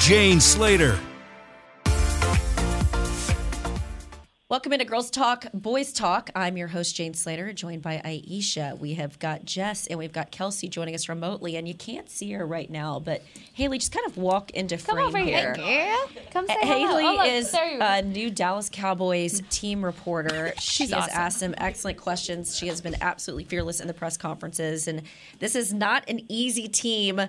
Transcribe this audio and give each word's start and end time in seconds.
Jane 0.00 0.40
Slater. 0.40 0.98
Welcome 4.48 4.72
into 4.72 4.84
Girls 4.84 5.10
Talk, 5.12 5.46
Boys 5.54 5.92
Talk. 5.92 6.28
I'm 6.34 6.56
your 6.56 6.66
host, 6.66 6.96
Jane 6.96 7.14
Slater, 7.14 7.52
joined 7.52 7.82
by 7.82 8.02
Aisha. 8.04 8.76
We 8.76 8.94
have 8.94 9.16
got 9.20 9.44
Jess 9.44 9.86
and 9.86 9.96
we've 9.96 10.12
got 10.12 10.32
Kelsey 10.32 10.68
joining 10.68 10.96
us 10.96 11.08
remotely, 11.08 11.54
and 11.54 11.68
you 11.68 11.74
can't 11.74 12.10
see 12.10 12.32
her 12.32 12.44
right 12.44 12.68
now, 12.68 12.98
but 12.98 13.22
Haley, 13.52 13.78
just 13.78 13.92
kind 13.92 14.04
of 14.08 14.16
walk 14.16 14.50
into 14.50 14.76
Come 14.76 14.96
frame 14.96 15.06
over 15.06 15.18
here. 15.18 15.54
Come 16.32 16.48
say 16.48 16.54
Uh, 16.54 16.66
hello. 16.66 16.96
Haley 16.98 17.16
Oh, 17.20 17.24
is 17.36 17.52
there 17.52 17.70
you 17.70 17.78
go. 17.78 17.84
a 17.86 18.02
new 18.02 18.28
Dallas 18.28 18.68
Cowboys 18.72 19.40
team 19.50 19.84
reporter. 19.84 20.52
She 20.60 20.84
has 20.84 20.94
awesome. 20.94 21.12
asked 21.16 21.38
some 21.38 21.54
excellent 21.58 21.98
questions. 21.98 22.56
She 22.56 22.66
has 22.66 22.80
been 22.80 22.96
absolutely 23.00 23.44
fearless 23.44 23.80
in 23.80 23.86
the 23.86 23.94
press 23.94 24.16
conferences, 24.16 24.88
and 24.88 25.02
this 25.38 25.54
is 25.54 25.72
not 25.72 26.02
an 26.08 26.22
easy 26.28 26.66
team 26.66 27.20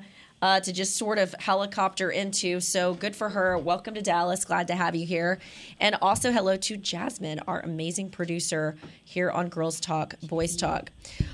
uh, 0.41 0.59
to 0.59 0.73
just 0.73 0.97
sort 0.97 1.17
of 1.17 1.33
helicopter 1.39 2.09
into. 2.09 2.59
So 2.59 2.93
good 2.93 3.15
for 3.15 3.29
her. 3.29 3.57
Welcome 3.57 3.93
to 3.93 4.01
Dallas. 4.01 4.43
Glad 4.43 4.67
to 4.67 4.75
have 4.75 4.95
you 4.95 5.05
here. 5.05 5.39
And 5.79 5.95
also 6.01 6.31
hello 6.31 6.57
to 6.57 6.77
Jasmine, 6.77 7.41
our 7.47 7.59
amazing 7.59 8.09
producer 8.09 8.75
here 9.03 9.29
on 9.29 9.49
Girls 9.49 9.79
Talk, 9.79 10.15
Boys 10.23 10.55
Talk. 10.55 10.91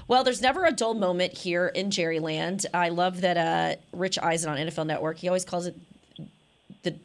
Well, 0.08 0.23
there's 0.23 0.41
never 0.41 0.66
a 0.66 0.72
dull 0.72 0.94
moment 0.94 1.33
here 1.33 1.67
in 1.67 1.89
Jerryland. 1.89 2.66
I 2.73 2.89
love 2.89 3.22
that 3.22 3.38
uh, 3.38 3.80
Rich 3.94 4.19
Eisen 4.19 4.49
on 4.49 4.58
NFL 4.58 4.88
Network. 4.88 5.17
He 5.17 5.27
always 5.27 5.45
calls 5.45 5.67
it 5.67 5.75
the 6.83 6.95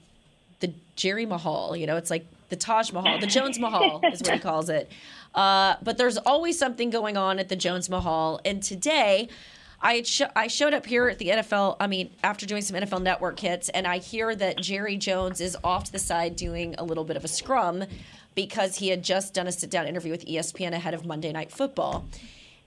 the 0.60 0.72
Jerry 0.96 1.26
Mahal. 1.26 1.76
You 1.76 1.86
know, 1.86 1.96
it's 1.96 2.10
like 2.10 2.26
the 2.48 2.56
Taj 2.56 2.92
Mahal, 2.92 3.18
the 3.18 3.26
Jones 3.26 3.58
Mahal 3.58 4.00
is 4.12 4.20
what 4.22 4.34
he 4.34 4.38
calls 4.38 4.68
it. 4.68 4.90
Uh, 5.34 5.76
but 5.82 5.96
there's 5.98 6.18
always 6.18 6.58
something 6.58 6.90
going 6.90 7.16
on 7.16 7.38
at 7.38 7.48
the 7.48 7.56
Jones 7.56 7.88
Mahal. 7.88 8.40
And 8.44 8.62
today, 8.62 9.28
I 9.82 9.94
had 9.94 10.06
sh- 10.06 10.22
I 10.36 10.46
showed 10.46 10.72
up 10.74 10.86
here 10.86 11.08
at 11.08 11.18
the 11.18 11.28
NFL. 11.28 11.76
I 11.80 11.86
mean, 11.88 12.10
after 12.22 12.46
doing 12.46 12.62
some 12.62 12.76
NFL 12.76 13.02
Network 13.02 13.38
hits, 13.40 13.68
and 13.70 13.86
I 13.86 13.98
hear 13.98 14.34
that 14.34 14.58
Jerry 14.58 14.96
Jones 14.96 15.40
is 15.40 15.56
off 15.64 15.84
to 15.84 15.92
the 15.92 15.98
side 15.98 16.36
doing 16.36 16.74
a 16.78 16.84
little 16.84 17.04
bit 17.04 17.16
of 17.16 17.24
a 17.24 17.28
scrum 17.28 17.84
because 18.34 18.76
he 18.76 18.88
had 18.88 19.02
just 19.02 19.34
done 19.34 19.46
a 19.46 19.52
sit 19.52 19.70
down 19.70 19.86
interview 19.86 20.12
with 20.12 20.24
ESPN 20.24 20.72
ahead 20.72 20.94
of 20.94 21.04
Monday 21.04 21.32
Night 21.32 21.50
Football. 21.50 22.06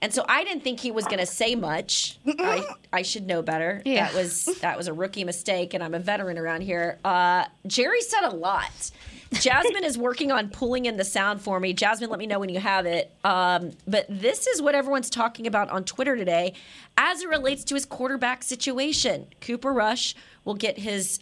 And 0.01 0.13
so 0.13 0.25
I 0.27 0.43
didn't 0.43 0.61
think 0.63 0.81
he 0.81 0.91
was 0.91 1.05
going 1.05 1.19
to 1.19 1.25
say 1.25 1.55
much. 1.55 2.19
I, 2.27 2.63
I 2.93 3.01
should 3.01 3.25
know 3.25 3.41
better. 3.41 3.81
Yeah. 3.85 4.05
That 4.05 4.13
was 4.13 4.45
that 4.61 4.77
was 4.77 4.87
a 4.87 4.93
rookie 4.93 5.23
mistake, 5.23 5.73
and 5.73 5.83
I'm 5.83 5.93
a 5.93 5.99
veteran 5.99 6.37
around 6.37 6.61
here. 6.61 6.99
Uh, 7.03 7.45
Jerry 7.65 8.01
said 8.01 8.23
a 8.23 8.35
lot. 8.35 8.91
Jasmine 9.33 9.83
is 9.83 9.97
working 9.97 10.31
on 10.31 10.49
pulling 10.49 10.85
in 10.85 10.97
the 10.97 11.03
sound 11.03 11.41
for 11.41 11.59
me. 11.59 11.73
Jasmine, 11.73 12.09
let 12.09 12.19
me 12.19 12.27
know 12.27 12.39
when 12.39 12.49
you 12.49 12.59
have 12.59 12.85
it. 12.85 13.11
Um, 13.23 13.71
but 13.87 14.05
this 14.09 14.47
is 14.47 14.61
what 14.61 14.75
everyone's 14.75 15.09
talking 15.09 15.47
about 15.47 15.69
on 15.69 15.83
Twitter 15.83 16.15
today 16.15 16.53
as 16.97 17.21
it 17.21 17.29
relates 17.29 17.63
to 17.65 17.73
his 17.73 17.85
quarterback 17.85 18.43
situation. 18.43 19.27
Cooper 19.41 19.73
Rush 19.73 20.15
will 20.43 20.53
get 20.53 20.77
his 20.77 21.19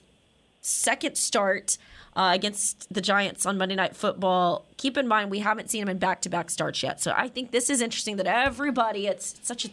second 0.61 1.17
start 1.17 1.77
uh, 2.15 2.31
against 2.33 2.93
the 2.93 3.01
Giants 3.01 3.45
on 3.45 3.57
Monday 3.57 3.75
Night 3.75 3.95
Football. 3.95 4.65
Keep 4.77 4.97
in 4.97 5.07
mind, 5.07 5.31
we 5.31 5.39
haven't 5.39 5.69
seen 5.69 5.81
him 5.81 5.89
in 5.89 5.97
back 5.97 6.21
to 6.21 6.29
back 6.29 6.49
starts 6.49 6.83
yet. 6.83 7.01
So 7.01 7.13
I 7.15 7.27
think 7.27 7.51
this 7.51 7.69
is 7.69 7.81
interesting 7.81 8.17
that 8.17 8.27
everybody, 8.27 9.07
it's 9.07 9.35
such 9.41 9.65
a, 9.65 9.69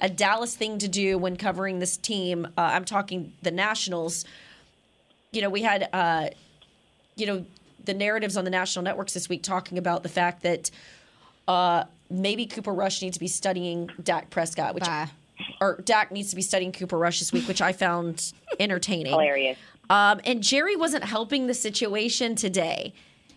a 0.00 0.08
Dallas 0.08 0.54
thing 0.54 0.78
to 0.78 0.88
do 0.88 1.18
when 1.18 1.36
covering 1.36 1.78
this 1.78 1.96
team. 1.96 2.46
Uh, 2.56 2.60
I'm 2.60 2.84
talking 2.84 3.32
the 3.42 3.50
Nationals. 3.50 4.24
You 5.32 5.42
know, 5.42 5.50
we 5.50 5.62
had, 5.62 5.88
uh, 5.92 6.28
you 7.16 7.26
know, 7.26 7.44
the 7.84 7.94
narratives 7.94 8.36
on 8.36 8.44
the 8.44 8.50
national 8.50 8.82
networks 8.84 9.14
this 9.14 9.28
week 9.28 9.42
talking 9.42 9.78
about 9.78 10.02
the 10.02 10.08
fact 10.08 10.42
that 10.42 10.70
uh, 11.48 11.84
maybe 12.10 12.46
Cooper 12.46 12.72
Rush 12.72 13.02
needs 13.02 13.16
to 13.16 13.20
be 13.20 13.28
studying 13.28 13.90
Dak 14.02 14.30
Prescott, 14.30 14.74
which 14.74 14.84
Bye. 14.84 15.08
or 15.60 15.80
Dak 15.84 16.12
needs 16.12 16.30
to 16.30 16.36
be 16.36 16.42
studying 16.42 16.72
Cooper 16.72 16.96
Rush 16.98 17.18
this 17.18 17.32
week, 17.32 17.48
which 17.48 17.60
I 17.62 17.72
found 17.72 18.32
entertaining. 18.60 19.12
hilarious. 19.12 19.58
Um, 19.90 20.20
and 20.24 20.42
Jerry 20.42 20.76
wasn't 20.76 21.04
helping 21.04 21.46
the 21.48 21.54
situation 21.54 22.34
today. 22.36 22.94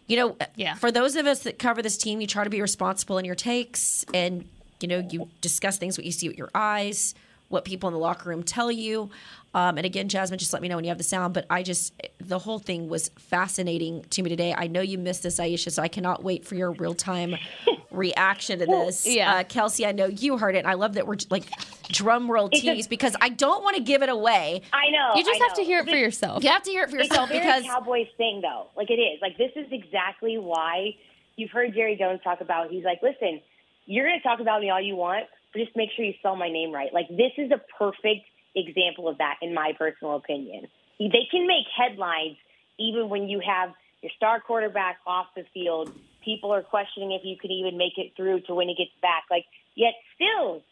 You 0.08 0.18
know, 0.18 0.38
Yeah. 0.56 0.76
for 0.76 0.92
those 0.92 1.16
of 1.16 1.26
us 1.26 1.40
that 1.44 1.58
cover 1.58 1.82
this 1.82 1.98
team, 1.98 2.22
you 2.22 2.28
try 2.28 2.44
to 2.44 2.50
be 2.50 2.62
responsible 2.62 3.18
in 3.18 3.26
your 3.26 3.36
takes 3.36 4.06
and, 4.14 4.48
you 4.80 4.88
know, 4.88 5.00
you 5.10 5.30
discuss 5.42 5.78
things 5.80 5.98
what 5.98 6.06
you 6.06 6.12
see 6.12 6.28
with 6.28 6.38
your 6.38 6.52
eyes, 6.54 7.16
what 7.50 7.66
people 7.66 7.90
in 7.90 7.94
the 7.94 8.00
locker 8.00 8.30
room 8.30 8.44
tell 8.44 8.72
you. 8.72 9.10
Um, 9.56 9.78
and 9.78 9.86
again, 9.86 10.10
Jasmine, 10.10 10.38
just 10.38 10.52
let 10.52 10.62
me 10.62 10.68
know 10.68 10.76
when 10.76 10.84
you 10.84 10.90
have 10.90 10.98
the 10.98 11.04
sound. 11.06 11.34
But 11.34 11.46
I 11.50 11.64
just, 11.64 11.94
the 12.20 12.38
whole 12.38 12.60
thing 12.60 12.90
was 12.90 13.10
fascinating 13.18 14.04
to 14.10 14.22
me 14.22 14.30
today. 14.30 14.54
I 14.56 14.68
know 14.68 14.82
you 14.82 14.98
missed 14.98 15.24
this, 15.24 15.40
Aisha, 15.40 15.72
so 15.72 15.82
I 15.82 15.88
cannot 15.88 16.24
wait 16.26 16.46
for 16.46 16.56
your 16.56 16.74
real 16.74 16.94
time 16.94 17.38
reaction 17.92 18.60
to 18.60 18.66
this. 18.66 19.08
yeah. 19.08 19.36
Uh, 19.36 19.44
Kelsey, 19.46 19.86
I 19.86 19.94
know 19.94 20.08
you 20.08 20.38
heard 20.38 20.56
it. 20.56 20.60
And 20.60 20.68
I 20.68 20.74
love 20.74 20.96
that 20.96 21.08
we're 21.08 21.16
like 21.30 21.46
drum 21.88 22.30
roll 22.30 22.50
tease 22.50 22.88
because 22.88 23.16
I 23.22 23.30
don't 23.30 23.64
want 23.64 23.78
to 23.78 23.84
give 23.84 24.04
it 24.04 24.10
away. 24.10 24.62
I 24.74 24.92
know. 24.92 25.14
You 25.16 25.24
just 25.24 25.42
I 25.42 25.46
have 25.46 25.56
to 25.56 25.64
hear 25.64 25.80
it 25.80 25.90
for 25.90 25.96
yourself. 25.96 26.44
You 26.44 26.50
have 26.50 26.64
to 26.64 26.72
hear 26.72 26.84
it 26.84 26.90
for 26.90 26.98
It's 26.98 27.08
yourself 27.08 27.30
a 27.30 27.34
very 27.34 27.46
because 27.46 27.64
Cowboys 27.64 28.08
thing, 28.18 28.42
though. 28.42 28.68
Like 28.76 28.90
it 28.90 28.96
is. 28.96 29.20
Like 29.22 29.38
this 29.38 29.52
is 29.56 29.68
exactly 29.72 30.38
why 30.38 30.96
you've 31.38 31.52
heard 31.52 31.74
Jerry 31.74 31.96
Jones 31.96 32.20
talk 32.26 32.42
about. 32.42 32.72
He's 32.72 32.84
like, 32.84 33.00
listen, 33.02 33.40
you're 33.86 34.06
going 34.06 34.20
to 34.20 34.24
talk 34.28 34.42
about 34.42 34.60
me 34.60 34.70
all 34.70 34.82
you 34.82 34.98
want, 34.98 35.28
but 35.54 35.60
just 35.60 35.78
make 35.78 35.92
sure 35.96 36.04
you 36.04 36.14
spell 36.20 36.36
my 36.36 36.50
name 36.50 36.74
right. 36.74 36.94
Like 36.94 37.08
this 37.08 37.32
is 37.38 37.52
a 37.52 37.62
perfect 37.80 38.26
example 38.56 39.08
of 39.08 39.18
that, 39.18 39.36
in 39.42 39.54
my 39.54 39.74
personal 39.78 40.16
opinion. 40.16 40.68
They 41.00 41.28
can 41.30 41.48
make 41.48 41.66
headlines 41.76 42.38
even 42.80 43.10
when 43.10 43.28
you 43.28 43.42
have 43.46 43.74
your 44.02 44.12
star 44.16 44.40
quarterback 44.40 44.98
off 45.06 45.28
the 45.36 45.44
field. 45.54 45.92
People 46.24 46.54
are 46.54 46.62
questioning 46.62 47.12
if 47.12 47.22
you 47.24 47.38
could 47.38 47.52
even 47.52 47.78
make 47.78 47.98
it 47.98 48.14
through 48.16 48.42
to 48.42 48.54
when 48.54 48.68
he 48.68 48.76
gets 48.76 48.92
back. 49.02 49.24
Like 49.30 49.46
yet 49.76 49.94
still, 50.16 50.64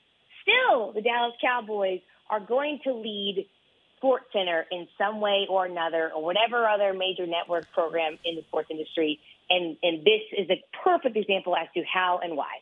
still, 0.42 0.94
the 0.94 1.02
Dallas 1.02 1.34
Cowboys 1.42 2.02
are 2.30 2.40
going 2.40 2.80
to 2.84 2.94
lead 2.94 3.48
Sports 3.98 4.26
Center 4.34 4.66
in 4.72 4.88
some 4.98 5.22
way 5.22 5.48
or 5.50 5.66
another, 5.66 6.12
or 6.14 6.24
whatever 6.24 6.68
other 6.68 6.94
major 6.94 7.26
network 7.26 7.72
program 7.72 8.18
in 8.26 8.36
the 8.36 8.42
sports 8.44 8.68
industry. 8.70 9.20
And 9.50 9.78
and 9.82 10.00
this 10.00 10.22
is 10.38 10.50
a 10.50 10.62
perfect 10.84 11.16
example 11.16 11.56
as 11.56 11.68
to 11.76 11.84
how 11.84 12.20
and 12.22 12.36
why. 12.36 12.54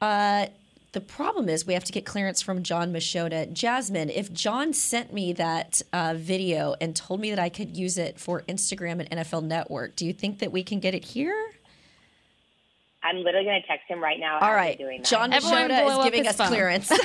Uh, 0.00 0.46
the 0.92 1.00
problem 1.00 1.48
is 1.48 1.66
we 1.66 1.74
have 1.74 1.84
to 1.84 1.92
get 1.92 2.04
clearance 2.04 2.42
from 2.42 2.62
Jon 2.62 2.92
Machota. 2.92 3.52
Jasmine, 3.52 4.10
if 4.10 4.32
John 4.32 4.72
sent 4.72 5.12
me 5.12 5.32
that 5.34 5.82
uh, 5.92 6.14
video 6.16 6.74
and 6.80 6.96
told 6.96 7.20
me 7.20 7.30
that 7.30 7.38
I 7.38 7.48
could 7.48 7.76
use 7.76 7.96
it 7.96 8.18
for 8.18 8.42
Instagram 8.42 9.00
and 9.00 9.10
NFL 9.10 9.44
Network, 9.44 9.94
do 9.94 10.04
you 10.04 10.12
think 10.12 10.40
that 10.40 10.50
we 10.50 10.64
can 10.64 10.80
get 10.80 10.94
it 10.94 11.04
here? 11.04 11.52
I'm 13.02 13.18
literally 13.18 13.46
going 13.46 13.62
to 13.62 13.66
text 13.66 13.88
him 13.88 14.02
right 14.02 14.18
now. 14.18 14.38
All 14.40 14.50
as 14.50 14.56
right, 14.56 14.78
we're 14.78 14.86
doing 14.86 14.98
that. 14.98 15.08
John 15.08 15.32
Everyone 15.32 15.70
Machota 15.70 15.84
blow 15.84 15.98
is 16.00 16.04
giving 16.04 16.26
us 16.26 16.36
phone. 16.36 16.48
clearance. 16.48 16.92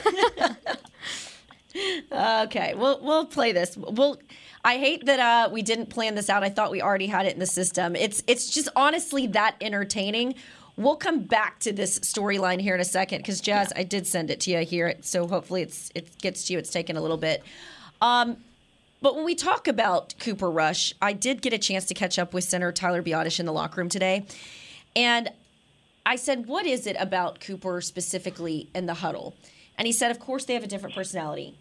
okay, 2.12 2.74
we'll 2.76 3.00
we'll 3.02 3.26
play 3.26 3.52
this. 3.52 3.78
We'll. 3.78 4.20
I 4.64 4.78
hate 4.78 5.06
that 5.06 5.20
uh, 5.20 5.50
we 5.52 5.62
didn't 5.62 5.92
plan 5.92 6.16
this 6.16 6.30
out. 6.30 6.44
I 6.44 6.50
thought 6.50 6.72
we 6.72 6.82
already 6.82 7.08
had 7.08 7.28
it 7.28 7.34
in 7.34 7.40
the 7.40 7.46
system. 7.46 7.96
It's 7.96 8.24
it's 8.28 8.50
just 8.50 8.68
honestly 8.76 9.28
that 9.28 9.56
entertaining. 9.62 10.36
We'll 10.78 10.98
come 10.98 11.22
back 11.22 11.60
to 11.60 11.72
this 11.72 12.00
storyline 12.00 12.60
here 12.60 12.76
in 12.76 12.82
a 12.82 12.86
second 12.86 13.20
because 13.20 13.40
Jazz, 13.40 13.72
I 13.76 13.84
did 13.84 14.06
send 14.06 14.30
it 14.30 14.42
to 14.42 14.52
you 14.52 14.60
here, 14.60 14.96
so 15.02 15.28
hopefully 15.28 15.62
it's 15.62 15.90
it 15.96 16.18
gets 16.20 16.46
to 16.46 16.54
you. 16.54 16.60
It's 16.60 16.70
taken 16.70 16.98
a 16.98 17.02
little 17.02 17.18
bit. 17.18 17.44
Um, 18.02 18.38
but 19.02 19.16
when 19.16 19.24
we 19.24 19.36
talk 19.36 19.68
about 19.68 20.16
Cooper 20.20 20.50
Rush, 20.52 20.94
I 21.02 21.14
did 21.14 21.42
get 21.42 21.54
a 21.54 21.58
chance 21.58 21.86
to 21.86 21.94
catch 21.94 22.20
up 22.20 22.34
with 22.34 22.44
Senator 22.44 22.72
Tyler 22.72 23.02
Biadasz 23.02 23.40
in 23.40 23.46
the 23.46 23.54
locker 23.54 23.80
room 23.80 23.90
today, 23.90 24.26
and 24.96 25.30
I 26.06 26.18
said, 26.18 26.46
What 26.46 26.66
is 26.66 26.86
it 26.86 26.96
about 27.00 27.40
Cooper 27.40 27.82
specifically 27.82 28.70
in 28.76 28.86
the 28.86 28.96
huddle? 28.96 29.34
And 29.78 29.86
he 29.86 29.92
said, 29.92 30.12
Of 30.12 30.20
course, 30.20 30.46
they 30.46 30.54
have 30.54 30.64
a 30.64 30.68
different 30.68 30.96
personality, 30.96 31.58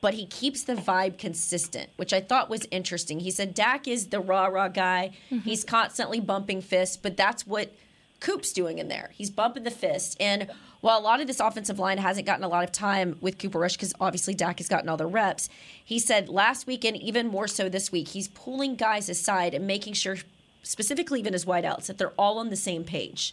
but 0.00 0.14
he 0.14 0.26
keeps 0.26 0.64
the 0.64 0.74
vibe 0.74 1.18
consistent, 1.18 1.90
which 1.96 2.12
I 2.12 2.20
thought 2.20 2.50
was 2.50 2.66
interesting. 2.70 3.20
He 3.20 3.30
said, 3.30 3.54
Dak 3.54 3.86
is 3.86 4.08
the 4.08 4.20
rah 4.20 4.46
rah 4.46 4.68
guy. 4.68 5.12
He's 5.44 5.62
constantly 5.62 6.20
bumping 6.20 6.62
fists, 6.62 6.96
but 6.96 7.16
that's 7.16 7.46
what 7.46 7.72
Coop's 8.26 8.52
doing 8.52 8.78
in 8.78 8.88
there. 8.88 9.10
He's 9.14 9.30
bumping 9.30 9.62
the 9.62 9.70
fist. 9.70 10.16
And 10.18 10.48
while 10.80 10.98
a 10.98 11.00
lot 11.00 11.20
of 11.20 11.28
this 11.28 11.38
offensive 11.38 11.78
line 11.78 11.98
hasn't 11.98 12.26
gotten 12.26 12.42
a 12.42 12.48
lot 12.48 12.64
of 12.64 12.72
time 12.72 13.18
with 13.20 13.38
Cooper 13.38 13.60
Rush, 13.60 13.74
because 13.74 13.94
obviously 14.00 14.34
Dak 14.34 14.58
has 14.58 14.68
gotten 14.68 14.88
all 14.88 14.96
the 14.96 15.06
reps, 15.06 15.48
he 15.84 16.00
said 16.00 16.28
last 16.28 16.66
week 16.66 16.84
and 16.84 16.96
even 16.96 17.28
more 17.28 17.46
so 17.46 17.68
this 17.68 17.92
week, 17.92 18.08
he's 18.08 18.26
pulling 18.26 18.74
guys 18.74 19.08
aside 19.08 19.54
and 19.54 19.64
making 19.64 19.92
sure 19.92 20.16
specifically 20.66 21.20
even 21.20 21.32
as 21.32 21.44
wideouts, 21.44 21.86
that 21.86 21.96
they're 21.96 22.12
all 22.18 22.38
on 22.38 22.50
the 22.50 22.56
same 22.56 22.82
page. 22.84 23.32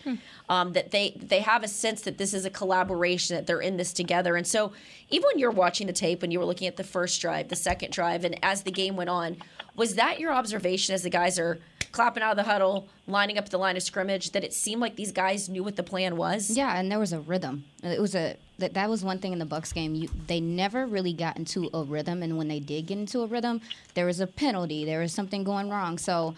Um, 0.50 0.74
that 0.74 0.92
they 0.92 1.18
they 1.20 1.40
have 1.40 1.64
a 1.64 1.68
sense 1.68 2.02
that 2.02 2.18
this 2.18 2.34
is 2.34 2.46
a 2.46 2.50
collaboration, 2.50 3.36
that 3.36 3.48
they're 3.48 3.62
in 3.62 3.78
this 3.78 3.92
together. 3.92 4.36
And 4.36 4.46
so 4.46 4.72
even 5.10 5.24
when 5.28 5.40
you're 5.40 5.52
watching 5.52 5.88
the 5.88 5.94
tape 5.94 6.24
and 6.24 6.32
you 6.32 6.40
were 6.40 6.46
looking 6.46 6.68
at 6.68 6.78
the 6.78 6.84
first 6.84 7.20
drive, 7.22 7.50
the 7.50 7.56
second 7.56 7.92
drive, 7.92 8.24
and 8.24 8.38
as 8.44 8.64
the 8.64 8.72
game 8.72 8.96
went 8.96 9.10
on, 9.10 9.38
was 9.76 9.96
that 9.96 10.20
your 10.20 10.32
observation 10.32 10.94
as 10.94 11.02
the 11.02 11.10
guys 11.10 11.40
are 11.40 11.60
clapping 11.92 12.24
out 12.24 12.32
of 12.32 12.38
the 12.38 12.52
huddle, 12.52 12.88
lining 13.08 13.38
up 13.38 13.50
the 13.50 13.58
line 13.58 13.78
of 13.78 13.84
scrimmage, 13.84 14.32
that 14.32 14.44
it 14.44 14.54
seemed 14.54 14.82
like 14.82 14.96
these 14.96 15.12
guys 15.12 15.48
knew 15.48 15.64
what 15.64 15.76
the 15.76 15.84
plan 15.84 16.18
was? 16.18 16.50
Yeah, 16.50 16.78
and 16.78 16.92
there 16.92 17.00
was 17.00 17.14
a 17.14 17.20
rhythm. 17.20 17.66
It 17.84 18.02
was 18.02 18.16
a 18.16 18.36
that, 18.60 18.76
that 18.76 18.90
was 18.90 19.04
one 19.04 19.18
thing 19.20 19.34
in 19.34 19.40
the 19.40 19.46
Bucks 19.46 19.74
game. 19.74 19.96
You, 19.96 20.10
they 20.28 20.40
never 20.40 20.86
really 20.86 21.14
got 21.14 21.38
into 21.38 21.70
a 21.74 21.84
rhythm, 21.84 22.22
and 22.22 22.38
when 22.38 22.48
they 22.48 22.60
did 22.60 22.88
get 22.88 22.98
into 22.98 23.22
a 23.22 23.28
rhythm, 23.28 23.62
there 23.94 24.06
was 24.06 24.20
a 24.20 24.28
penalty. 24.28 24.86
There 24.86 25.00
was 25.00 25.14
something 25.14 25.44
going 25.44 25.70
wrong. 25.70 25.98
So 25.98 26.36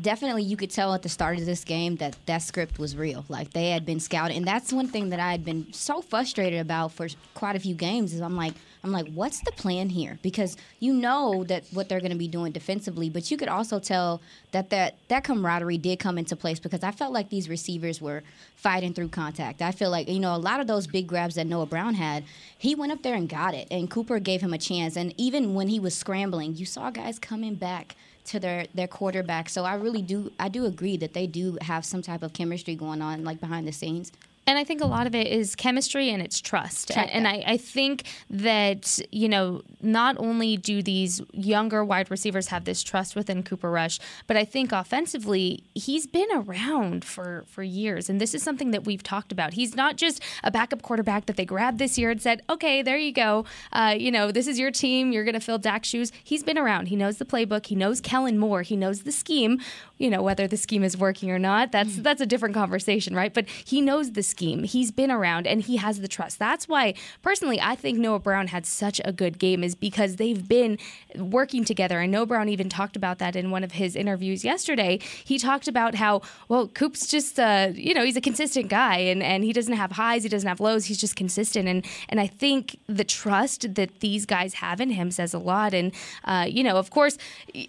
definitely 0.00 0.42
you 0.42 0.56
could 0.56 0.70
tell 0.70 0.94
at 0.94 1.02
the 1.02 1.08
start 1.08 1.38
of 1.38 1.46
this 1.46 1.64
game 1.64 1.96
that 1.96 2.16
that 2.26 2.42
script 2.42 2.78
was 2.78 2.96
real. 2.96 3.24
Like 3.28 3.52
they 3.52 3.70
had 3.70 3.86
been 3.86 4.00
scouted, 4.00 4.36
and 4.36 4.46
that's 4.46 4.72
one 4.72 4.88
thing 4.88 5.10
that 5.10 5.20
I 5.20 5.30
had 5.30 5.44
been 5.44 5.72
so 5.72 6.00
frustrated 6.00 6.60
about 6.60 6.92
for 6.92 7.08
quite 7.34 7.56
a 7.56 7.60
few 7.60 7.74
games. 7.74 8.12
Is 8.12 8.20
I'm 8.20 8.36
like, 8.36 8.54
I'm 8.84 8.92
like, 8.92 9.08
what's 9.12 9.40
the 9.40 9.52
plan 9.52 9.88
here? 9.88 10.18
Because 10.22 10.56
you 10.80 10.92
know 10.92 11.44
that 11.44 11.64
what 11.72 11.88
they're 11.88 12.00
going 12.00 12.12
to 12.12 12.18
be 12.18 12.28
doing 12.28 12.52
defensively, 12.52 13.10
but 13.10 13.30
you 13.30 13.36
could 13.36 13.48
also 13.48 13.78
tell 13.78 14.20
that 14.52 14.70
that 14.70 14.96
that 15.08 15.24
camaraderie 15.24 15.78
did 15.78 15.98
come 15.98 16.18
into 16.18 16.36
place 16.36 16.60
because 16.60 16.82
I 16.82 16.90
felt 16.90 17.12
like 17.12 17.30
these 17.30 17.48
receivers 17.48 18.00
were 18.00 18.22
fighting 18.54 18.92
through 18.94 19.08
contact. 19.08 19.62
I 19.62 19.72
feel 19.72 19.90
like 19.90 20.08
you 20.08 20.20
know 20.20 20.34
a 20.34 20.38
lot 20.38 20.60
of 20.60 20.66
those 20.66 20.86
big 20.86 21.06
grabs 21.06 21.36
that 21.36 21.46
Noah 21.46 21.66
Brown 21.66 21.94
had, 21.94 22.24
he 22.58 22.74
went 22.74 22.92
up 22.92 23.02
there 23.02 23.14
and 23.14 23.28
got 23.28 23.54
it, 23.54 23.66
and 23.70 23.90
Cooper 23.90 24.18
gave 24.18 24.40
him 24.40 24.52
a 24.52 24.58
chance. 24.58 24.96
And 24.96 25.14
even 25.16 25.54
when 25.54 25.68
he 25.68 25.80
was 25.80 25.96
scrambling, 25.96 26.56
you 26.56 26.66
saw 26.66 26.90
guys 26.90 27.18
coming 27.18 27.54
back 27.54 27.96
to 28.26 28.40
their 28.40 28.66
their 28.74 28.86
quarterback. 28.88 29.48
So 29.48 29.64
I 29.64 29.74
really 29.74 30.02
do 30.02 30.32
I 30.38 30.48
do 30.48 30.66
agree 30.66 30.96
that 30.98 31.14
they 31.14 31.26
do 31.26 31.58
have 31.62 31.84
some 31.84 32.02
type 32.02 32.22
of 32.22 32.32
chemistry 32.32 32.74
going 32.74 33.02
on 33.02 33.24
like 33.24 33.40
behind 33.40 33.66
the 33.66 33.72
scenes. 33.72 34.12
And 34.46 34.58
I 34.58 34.64
think 34.64 34.80
a 34.80 34.86
lot 34.86 35.08
of 35.08 35.14
it 35.14 35.26
is 35.26 35.56
chemistry 35.56 36.08
and 36.08 36.22
it's 36.22 36.40
trust. 36.40 36.96
And 36.96 37.26
I, 37.26 37.42
I, 37.44 37.56
think 37.56 38.04
that, 38.30 39.00
you 39.10 39.28
know, 39.28 39.62
not 39.82 40.16
only 40.20 40.56
do 40.56 40.82
these 40.82 41.20
younger 41.32 41.84
wide 41.84 42.12
receivers 42.12 42.46
have 42.48 42.64
this 42.64 42.84
trust 42.84 43.16
within 43.16 43.42
Cooper 43.42 43.72
Rush, 43.72 43.98
but 44.28 44.36
I 44.36 44.44
think 44.44 44.70
offensively, 44.70 45.64
he's 45.74 46.06
been 46.06 46.28
around 46.32 47.04
for, 47.04 47.44
for 47.48 47.64
years. 47.64 48.08
And 48.08 48.20
this 48.20 48.34
is 48.34 48.42
something 48.44 48.70
that 48.70 48.84
we've 48.84 49.02
talked 49.02 49.32
about. 49.32 49.54
He's 49.54 49.74
not 49.74 49.96
just 49.96 50.22
a 50.44 50.52
backup 50.52 50.80
quarterback 50.80 51.26
that 51.26 51.36
they 51.36 51.44
grabbed 51.44 51.78
this 51.78 51.98
year 51.98 52.10
and 52.10 52.22
said, 52.22 52.42
okay, 52.48 52.82
there 52.82 52.98
you 52.98 53.12
go. 53.12 53.44
Uh, 53.72 53.96
you 53.98 54.12
know, 54.12 54.30
this 54.30 54.46
is 54.46 54.60
your 54.60 54.70
team. 54.70 55.10
You're 55.10 55.24
going 55.24 55.34
to 55.34 55.40
fill 55.40 55.58
Dak's 55.58 55.88
shoes. 55.88 56.12
He's 56.22 56.44
been 56.44 56.56
around. 56.56 56.86
He 56.86 56.94
knows 56.94 57.16
the 57.16 57.24
playbook. 57.24 57.66
He 57.66 57.74
knows 57.74 58.00
Kellen 58.00 58.38
Moore. 58.38 58.62
He 58.62 58.76
knows 58.76 59.02
the 59.02 59.12
scheme. 59.12 59.60
You 59.98 60.10
know, 60.10 60.22
whether 60.22 60.46
the 60.46 60.58
scheme 60.58 60.84
is 60.84 60.96
working 60.96 61.32
or 61.32 61.38
not, 61.38 61.72
that's, 61.72 61.94
mm. 61.94 62.02
that's 62.04 62.20
a 62.20 62.26
different 62.26 62.54
conversation, 62.54 63.14
right? 63.16 63.32
But 63.34 63.48
he 63.48 63.80
knows 63.80 64.12
the 64.12 64.22
scheme 64.22 64.35
scheme. 64.36 64.64
He's 64.64 64.90
been 64.90 65.10
around 65.10 65.46
and 65.46 65.62
he 65.62 65.78
has 65.78 66.00
the 66.00 66.08
trust. 66.08 66.38
That's 66.38 66.68
why, 66.68 66.92
personally, 67.22 67.58
I 67.58 67.74
think 67.74 67.98
Noah 67.98 68.18
Brown 68.18 68.48
had 68.48 68.66
such 68.66 69.00
a 69.02 69.10
good 69.10 69.38
game, 69.38 69.64
is 69.64 69.74
because 69.74 70.16
they've 70.16 70.46
been 70.46 70.76
working 71.16 71.64
together. 71.64 72.00
And 72.00 72.12
Noah 72.12 72.26
Brown 72.26 72.50
even 72.50 72.68
talked 72.68 72.96
about 72.96 73.18
that 73.18 73.34
in 73.34 73.50
one 73.50 73.64
of 73.64 73.72
his 73.72 73.96
interviews 73.96 74.44
yesterday. 74.44 74.98
He 75.24 75.38
talked 75.38 75.68
about 75.68 75.94
how, 75.94 76.20
well, 76.48 76.68
Coop's 76.68 77.06
just, 77.06 77.40
uh, 77.40 77.70
you 77.74 77.94
know, 77.94 78.04
he's 78.04 78.16
a 78.16 78.20
consistent 78.20 78.68
guy 78.68 78.98
and, 78.98 79.22
and 79.22 79.42
he 79.42 79.54
doesn't 79.54 79.72
have 79.72 79.92
highs, 79.92 80.22
he 80.22 80.28
doesn't 80.28 80.48
have 80.48 80.60
lows, 80.60 80.84
he's 80.84 81.00
just 81.00 81.16
consistent. 81.16 81.66
And, 81.66 81.86
and 82.10 82.20
I 82.20 82.26
think 82.26 82.78
the 82.86 83.04
trust 83.04 83.74
that 83.74 84.00
these 84.00 84.26
guys 84.26 84.54
have 84.54 84.82
in 84.82 84.90
him 84.90 85.10
says 85.10 85.32
a 85.32 85.38
lot. 85.38 85.72
And, 85.72 85.92
uh, 86.24 86.46
you 86.46 86.62
know, 86.62 86.76
of 86.76 86.90
course, 86.90 87.16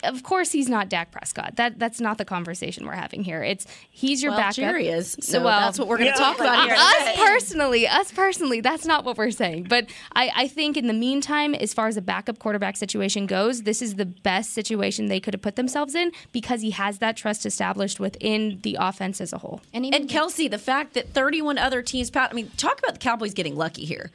of 0.04 0.24
course, 0.24 0.52
he's 0.52 0.68
not 0.68 0.90
Dak 0.90 1.12
Prescott. 1.12 1.56
That 1.56 1.80
That's 1.80 2.02
not 2.02 2.18
the 2.18 2.26
conversation 2.26 2.86
we're 2.86 2.94
having 2.94 3.24
here. 3.24 3.42
It's 3.42 3.66
he's 3.90 4.22
your 4.22 4.32
well, 4.32 4.42
backup. 4.42 4.56
Jerry 4.56 4.88
is. 4.90 5.16
So, 5.22 5.42
well, 5.42 5.62
that's 5.62 5.80
what 5.80 5.88
we're 5.88 5.98
going 5.98 6.12
to 6.12 6.18
talk 6.18 6.40
about 6.40 6.57
us 6.58 7.18
personally, 7.18 7.88
us 7.88 8.12
personally, 8.12 8.62
that's 8.62 8.86
not 8.86 9.06
what 9.06 9.18
we're 9.18 9.32
saying. 9.32 9.64
But 9.64 9.90
I, 10.16 10.32
I 10.36 10.48
think 10.48 10.78
in 10.78 10.88
the 10.88 10.94
meantime, 10.94 11.54
as 11.56 11.74
far 11.74 11.88
as 11.88 11.98
a 11.98 12.02
backup 12.02 12.40
quarterback 12.40 12.78
situation 12.78 13.26
goes, 13.26 13.64
this 13.64 13.82
is 13.82 13.96
the 13.96 14.06
best 14.06 14.54
situation 14.54 15.08
they 15.08 15.20
could 15.20 15.34
have 15.34 15.42
put 15.42 15.56
themselves 15.56 15.96
in 15.96 16.12
because 16.32 16.62
he 16.62 16.72
has 16.72 17.00
that 17.00 17.18
trust 17.18 17.46
established 17.46 18.00
within 18.00 18.60
the 18.64 18.78
offense 18.80 19.22
as 19.22 19.34
a 19.34 19.38
whole. 19.38 19.62
And, 19.74 19.94
and 19.94 20.10
Kelsey, 20.10 20.48
the 20.48 20.58
fact 20.58 20.94
that 20.94 21.10
31 21.14 21.58
other 21.58 21.82
teams, 21.82 22.10
Pat, 22.10 22.32
I 22.32 22.34
mean, 22.34 22.52
talk 22.58 22.80
about 22.80 22.94
the 22.94 23.00
Cowboys 23.00 23.34
getting 23.34 23.56
lucky 23.56 23.86
here 23.86 24.12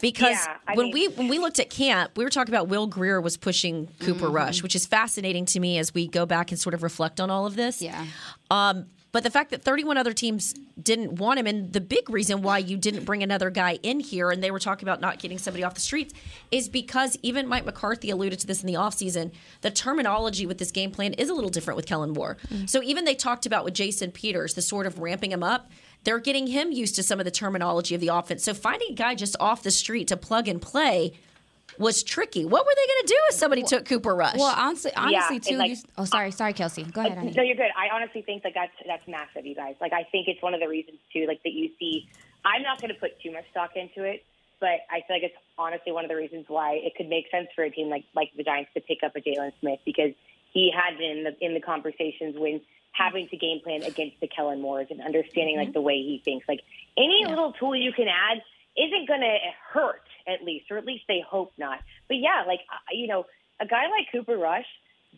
because 0.00 0.46
yeah, 0.46 0.56
when 0.74 0.86
mean, 0.86 0.92
we 0.92 1.08
when 1.08 1.28
we 1.28 1.38
looked 1.38 1.58
at 1.58 1.70
camp, 1.70 2.12
we 2.16 2.24
were 2.24 2.30
talking 2.30 2.54
about 2.54 2.68
Will 2.68 2.86
Grier 2.86 3.20
was 3.20 3.36
pushing 3.36 3.88
Cooper 4.00 4.26
mm-hmm. 4.26 4.34
Rush, 4.34 4.62
which 4.62 4.74
is 4.74 4.86
fascinating 4.86 5.46
to 5.46 5.60
me 5.60 5.78
as 5.78 5.94
we 5.94 6.08
go 6.08 6.26
back 6.26 6.50
and 6.50 6.58
sort 6.58 6.74
of 6.74 6.82
reflect 6.82 7.20
on 7.20 7.30
all 7.30 7.46
of 7.46 7.56
this. 7.56 7.82
Yeah. 7.82 8.06
Um, 8.50 8.86
but 9.12 9.22
the 9.22 9.30
fact 9.30 9.50
that 9.50 9.62
31 9.62 9.96
other 9.96 10.12
teams 10.12 10.54
didn't 10.80 11.16
want 11.16 11.38
him, 11.38 11.46
and 11.46 11.72
the 11.72 11.80
big 11.80 12.08
reason 12.08 12.42
why 12.42 12.58
you 12.58 12.76
didn't 12.76 13.04
bring 13.04 13.22
another 13.22 13.50
guy 13.50 13.78
in 13.82 14.00
here, 14.00 14.30
and 14.30 14.42
they 14.42 14.50
were 14.50 14.58
talking 14.58 14.88
about 14.88 15.00
not 15.00 15.18
getting 15.18 15.38
somebody 15.38 15.64
off 15.64 15.74
the 15.74 15.80
streets, 15.80 16.14
is 16.50 16.68
because 16.68 17.18
even 17.22 17.48
Mike 17.48 17.64
McCarthy 17.64 18.10
alluded 18.10 18.38
to 18.40 18.46
this 18.46 18.62
in 18.62 18.66
the 18.66 18.74
offseason. 18.74 19.32
The 19.62 19.70
terminology 19.70 20.46
with 20.46 20.58
this 20.58 20.70
game 20.70 20.90
plan 20.90 21.14
is 21.14 21.28
a 21.28 21.34
little 21.34 21.50
different 21.50 21.76
with 21.76 21.86
Kellen 21.86 22.10
Moore. 22.10 22.36
Mm-hmm. 22.48 22.66
So 22.66 22.82
even 22.82 23.04
they 23.04 23.14
talked 23.14 23.46
about 23.46 23.64
with 23.64 23.74
Jason 23.74 24.12
Peters, 24.12 24.54
the 24.54 24.62
sort 24.62 24.86
of 24.86 24.98
ramping 24.98 25.32
him 25.32 25.42
up, 25.42 25.70
they're 26.04 26.18
getting 26.18 26.46
him 26.46 26.72
used 26.72 26.94
to 26.96 27.02
some 27.02 27.18
of 27.18 27.24
the 27.24 27.30
terminology 27.30 27.94
of 27.94 28.00
the 28.00 28.08
offense. 28.08 28.44
So 28.44 28.54
finding 28.54 28.92
a 28.92 28.94
guy 28.94 29.14
just 29.14 29.36
off 29.38 29.62
the 29.62 29.70
street 29.70 30.08
to 30.08 30.16
plug 30.16 30.48
and 30.48 30.62
play 30.62 31.12
was 31.80 32.02
tricky. 32.02 32.44
What 32.44 32.64
were 32.64 32.72
they 32.76 32.86
going 32.86 33.06
to 33.06 33.08
do 33.08 33.18
if 33.30 33.34
somebody 33.34 33.62
took 33.62 33.86
Cooper 33.86 34.14
Rush? 34.14 34.36
Well, 34.36 34.54
honestly, 34.56 34.92
honestly 34.94 35.36
yeah, 35.36 35.50
too. 35.50 35.56
Like, 35.56 35.70
you, 35.70 35.76
oh, 35.96 36.04
sorry, 36.04 36.30
sorry, 36.30 36.52
Kelsey. 36.52 36.84
Go 36.84 37.00
ahead. 37.00 37.16
Honey. 37.16 37.32
No, 37.34 37.42
you're 37.42 37.56
good. 37.56 37.70
I 37.76 37.94
honestly 37.94 38.22
think 38.22 38.42
that 38.42 38.52
that's 38.54 38.72
that's 38.86 39.08
massive, 39.08 39.46
you 39.46 39.54
guys. 39.54 39.76
Like, 39.80 39.92
I 39.92 40.04
think 40.12 40.28
it's 40.28 40.42
one 40.42 40.54
of 40.54 40.60
the 40.60 40.68
reasons 40.68 40.98
too, 41.12 41.26
like 41.26 41.42
that 41.42 41.52
you 41.52 41.70
see. 41.78 42.08
I'm 42.44 42.62
not 42.62 42.80
going 42.80 42.92
to 42.92 43.00
put 43.00 43.20
too 43.20 43.32
much 43.32 43.44
stock 43.50 43.72
into 43.74 44.04
it, 44.04 44.24
but 44.60 44.80
I 44.90 45.00
feel 45.06 45.16
like 45.16 45.22
it's 45.22 45.36
honestly 45.58 45.92
one 45.92 46.04
of 46.04 46.10
the 46.10 46.16
reasons 46.16 46.46
why 46.48 46.74
it 46.74 46.94
could 46.96 47.08
make 47.08 47.30
sense 47.30 47.48
for 47.56 47.64
a 47.64 47.70
team 47.70 47.88
like 47.88 48.04
like 48.14 48.30
the 48.36 48.44
Giants 48.44 48.70
to 48.74 48.80
pick 48.80 48.98
up 49.02 49.16
a 49.16 49.20
Jaylon 49.20 49.52
Smith 49.60 49.80
because 49.84 50.12
he 50.52 50.72
had 50.74 50.98
been 50.98 51.18
in 51.18 51.24
the 51.24 51.44
in 51.44 51.54
the 51.54 51.60
conversations 51.60 52.36
when 52.38 52.60
having 52.92 53.28
to 53.28 53.36
game 53.36 53.60
plan 53.60 53.82
against 53.82 54.20
the 54.20 54.28
Kellen 54.28 54.60
Moores 54.60 54.88
and 54.90 55.00
understanding 55.00 55.56
mm-hmm. 55.56 55.66
like 55.66 55.74
the 55.74 55.80
way 55.80 55.96
he 55.96 56.20
thinks. 56.24 56.46
Like 56.48 56.60
any 56.96 57.20
yeah. 57.22 57.28
little 57.28 57.52
tool 57.52 57.74
you 57.74 57.92
can 57.92 58.08
add 58.08 58.42
isn't 58.76 59.08
going 59.08 59.20
to 59.20 59.36
hurt 59.72 60.02
at 60.26 60.44
least, 60.44 60.70
or 60.70 60.78
at 60.78 60.84
least 60.84 61.04
they 61.08 61.22
hope 61.26 61.52
not. 61.58 61.80
But 62.08 62.18
yeah, 62.18 62.44
like 62.46 62.60
uh, 62.72 62.92
you 62.92 63.06
know, 63.06 63.26
a 63.60 63.66
guy 63.66 63.84
like 63.84 64.10
Cooper 64.12 64.36
Rush 64.36 64.66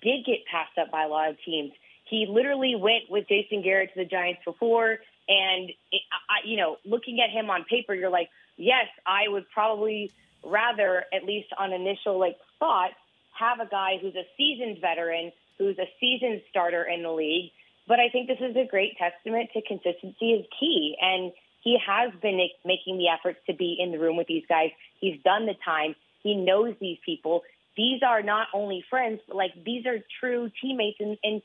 did 0.01 0.25
get 0.25 0.45
passed 0.51 0.77
up 0.79 0.91
by 0.91 1.05
a 1.05 1.09
lot 1.09 1.31
of 1.31 1.37
teams. 1.45 1.73
He 2.05 2.27
literally 2.29 2.75
went 2.77 3.05
with 3.09 3.29
Jason 3.29 3.63
Garrett 3.63 3.95
to 3.95 4.01
the 4.01 4.05
Giants 4.05 4.41
before, 4.45 4.99
and 5.29 5.71
it, 5.71 6.03
I, 6.13 6.47
you 6.47 6.57
know, 6.57 6.77
looking 6.85 7.21
at 7.21 7.31
him 7.31 7.49
on 7.51 7.65
paper, 7.65 7.95
you're 7.95 8.11
like, 8.11 8.29
yes, 8.57 8.87
I 9.07 9.29
would 9.29 9.49
probably 9.51 10.11
rather, 10.45 11.05
at 11.13 11.25
least 11.25 11.49
on 11.59 11.73
initial 11.73 12.19
like 12.19 12.37
thought, 12.59 12.91
have 13.39 13.61
a 13.61 13.69
guy 13.69 13.99
who's 14.01 14.15
a 14.15 14.27
seasoned 14.37 14.79
veteran, 14.81 15.33
who's 15.59 15.79
a 15.79 15.89
seasoned 16.01 16.43
starter 16.51 16.83
in 16.83 17.03
the 17.03 17.11
league. 17.11 17.51
But 17.87 17.99
I 17.99 18.09
think 18.09 18.29
this 18.29 18.39
is 18.41 18.57
a 18.57 18.67
great 18.69 18.97
testament 18.99 19.51
to 19.55 19.63
consistency 19.63 20.33
is 20.33 20.47
key. 20.59 20.97
And 21.01 21.33
he 21.63 21.79
has 21.85 22.13
been 22.21 22.39
making 22.65 22.99
the 22.99 23.09
efforts 23.09 23.39
to 23.47 23.55
be 23.55 23.77
in 23.79 23.93
the 23.93 23.99
room 23.99 24.17
with 24.17 24.27
these 24.27 24.45
guys. 24.49 24.71
He's 25.01 25.21
done 25.23 25.47
the 25.47 25.55
time. 25.65 25.95
He 26.23 26.35
knows 26.35 26.75
these 26.81 26.99
people. 27.05 27.43
These 27.77 28.03
are 28.03 28.23
not 28.23 28.49
only 28.53 28.85
friends, 28.91 29.21
but 29.27 29.37
like 29.37 29.53
these 29.65 29.87
are 29.87 29.99
true 30.21 30.51
teammates 30.61 30.99
and, 31.01 31.17
and 31.23 31.43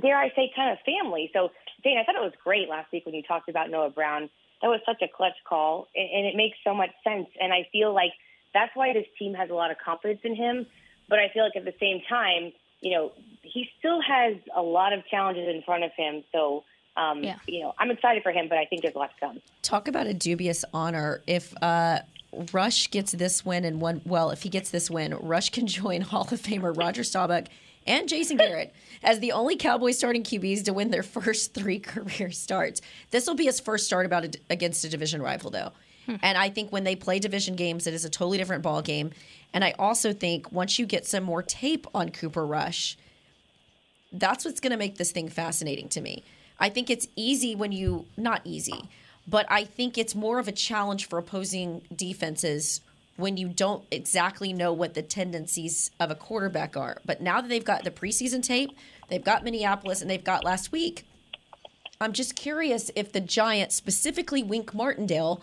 dare 0.00 0.18
I 0.18 0.28
say, 0.30 0.52
kind 0.54 0.72
of 0.72 0.78
family. 0.84 1.30
So, 1.32 1.50
Dane, 1.82 1.98
I 1.98 2.04
thought 2.04 2.16
it 2.16 2.22
was 2.22 2.34
great 2.44 2.68
last 2.68 2.92
week 2.92 3.06
when 3.06 3.14
you 3.14 3.22
talked 3.22 3.48
about 3.48 3.70
Noah 3.70 3.90
Brown. 3.90 4.28
That 4.62 4.68
was 4.68 4.80
such 4.86 5.02
a 5.02 5.08
clutch 5.08 5.36
call, 5.48 5.88
and, 5.94 6.08
and 6.08 6.26
it 6.26 6.36
makes 6.36 6.56
so 6.64 6.74
much 6.74 6.90
sense. 7.04 7.28
And 7.40 7.52
I 7.52 7.68
feel 7.72 7.94
like 7.94 8.12
that's 8.54 8.74
why 8.74 8.92
this 8.92 9.06
team 9.18 9.34
has 9.34 9.50
a 9.50 9.54
lot 9.54 9.70
of 9.70 9.78
confidence 9.84 10.20
in 10.24 10.34
him. 10.34 10.66
But 11.08 11.18
I 11.18 11.28
feel 11.32 11.44
like 11.44 11.56
at 11.56 11.64
the 11.64 11.74
same 11.80 12.02
time, 12.08 12.52
you 12.80 12.92
know, 12.92 13.12
he 13.42 13.68
still 13.78 14.00
has 14.02 14.36
a 14.54 14.62
lot 14.62 14.92
of 14.92 15.06
challenges 15.06 15.48
in 15.48 15.62
front 15.62 15.84
of 15.84 15.92
him. 15.96 16.24
So 16.32 16.64
um, 16.96 17.22
yeah. 17.22 17.36
you 17.46 17.60
know, 17.60 17.74
I'm 17.78 17.90
excited 17.90 18.22
for 18.22 18.32
him, 18.32 18.48
but 18.48 18.58
I 18.58 18.64
think 18.64 18.82
there's 18.82 18.94
a 18.94 18.98
lot 18.98 19.10
to 19.10 19.20
come. 19.20 19.40
Talk 19.62 19.88
about 19.88 20.06
a 20.06 20.14
dubious 20.14 20.64
honor. 20.72 21.22
If 21.26 21.54
uh, 21.62 22.00
Rush 22.52 22.90
gets 22.90 23.12
this 23.12 23.44
win 23.44 23.64
and 23.64 23.80
one, 23.80 24.00
well, 24.04 24.30
if 24.30 24.42
he 24.42 24.48
gets 24.48 24.70
this 24.70 24.90
win, 24.90 25.14
Rush 25.14 25.50
can 25.50 25.66
join 25.66 26.00
Hall 26.00 26.22
of 26.22 26.40
Famer 26.40 26.76
Roger 26.76 27.04
Staubach 27.04 27.46
and 27.86 28.08
Jason 28.08 28.36
Garrett 28.36 28.74
as 29.02 29.20
the 29.20 29.32
only 29.32 29.56
Cowboys 29.56 29.96
starting 29.96 30.22
QBs 30.22 30.64
to 30.64 30.72
win 30.72 30.90
their 30.90 31.02
first 31.02 31.54
three 31.54 31.78
career 31.80 32.30
starts. 32.30 32.80
This 33.10 33.26
will 33.26 33.34
be 33.34 33.44
his 33.44 33.60
first 33.60 33.86
start 33.86 34.06
about 34.06 34.24
a, 34.24 34.30
against 34.50 34.84
a 34.84 34.88
division 34.88 35.22
rival, 35.22 35.50
though. 35.50 35.72
Hmm. 36.06 36.16
And 36.22 36.38
I 36.38 36.48
think 36.48 36.72
when 36.72 36.84
they 36.84 36.96
play 36.96 37.18
division 37.18 37.56
games, 37.56 37.86
it 37.86 37.94
is 37.94 38.04
a 38.04 38.10
totally 38.10 38.38
different 38.38 38.62
ball 38.62 38.82
game. 38.82 39.10
And 39.52 39.64
I 39.64 39.72
also 39.78 40.12
think 40.12 40.50
once 40.50 40.78
you 40.78 40.86
get 40.86 41.06
some 41.06 41.24
more 41.24 41.42
tape 41.42 41.86
on 41.94 42.10
Cooper 42.10 42.46
Rush, 42.46 42.96
that's 44.12 44.44
what's 44.44 44.60
going 44.60 44.70
to 44.70 44.76
make 44.76 44.96
this 44.96 45.12
thing 45.12 45.28
fascinating 45.28 45.88
to 45.90 46.00
me. 46.00 46.22
I 46.58 46.68
think 46.68 46.90
it's 46.90 47.08
easy 47.16 47.54
when 47.54 47.72
you 47.72 48.06
not 48.16 48.40
easy, 48.44 48.88
but 49.28 49.46
I 49.48 49.64
think 49.64 49.98
it's 49.98 50.14
more 50.14 50.38
of 50.38 50.48
a 50.48 50.52
challenge 50.52 51.08
for 51.08 51.18
opposing 51.18 51.82
defenses 51.94 52.80
when 53.16 53.36
you 53.36 53.48
don't 53.48 53.84
exactly 53.90 54.52
know 54.52 54.72
what 54.72 54.94
the 54.94 55.02
tendencies 55.02 55.90
of 55.98 56.10
a 56.10 56.14
quarterback 56.14 56.76
are. 56.76 56.98
But 57.04 57.20
now 57.20 57.40
that 57.40 57.48
they've 57.48 57.64
got 57.64 57.84
the 57.84 57.90
preseason 57.90 58.42
tape, 58.42 58.76
they've 59.08 59.24
got 59.24 59.44
Minneapolis, 59.44 60.00
and 60.00 60.10
they've 60.10 60.22
got 60.22 60.44
last 60.44 60.70
week. 60.72 61.06
I'm 62.00 62.12
just 62.12 62.36
curious 62.36 62.90
if 62.94 63.12
the 63.12 63.20
Giants, 63.20 63.74
specifically 63.74 64.42
Wink 64.42 64.74
Martindale, 64.74 65.42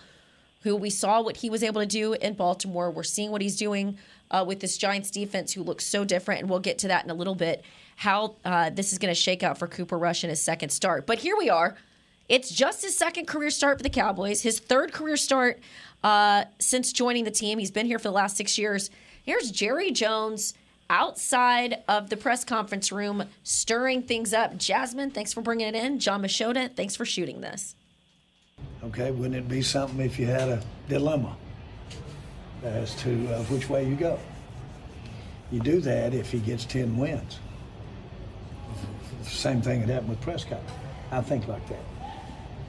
who 0.64 0.76
we 0.76 0.90
saw 0.90 1.22
what 1.22 1.38
he 1.38 1.50
was 1.50 1.62
able 1.64 1.82
to 1.82 1.88
do 1.88 2.14
in 2.14 2.34
Baltimore, 2.34 2.90
we're 2.90 3.04
seeing 3.04 3.32
what 3.32 3.42
he's 3.42 3.58
doing 3.58 3.98
uh, 4.32 4.44
with 4.48 4.60
this 4.60 4.78
Giants 4.78 5.12
defense, 5.12 5.54
who 5.54 5.62
looks 5.62 5.86
so 5.86 6.04
different, 6.04 6.42
and 6.42 6.50
we'll 6.50 6.60
get 6.60 6.80
to 6.80 6.88
that 6.88 7.04
in 7.04 7.12
a 7.12 7.14
little 7.14 7.36
bit. 7.36 7.64
How 7.98 8.36
uh, 8.44 8.70
this 8.70 8.92
is 8.92 8.98
going 8.98 9.14
to 9.14 9.20
shake 9.20 9.44
out 9.44 9.58
for 9.58 9.68
Cooper 9.68 9.98
Rush 9.98 10.24
in 10.24 10.30
his 10.30 10.42
second 10.42 10.70
start. 10.70 11.06
But 11.06 11.20
here 11.20 11.38
we 11.38 11.50
are. 11.50 11.76
It's 12.30 12.50
just 12.50 12.82
his 12.82 12.98
second 12.98 13.28
career 13.28 13.50
start 13.50 13.78
for 13.78 13.84
the 13.84 13.90
Cowboys, 13.90 14.42
his 14.42 14.60
third 14.60 14.94
career 14.94 15.18
start 15.18 15.60
uh, 16.04 16.46
since 16.60 16.94
joining 16.94 17.26
the 17.26 17.32
team. 17.32 17.60
He's 17.60 17.72
been 17.72 17.86
here 17.86 18.00
for 18.00 18.08
the 18.08 18.12
last 18.12 18.38
six 18.38 18.58
years. 18.58 18.90
Here's 19.24 19.52
Jerry 19.52 19.92
Jones 19.92 20.54
outside 20.90 21.84
of 21.88 22.10
the 22.10 22.18
press 22.18 22.44
conference 22.44 22.92
room, 22.92 23.26
stirring 23.44 24.02
things 24.02 24.34
up. 24.34 24.58
Jasmine, 24.58 25.12
thanks 25.12 25.34
for 25.34 25.42
bringing 25.42 25.68
it 25.68 25.76
in. 25.76 26.00
Jon 26.00 26.22
Machota, 26.22 26.74
thanks 26.74 26.96
for 26.96 27.06
shooting 27.06 27.42
this. 27.42 27.76
Okay, 28.86 29.12
wouldn't 29.12 29.36
it 29.36 29.48
be 29.48 29.62
something 29.62 30.00
if 30.02 30.20
you 30.20 30.26
had 30.26 30.50
a 30.50 30.62
dilemma 30.90 31.36
as 32.64 32.96
to 32.96 33.28
uh, 33.34 33.44
which 33.44 33.70
way 33.70 33.88
you 33.88 33.96
go? 33.96 34.20
You 35.52 35.62
do 35.62 35.80
that 35.82 36.14
if 36.14 36.32
he 36.32 36.40
gets 36.40 36.66
10 36.66 36.98
wins. 36.98 37.40
Same 39.24 39.62
thing 39.62 39.82
that 39.82 39.90
happened 39.90 40.10
with 40.10 40.22
Prescott. 40.22 40.62
I 41.12 41.22
think 41.22 41.48
like 41.48 41.66
that. 41.70 41.80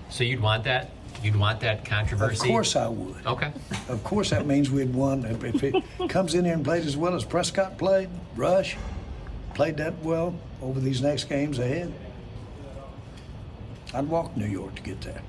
So 0.09 0.23
you'd 0.23 0.41
want 0.41 0.65
that? 0.65 0.91
You'd 1.23 1.37
want 1.37 1.61
that 1.61 1.85
controversy? 1.85 2.47
Of 2.47 2.53
course 2.53 2.77
I 2.77 2.87
would. 2.89 3.27
Okay. 3.27 3.53
Of 3.89 4.05
course 4.05 4.31
that 4.31 4.47
means 4.47 4.71
we'd 4.71 4.95
won. 4.95 5.25
If, 5.25 5.43
if 5.43 5.65
it 5.65 5.83
comes 6.09 6.35
in 6.35 6.45
here 6.45 6.55
and 6.55 6.65
plays 6.65 6.87
as 6.87 6.97
well 6.97 7.15
as 7.15 7.25
Prescott 7.25 7.79
played, 7.79 8.09
Rush 8.37 8.77
played 9.55 9.77
that 9.79 9.99
well 10.03 10.35
over 10.63 10.79
these 10.79 11.01
next 11.01 11.25
games 11.25 11.59
ahead, 11.59 11.93
I'd 13.95 14.09
walk 14.09 14.37
New 14.37 14.47
York 14.47 14.75
to 14.77 14.83
get 14.83 15.01
that. 15.03 15.23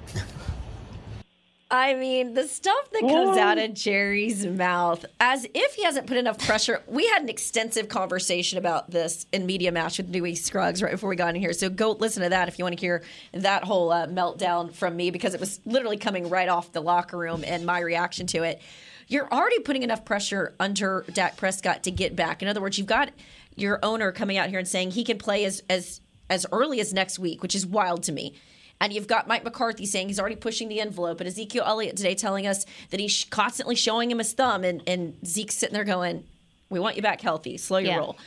I 1.75 1.93
mean, 1.93 2.33
the 2.33 2.47
stuff 2.47 2.89
that 2.91 3.01
comes 3.01 3.37
out 3.37 3.57
of 3.57 3.73
Jerry's 3.73 4.45
mouth, 4.45 5.05
as 5.19 5.45
if 5.53 5.73
he 5.73 5.83
hasn't 5.83 6.07
put 6.07 6.15
enough 6.15 6.37
pressure. 6.39 6.81
We 6.87 7.05
had 7.07 7.21
an 7.21 7.27
extensive 7.27 7.89
conversation 7.89 8.57
about 8.57 8.91
this 8.91 9.25
in 9.33 9.45
Media 9.45 9.73
Match 9.73 9.97
with 9.97 10.09
Dewey 10.09 10.35
Scruggs 10.35 10.81
right 10.81 10.93
before 10.93 11.09
we 11.09 11.17
got 11.17 11.35
in 11.35 11.41
here. 11.41 11.51
So 11.51 11.69
go 11.69 11.91
listen 11.91 12.23
to 12.23 12.29
that 12.29 12.47
if 12.47 12.57
you 12.57 12.63
want 12.63 12.77
to 12.77 12.81
hear 12.81 13.03
that 13.33 13.65
whole 13.65 13.91
uh, 13.91 14.07
meltdown 14.07 14.71
from 14.73 14.95
me 14.95 15.11
because 15.11 15.33
it 15.33 15.39
was 15.41 15.59
literally 15.65 15.97
coming 15.97 16.29
right 16.29 16.47
off 16.47 16.71
the 16.71 16.81
locker 16.81 17.17
room 17.17 17.43
and 17.45 17.65
my 17.65 17.79
reaction 17.79 18.25
to 18.27 18.43
it. 18.43 18.61
You're 19.09 19.31
already 19.31 19.59
putting 19.59 19.83
enough 19.83 20.05
pressure 20.05 20.55
under 20.61 21.05
Dak 21.13 21.35
Prescott 21.35 21.83
to 21.83 21.91
get 21.91 22.15
back. 22.15 22.41
In 22.41 22.47
other 22.47 22.61
words, 22.61 22.77
you've 22.77 22.87
got 22.87 23.11
your 23.55 23.79
owner 23.83 24.13
coming 24.13 24.37
out 24.37 24.49
here 24.49 24.59
and 24.59 24.67
saying 24.67 24.91
he 24.91 25.03
can 25.03 25.17
play 25.17 25.43
as 25.43 25.61
as 25.69 25.99
as 26.29 26.45
early 26.53 26.79
as 26.79 26.93
next 26.93 27.19
week, 27.19 27.43
which 27.43 27.53
is 27.53 27.65
wild 27.65 28.01
to 28.03 28.13
me. 28.13 28.33
And 28.81 28.91
you've 28.91 29.07
got 29.07 29.27
Mike 29.27 29.43
McCarthy 29.43 29.85
saying 29.85 30.09
he's 30.09 30.19
already 30.19 30.35
pushing 30.35 30.67
the 30.67 30.81
envelope, 30.81 31.21
and 31.21 31.27
Ezekiel 31.27 31.63
Elliott 31.65 31.95
today 31.95 32.13
telling 32.13 32.45
us 32.45 32.65
that 32.89 32.99
he's 32.99 33.23
constantly 33.29 33.75
showing 33.75 34.11
him 34.11 34.17
his 34.19 34.33
thumb, 34.33 34.63
and, 34.63 34.81
and 34.85 35.15
Zeke's 35.25 35.55
sitting 35.55 35.73
there 35.73 35.85
going, 35.85 36.23
"We 36.69 36.79
want 36.79 36.95
you 36.97 37.01
back 37.01 37.21
healthy. 37.21 37.57
Slow 37.57 37.77
your 37.77 37.91
Yeah. 37.91 37.97
roll." 37.97 38.17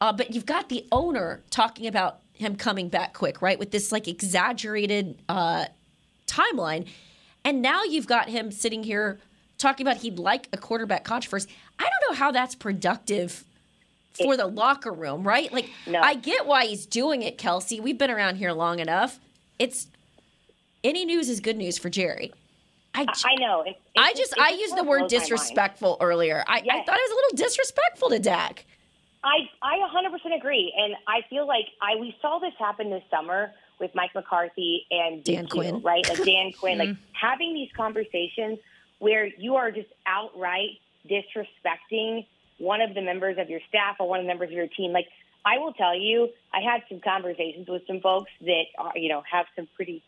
Uh, 0.00 0.12
but 0.12 0.34
you've 0.34 0.44
got 0.46 0.68
the 0.68 0.86
owner 0.92 1.42
talking 1.50 1.86
about 1.86 2.18
him 2.34 2.54
coming 2.56 2.88
back 2.88 3.14
quick, 3.14 3.40
right? 3.40 3.58
With 3.58 3.70
this 3.70 3.92
like 3.92 4.06
exaggerated 4.06 5.16
uh, 5.28 5.66
timeline, 6.26 6.86
and 7.44 7.62
now 7.62 7.82
you've 7.84 8.06
got 8.06 8.28
him 8.28 8.50
sitting 8.52 8.82
here 8.82 9.18
talking 9.56 9.86
about 9.86 9.98
he'd 10.02 10.18
like 10.18 10.48
a 10.52 10.58
quarterback 10.58 11.04
controversy. 11.04 11.48
I 11.78 11.84
don't 11.84 12.10
know 12.12 12.16
how 12.18 12.30
that's 12.30 12.54
productive 12.54 13.44
for 14.22 14.36
the 14.36 14.46
locker 14.46 14.92
room, 14.92 15.26
right? 15.26 15.50
Like, 15.52 15.70
No. 15.86 16.00
I 16.00 16.14
get 16.14 16.46
why 16.46 16.66
he's 16.66 16.86
doing 16.86 17.22
it, 17.22 17.38
Kelsey. 17.38 17.80
We've 17.80 17.98
been 17.98 18.10
around 18.10 18.36
here 18.36 18.52
long 18.52 18.78
enough. 18.78 19.18
It's 19.58 19.86
any 20.84 21.04
news 21.04 21.28
is 21.28 21.40
good 21.40 21.56
news 21.56 21.78
for 21.78 21.88
Jerry. 21.90 22.32
I, 22.94 23.06
know. 23.40 23.64
I 23.98 24.12
just 24.14 24.38
I 24.38 24.50
used 24.50 24.76
the 24.76 24.84
word 24.84 25.08
disrespectful 25.08 25.96
earlier. 26.00 26.44
I, 26.46 26.58
I 26.58 26.84
thought 26.84 26.96
it 26.96 27.10
was 27.10 27.10
a 27.10 27.14
little 27.14 27.36
disrespectful 27.48 28.10
to 28.10 28.18
Dak. 28.20 28.66
I 29.24 29.48
I 29.62 29.78
100% 29.78 30.36
agree, 30.36 30.72
and 30.76 30.94
I 31.08 31.22
feel 31.28 31.46
like 31.48 31.64
I 31.82 31.98
we 32.00 32.14
saw 32.22 32.38
this 32.38 32.52
happen 32.58 32.90
this 32.90 33.02
summer 33.10 33.50
with 33.80 33.90
Mike 33.96 34.10
McCarthy 34.14 34.86
and 34.92 35.24
Dan 35.24 35.46
DQ, 35.46 35.50
Quinn. 35.50 35.80
right? 35.82 36.08
Like 36.08 36.24
Dan 36.24 36.52
Quinn, 36.60 36.78
like 36.78 36.90
Mm-hmm. 36.90 37.02
having 37.20 37.54
these 37.54 37.70
conversations 37.76 38.58
where 39.00 39.26
you 39.38 39.56
are 39.56 39.72
just 39.72 39.88
outright 40.06 40.78
disrespecting 41.10 42.26
one 42.58 42.80
of 42.80 42.94
the 42.94 43.02
members 43.02 43.36
of 43.38 43.50
your 43.50 43.60
staff 43.68 43.96
or 43.98 44.08
one 44.08 44.20
of 44.20 44.24
the 44.24 44.28
members 44.28 44.48
of 44.50 44.52
your 44.52 44.68
team. 44.68 44.92
Like 44.92 45.06
I 45.44 45.58
will 45.58 45.72
tell 45.72 45.98
you, 45.98 46.28
I 46.52 46.60
had 46.60 46.82
some 46.88 47.00
conversations 47.00 47.66
with 47.68 47.82
some 47.88 48.00
folks 48.00 48.30
that 48.42 48.64
are, 48.78 48.92
you 48.96 49.08
know 49.08 49.22
have 49.30 49.46
some 49.56 49.66
pretty 49.74 50.02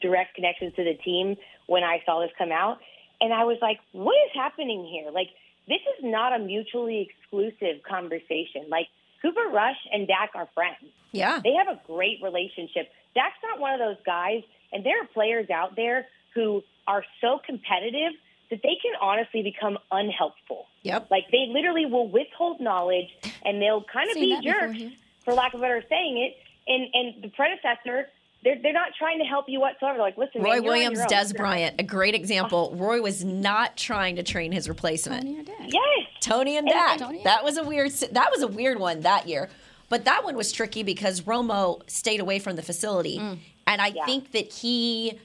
direct 0.00 0.34
connections 0.34 0.74
to 0.76 0.84
the 0.84 0.94
team 0.94 1.36
when 1.66 1.82
I 1.84 2.02
saw 2.06 2.20
this 2.20 2.30
come 2.38 2.52
out. 2.52 2.78
And 3.20 3.32
I 3.32 3.44
was 3.44 3.58
like, 3.60 3.80
what 3.92 4.14
is 4.26 4.30
happening 4.34 4.86
here? 4.86 5.10
Like, 5.10 5.28
this 5.66 5.80
is 5.98 6.04
not 6.04 6.32
a 6.34 6.38
mutually 6.38 7.08
exclusive 7.10 7.82
conversation. 7.88 8.66
Like, 8.68 8.86
Cooper 9.20 9.48
Rush 9.52 9.76
and 9.92 10.06
Dak 10.06 10.30
are 10.34 10.48
friends. 10.54 10.92
Yeah. 11.12 11.40
They 11.42 11.54
have 11.54 11.68
a 11.68 11.80
great 11.86 12.22
relationship. 12.22 12.88
Dak's 13.14 13.36
not 13.42 13.58
one 13.58 13.74
of 13.74 13.80
those 13.80 13.96
guys, 14.06 14.42
and 14.72 14.86
there 14.86 15.02
are 15.02 15.06
players 15.06 15.50
out 15.50 15.74
there 15.74 16.06
who 16.34 16.62
are 16.86 17.04
so 17.20 17.40
competitive 17.44 18.12
that 18.50 18.60
they 18.62 18.78
can 18.80 18.94
honestly 19.02 19.42
become 19.42 19.76
unhelpful. 19.90 20.66
Yep. 20.82 21.10
Like, 21.10 21.24
they 21.32 21.46
literally 21.48 21.86
will 21.86 22.08
withhold 22.08 22.60
knowledge 22.60 23.08
and 23.44 23.60
they'll 23.60 23.84
kind 23.92 24.08
of 24.10 24.14
be 24.14 24.40
jerks, 24.42 24.94
for 25.24 25.34
lack 25.34 25.52
of 25.52 25.60
a 25.60 25.62
better 25.62 25.84
saying 25.88 26.18
it. 26.18 26.36
And, 26.66 26.86
and 26.94 27.24
the 27.24 27.28
predecessor, 27.28 28.08
they're, 28.44 28.56
they're 28.62 28.72
not 28.72 28.90
trying 28.98 29.18
to 29.18 29.24
help 29.24 29.46
you 29.48 29.60
whatsoever. 29.60 29.94
They're 29.98 30.02
like, 30.06 30.16
listen, 30.16 30.42
Roy 30.42 30.54
man, 30.56 30.64
Williams, 30.64 30.98
your. 30.98 31.06
Dez 31.08 31.36
Bryant, 31.36 31.76
a 31.78 31.82
great 31.82 32.14
example. 32.14 32.72
Roy 32.76 33.00
was 33.02 33.24
not 33.24 33.76
trying 33.76 34.16
to 34.16 34.22
train 34.22 34.52
his 34.52 34.68
replacement. 34.68 35.22
Tony 35.24 35.40
or 35.40 35.42
Dak? 35.42 35.56
Yes. 35.72 36.06
Tony 36.20 36.56
and 36.56 36.66
And- 36.68 36.72
Dak. 36.74 36.98
Tony 36.98 37.16
and 37.18 37.26
That 37.26 37.42
was 37.44 37.56
a 37.56 37.64
weird. 37.64 37.90
That 37.92 38.30
was 38.30 38.42
a 38.42 38.48
weird 38.48 38.78
one 38.78 39.00
that 39.00 39.28
year. 39.28 39.48
But 39.88 40.04
that 40.04 40.22
one 40.24 40.36
was 40.36 40.52
tricky 40.52 40.82
because 40.82 41.22
Romo 41.22 41.80
stayed 41.90 42.20
away 42.20 42.38
from 42.38 42.56
the 42.56 42.62
facility, 42.62 43.18
Mm. 43.18 43.38
and 43.66 43.80
I 43.80 43.88
Yeah. 43.88 44.04
think 44.06 44.32
that 44.32 44.52
he 44.52 45.18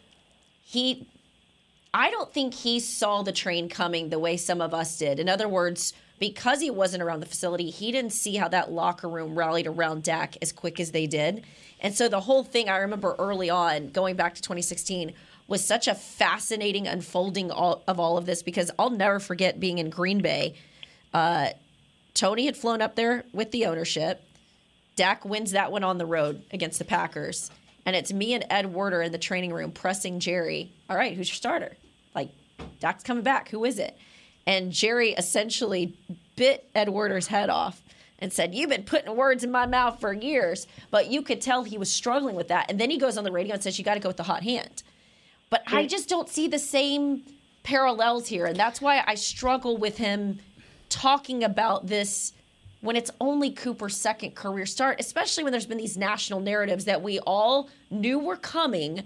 he. 0.63 1.07
I 1.93 2.09
don't 2.09 2.33
think 2.33 2.55
he 2.55 2.79
saw 2.79 3.21
the 3.21 3.31
train 3.33 3.69
coming 3.69 4.09
the 4.09 4.17
way 4.17 4.37
some 4.37 4.61
of 4.61 4.73
us 4.73 4.97
did. 4.97 5.19
In 5.19 5.29
other 5.29 5.47
words, 5.47 5.93
because 6.19 6.61
he 6.61 6.69
wasn't 6.69 7.03
around 7.03 7.19
the 7.19 7.25
facility, 7.25 7.69
he 7.69 7.91
didn't 7.91 8.13
see 8.13 8.35
how 8.35 8.47
that 8.47 8.71
locker 8.71 9.09
room 9.09 9.37
rallied 9.37 9.67
around 9.67 10.03
Dak 10.03 10.37
as 10.41 10.51
quick 10.51 10.79
as 10.79 10.91
they 10.91 11.07
did. 11.07 11.43
And 11.79 11.93
so 11.93 12.07
the 12.07 12.21
whole 12.21 12.43
thing 12.43 12.69
I 12.69 12.77
remember 12.77 13.15
early 13.19 13.49
on, 13.49 13.89
going 13.89 14.15
back 14.15 14.35
to 14.35 14.41
2016, 14.41 15.13
was 15.47 15.63
such 15.65 15.87
a 15.87 15.95
fascinating 15.95 16.87
unfolding 16.87 17.51
all, 17.51 17.83
of 17.87 17.99
all 17.99 18.17
of 18.17 18.25
this 18.25 18.41
because 18.41 18.71
I'll 18.79 18.89
never 18.89 19.19
forget 19.19 19.59
being 19.59 19.79
in 19.79 19.89
Green 19.89 20.21
Bay. 20.21 20.55
Uh, 21.13 21.49
Tony 22.13 22.45
had 22.45 22.55
flown 22.55 22.81
up 22.81 22.95
there 22.95 23.25
with 23.33 23.51
the 23.51 23.65
ownership. 23.65 24.23
Dak 24.95 25.25
wins 25.25 25.51
that 25.51 25.71
one 25.71 25.83
on 25.83 25.97
the 25.97 26.05
road 26.05 26.43
against 26.51 26.79
the 26.79 26.85
Packers. 26.85 27.51
And 27.85 27.95
it's 27.95 28.13
me 28.13 28.33
and 28.33 28.45
Ed 28.49 28.73
Werder 28.73 29.01
in 29.01 29.11
the 29.11 29.17
training 29.17 29.51
room 29.51 29.71
pressing 29.71 30.19
Jerry. 30.19 30.71
All 30.89 30.95
right, 30.95 31.15
who's 31.15 31.27
your 31.27 31.35
starter? 31.35 31.75
Like, 32.15 32.29
Dak's 32.79 33.03
coming 33.03 33.23
back. 33.23 33.49
Who 33.49 33.65
is 33.65 33.79
it? 33.79 33.97
And 34.45 34.71
Jerry 34.71 35.11
essentially 35.11 35.97
bit 36.35 36.69
Ed 36.75 36.89
Werder's 36.89 37.27
head 37.27 37.49
off 37.49 37.81
and 38.19 38.31
said, 38.31 38.53
You've 38.55 38.69
been 38.69 38.83
putting 38.83 39.15
words 39.15 39.43
in 39.43 39.51
my 39.51 39.65
mouth 39.65 39.99
for 39.99 40.13
years. 40.13 40.67
But 40.91 41.07
you 41.07 41.21
could 41.21 41.41
tell 41.41 41.63
he 41.63 41.77
was 41.77 41.91
struggling 41.91 42.35
with 42.35 42.47
that. 42.49 42.69
And 42.69 42.79
then 42.79 42.89
he 42.89 42.97
goes 42.97 43.17
on 43.17 43.23
the 43.23 43.31
radio 43.31 43.53
and 43.53 43.63
says, 43.63 43.77
You 43.77 43.85
got 43.85 43.95
to 43.95 43.99
go 43.99 44.09
with 44.09 44.17
the 44.17 44.23
hot 44.23 44.43
hand. 44.43 44.83
But 45.49 45.63
I 45.67 45.85
just 45.85 46.09
don't 46.09 46.27
see 46.27 46.47
the 46.47 46.57
same 46.57 47.23
parallels 47.61 48.27
here. 48.27 48.45
And 48.45 48.55
that's 48.55 48.81
why 48.81 49.03
I 49.05 49.15
struggle 49.15 49.77
with 49.77 49.97
him 49.97 50.39
talking 50.89 51.43
about 51.43 51.87
this 51.87 52.33
when 52.81 52.95
it's 52.95 53.11
only 53.21 53.51
Cooper's 53.51 53.95
second 53.95 54.35
career 54.35 54.65
start, 54.65 54.99
especially 54.99 55.43
when 55.43 55.51
there's 55.51 55.65
been 55.65 55.77
these 55.77 55.97
national 55.97 56.41
narratives 56.41 56.85
that 56.85 57.01
we 57.01 57.19
all 57.19 57.69
knew 57.89 58.19
were 58.19 58.35
coming 58.35 59.03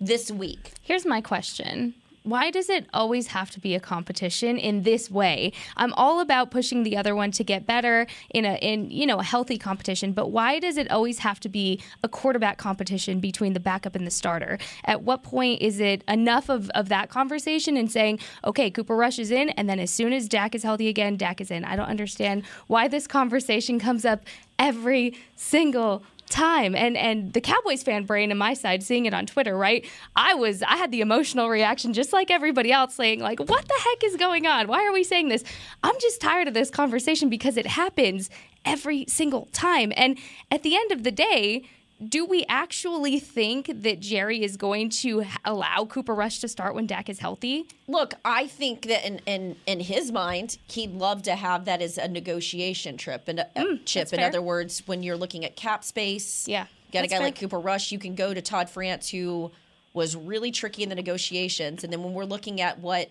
this 0.00 0.30
week. 0.30 0.72
Here's 0.82 1.04
my 1.04 1.20
question. 1.20 1.94
Why 2.22 2.50
does 2.50 2.68
it 2.68 2.86
always 2.92 3.28
have 3.28 3.50
to 3.52 3.60
be 3.60 3.74
a 3.74 3.80
competition 3.80 4.58
in 4.58 4.82
this 4.82 5.10
way? 5.10 5.52
I'm 5.76 5.92
all 5.94 6.20
about 6.20 6.50
pushing 6.50 6.82
the 6.82 6.96
other 6.96 7.14
one 7.14 7.30
to 7.32 7.44
get 7.44 7.66
better 7.66 8.06
in 8.30 8.44
a 8.44 8.56
in 8.56 8.90
you 8.90 9.06
know 9.06 9.18
a 9.18 9.22
healthy 9.22 9.58
competition, 9.58 10.12
but 10.12 10.30
why 10.30 10.58
does 10.58 10.76
it 10.76 10.90
always 10.90 11.20
have 11.20 11.40
to 11.40 11.48
be 11.48 11.80
a 12.02 12.08
quarterback 12.08 12.58
competition 12.58 13.20
between 13.20 13.52
the 13.52 13.60
backup 13.60 13.94
and 13.94 14.06
the 14.06 14.10
starter? 14.10 14.58
At 14.84 15.02
what 15.02 15.22
point 15.22 15.62
is 15.62 15.80
it 15.80 16.04
enough 16.08 16.48
of, 16.48 16.70
of 16.70 16.88
that 16.88 17.08
conversation 17.10 17.76
and 17.76 17.90
saying, 17.90 18.18
okay, 18.44 18.70
Cooper 18.70 18.96
Rush 18.96 19.18
is 19.18 19.30
in, 19.30 19.50
and 19.50 19.68
then 19.68 19.78
as 19.78 19.90
soon 19.90 20.12
as 20.12 20.28
Dak 20.28 20.54
is 20.54 20.62
healthy 20.62 20.88
again, 20.88 21.16
Dak 21.16 21.40
is 21.40 21.50
in? 21.50 21.64
I 21.64 21.76
don't 21.76 21.88
understand 21.88 22.42
why 22.66 22.88
this 22.88 23.06
conversation 23.06 23.78
comes 23.78 24.04
up 24.04 24.24
every 24.58 25.16
single 25.36 26.02
time. 26.28 26.74
And 26.74 26.96
and 26.96 27.32
the 27.32 27.40
Cowboys 27.40 27.82
fan 27.82 28.04
brain 28.04 28.30
in 28.30 28.38
my 28.38 28.54
side 28.54 28.82
seeing 28.82 29.06
it 29.06 29.14
on 29.14 29.26
Twitter, 29.26 29.56
right? 29.56 29.86
I 30.16 30.34
was 30.34 30.62
I 30.62 30.76
had 30.76 30.90
the 30.90 31.00
emotional 31.00 31.48
reaction 31.48 31.92
just 31.92 32.12
like 32.12 32.30
everybody 32.30 32.72
else 32.72 32.94
saying 32.94 33.20
like 33.20 33.40
what 33.40 33.66
the 33.66 33.80
heck 33.84 34.04
is 34.04 34.16
going 34.16 34.46
on? 34.46 34.68
Why 34.68 34.86
are 34.86 34.92
we 34.92 35.04
saying 35.04 35.28
this? 35.28 35.44
I'm 35.82 35.98
just 36.00 36.20
tired 36.20 36.48
of 36.48 36.54
this 36.54 36.70
conversation 36.70 37.28
because 37.28 37.56
it 37.56 37.66
happens 37.66 38.30
every 38.64 39.04
single 39.08 39.48
time. 39.52 39.92
And 39.96 40.18
at 40.50 40.62
the 40.62 40.76
end 40.76 40.92
of 40.92 41.04
the 41.04 41.12
day, 41.12 41.64
do 42.06 42.24
we 42.24 42.44
actually 42.48 43.18
think 43.18 43.70
that 43.82 43.98
Jerry 44.00 44.42
is 44.42 44.56
going 44.56 44.88
to 44.90 45.24
allow 45.44 45.84
Cooper 45.84 46.14
Rush 46.14 46.38
to 46.40 46.48
start 46.48 46.74
when 46.74 46.86
Dak 46.86 47.08
is 47.08 47.18
healthy? 47.18 47.66
Look, 47.88 48.14
I 48.24 48.46
think 48.46 48.82
that 48.82 49.04
in 49.06 49.20
in, 49.26 49.56
in 49.66 49.80
his 49.80 50.12
mind, 50.12 50.58
he'd 50.68 50.92
love 50.92 51.22
to 51.24 51.34
have 51.34 51.64
that 51.64 51.82
as 51.82 51.98
a 51.98 52.06
negotiation 52.08 52.96
trip 52.96 53.24
and 53.26 53.40
a, 53.40 53.46
a 53.56 53.64
Mm, 53.64 53.84
chip. 53.84 54.12
In 54.12 54.18
fair. 54.20 54.28
other 54.28 54.40
words, 54.42 54.82
when 54.86 55.02
you're 55.02 55.16
looking 55.16 55.44
at 55.44 55.56
cap 55.56 55.82
space, 55.84 56.46
Yeah, 56.46 56.66
you 56.86 56.92
got 56.92 57.04
a 57.04 57.08
guy 57.08 57.16
fair. 57.16 57.24
like 57.26 57.38
Cooper 57.38 57.58
Rush, 57.58 57.90
you 57.90 57.98
can 57.98 58.14
go 58.14 58.32
to 58.32 58.40
Todd 58.40 58.70
France, 58.70 59.08
who 59.10 59.50
was 59.92 60.14
really 60.14 60.50
tricky 60.52 60.82
in 60.84 60.88
the 60.90 60.94
negotiations. 60.94 61.82
And 61.82 61.92
then 61.92 62.02
when 62.04 62.14
we're 62.14 62.24
looking 62.26 62.60
at 62.60 62.78
what 62.78 63.10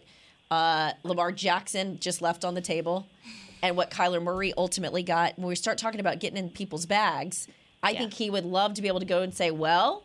uh, 0.49 0.93
Lamar 1.03 1.33
Jackson 1.33 1.99
just 1.99 2.21
left 2.21 2.45
on 2.45 2.53
the 2.53 2.61
table 2.61 3.05
and 3.61 3.75
what 3.75 3.91
Kyler 3.91 4.23
Murray 4.23 4.53
ultimately 4.57 5.03
got, 5.03 5.37
when 5.37 5.47
we 5.47 5.55
start 5.55 5.77
talking 5.77 5.99
about 5.99 6.19
getting 6.19 6.37
in 6.37 6.49
people's 6.49 6.85
bags, 6.85 7.47
I 7.95 7.97
think 7.97 8.13
he 8.13 8.29
would 8.29 8.45
love 8.45 8.73
to 8.75 8.81
be 8.81 8.87
able 8.87 8.99
to 8.99 9.05
go 9.05 9.21
and 9.21 9.33
say, 9.33 9.51
well, 9.51 10.03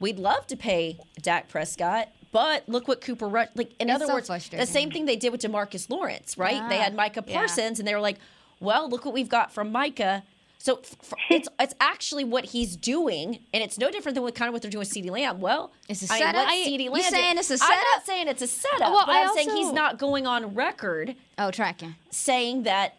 we'd 0.00 0.18
love 0.18 0.46
to 0.48 0.56
pay 0.56 0.98
Dak 1.20 1.48
Prescott. 1.48 2.08
But 2.32 2.68
look 2.68 2.88
what 2.88 3.00
Cooper 3.02 3.28
Rush 3.28 3.48
like. 3.54 3.72
In 3.78 3.88
It's 3.90 3.96
other 3.96 4.06
so 4.06 4.14
words, 4.14 4.48
the 4.50 4.66
same 4.66 4.90
thing 4.90 5.04
they 5.04 5.16
did 5.16 5.30
with 5.32 5.42
Demarcus 5.42 5.90
Lawrence, 5.90 6.38
right? 6.38 6.66
they 6.68 6.78
had 6.78 6.94
Micah 6.94 7.22
yeah. 7.26 7.36
Parsons, 7.38 7.78
and 7.78 7.86
they 7.86 7.94
were 7.94 8.00
like, 8.00 8.16
"Well, 8.58 8.88
look 8.88 9.04
what 9.04 9.12
we've 9.12 9.28
got 9.28 9.52
from 9.52 9.70
Micah." 9.70 10.22
So 10.56 10.76
f- 10.82 10.96
f- 11.02 11.12
it's 11.30 11.48
it's 11.60 11.74
actually 11.78 12.24
what 12.24 12.46
he's 12.46 12.74
doing, 12.74 13.40
and 13.52 13.62
it's 13.62 13.76
no 13.76 13.90
different 13.90 14.14
than 14.14 14.24
what 14.24 14.34
kind 14.34 14.48
of 14.48 14.54
what 14.54 14.62
they're 14.62 14.70
doing 14.70 14.78
with 14.80 14.88
CeeDee 14.90 15.10
Lamb. 15.10 15.40
Well, 15.40 15.72
It's 15.90 16.08
a 16.08 16.14
I 16.14 16.18
setup? 16.20 16.48
I- 16.48 16.56
CeeDee 16.56 16.84
you 16.84 16.90
Lamb? 16.90 17.02
do? 17.02 17.08
saying 17.10 17.36
it's 17.38 17.50
a 17.50 17.54
I'm 17.54 17.58
setup? 17.58 17.84
not 17.94 18.06
saying 18.06 18.28
it's 18.28 18.42
a 18.42 18.46
setup, 18.46 18.80
Well, 18.92 19.02
but 19.04 19.14
I 19.14 19.22
I'm 19.24 19.34
saying 19.34 19.50
he's 19.50 19.72
not 19.72 19.98
going 19.98 20.26
on 20.26 20.54
record 20.54 21.14
Oh, 21.36 21.50
tracking. 21.50 21.96
saying 22.10 22.62
that 22.62 22.96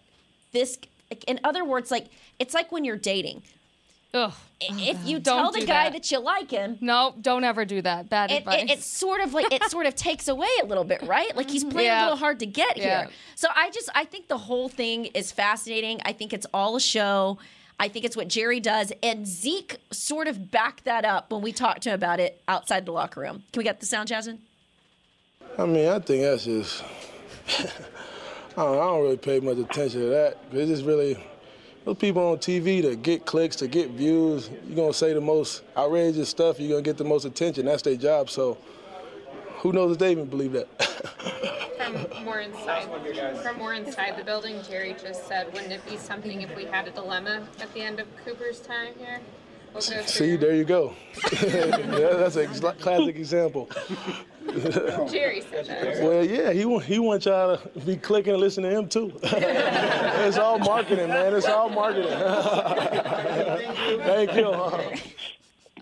this. 0.52 0.78
In 1.28 1.40
other 1.44 1.66
words, 1.66 1.90
like 1.90 2.08
it's 2.38 2.54
like 2.54 2.72
when 2.72 2.86
you're 2.86 2.98
dating. 2.98 3.42
Ugh. 4.16 4.32
Oh, 4.32 4.38
if 4.62 5.06
you 5.06 5.20
Don't 5.20 5.38
tell 5.38 5.52
the 5.52 5.60
do 5.62 5.66
guy 5.66 5.86
that. 5.86 5.94
that 5.94 6.12
you 6.12 6.20
like 6.20 6.50
him, 6.52 6.78
No, 6.80 7.16
don't 7.20 7.44
ever 7.44 7.66
do 7.66 7.82
that. 7.82 8.10
Bad 8.10 8.32
it, 8.32 8.36
advice. 8.40 8.64
it, 8.64 8.70
it's 8.70 8.86
sort 8.86 9.20
of 9.22 9.34
like 9.34 9.52
it 9.52 9.64
sort 9.70 9.86
of 9.88 9.96
takes 9.96 10.28
away 10.28 10.48
a 10.62 10.66
little 10.66 10.84
bit, 10.84 11.02
right? 11.02 11.36
Like 11.36 11.50
he's 11.50 11.64
playing 11.64 11.88
Yeah. 11.88 12.04
a 12.04 12.06
little 12.06 12.18
hard 12.18 12.40
to 12.40 12.46
get 12.46 12.78
Yeah. 12.78 13.02
here. 13.02 13.10
So 13.36 13.48
I 13.56 13.72
just 13.72 13.90
I 13.96 14.06
think 14.06 14.28
the 14.30 14.38
whole 14.38 14.70
thing 14.70 15.06
is 15.08 15.32
fascinating. 15.32 16.00
I 16.06 16.14
think 16.14 16.32
it's 16.32 16.46
all 16.54 16.76
a 16.76 16.80
show. 16.82 17.40
I 17.80 17.88
think 17.90 18.06
it's 18.06 18.16
what 18.16 18.28
Jerry 18.28 18.60
does, 18.60 18.94
and 19.02 19.26
Zeke 19.28 19.78
sort 19.92 20.28
of 20.28 20.52
backed 20.52 20.86
that 20.86 21.04
up 21.06 21.32
when 21.32 21.42
we 21.42 21.52
talked 21.52 21.82
to 21.84 21.90
him 21.90 21.96
about 21.96 22.20
it 22.20 22.42
outside 22.48 22.86
the 22.86 22.92
locker 22.92 23.20
room. 23.20 23.44
Can 23.52 23.60
we 23.60 23.64
get 23.64 23.80
the 23.80 23.86
sound, 23.88 24.08
Jasmine? 24.10 24.40
I 25.58 25.66
mean, 25.66 25.90
I 25.90 25.98
think 26.00 26.22
that's 26.22 26.46
just. 26.46 26.84
I, 27.60 27.64
don't, 28.56 28.78
I 28.78 28.82
don't 28.86 29.02
really 29.02 29.18
pay 29.18 29.40
much 29.40 29.58
attention 29.58 30.02
to 30.02 30.08
that. 30.10 30.38
It's 30.52 30.70
just 30.70 30.86
really 30.86 31.18
those 31.86 31.98
people 31.98 32.26
on 32.28 32.38
TV 32.38 32.82
to 32.82 32.96
get 32.96 33.26
clicks, 33.26 33.56
to 33.58 33.68
get 33.68 33.92
views. 33.92 34.50
You're 34.68 34.76
gonna 34.76 34.94
say 34.94 35.14
the 35.14 35.22
most 35.22 35.64
outrageous 35.76 36.30
stuff. 36.30 36.60
You're 36.60 36.70
gonna 36.70 36.82
get 36.82 36.98
the 36.98 37.04
most 37.04 37.26
attention. 37.26 37.66
That's 37.66 37.82
their 37.82 37.96
job. 37.96 38.30
So, 38.30 38.58
who 39.58 39.74
knows 39.74 39.94
if 39.94 40.00
they 40.00 40.12
even 40.12 40.26
believe 40.26 40.54
that? 40.54 40.68
From 41.78 42.26
more 42.26 42.40
inside, 42.40 42.88
from 43.44 43.58
more 43.58 43.74
inside 43.74 44.18
the 44.18 44.24
building, 44.24 44.62
Jerry 44.68 44.96
just 45.00 45.28
said, 45.28 45.52
wouldn't 45.54 45.72
it 45.72 45.86
be 45.86 45.98
something 45.98 46.42
if 46.42 46.56
we 46.56 46.64
had 46.66 46.88
a 46.88 46.92
dilemma 46.92 47.46
at 47.60 47.72
the 47.74 47.82
end 47.82 48.00
of 48.00 48.08
Cooper's 48.24 48.62
time 48.62 48.94
here? 48.98 49.20
We'll 49.74 49.82
See, 49.82 50.36
there 50.38 50.56
you 50.56 50.64
go. 50.64 50.94
yeah, 51.44 52.14
that's 52.16 52.36
a 52.36 52.48
classic 52.48 53.16
example. 53.16 53.70
Jerry 55.12 55.42
said 55.42 55.66
that. 55.66 56.04
Well, 56.04 56.24
yeah, 56.24 56.52
he 56.52 56.66
want 56.66 56.86
he 56.86 57.00
wants 57.00 57.26
y'all 57.26 57.58
to 57.58 57.80
be 57.82 57.96
clicking 57.96 58.34
and 58.34 58.42
listening 58.42 58.72
to 58.72 58.78
him 58.78 58.90
too. 58.90 59.12
it's 59.24 60.38
all 60.38 60.60
marketing, 60.60 61.08
man. 61.08 61.34
It's 61.34 61.48
all 61.48 61.70
marketing. 61.70 62.12
Thank 64.04 64.36
you. 64.36 64.52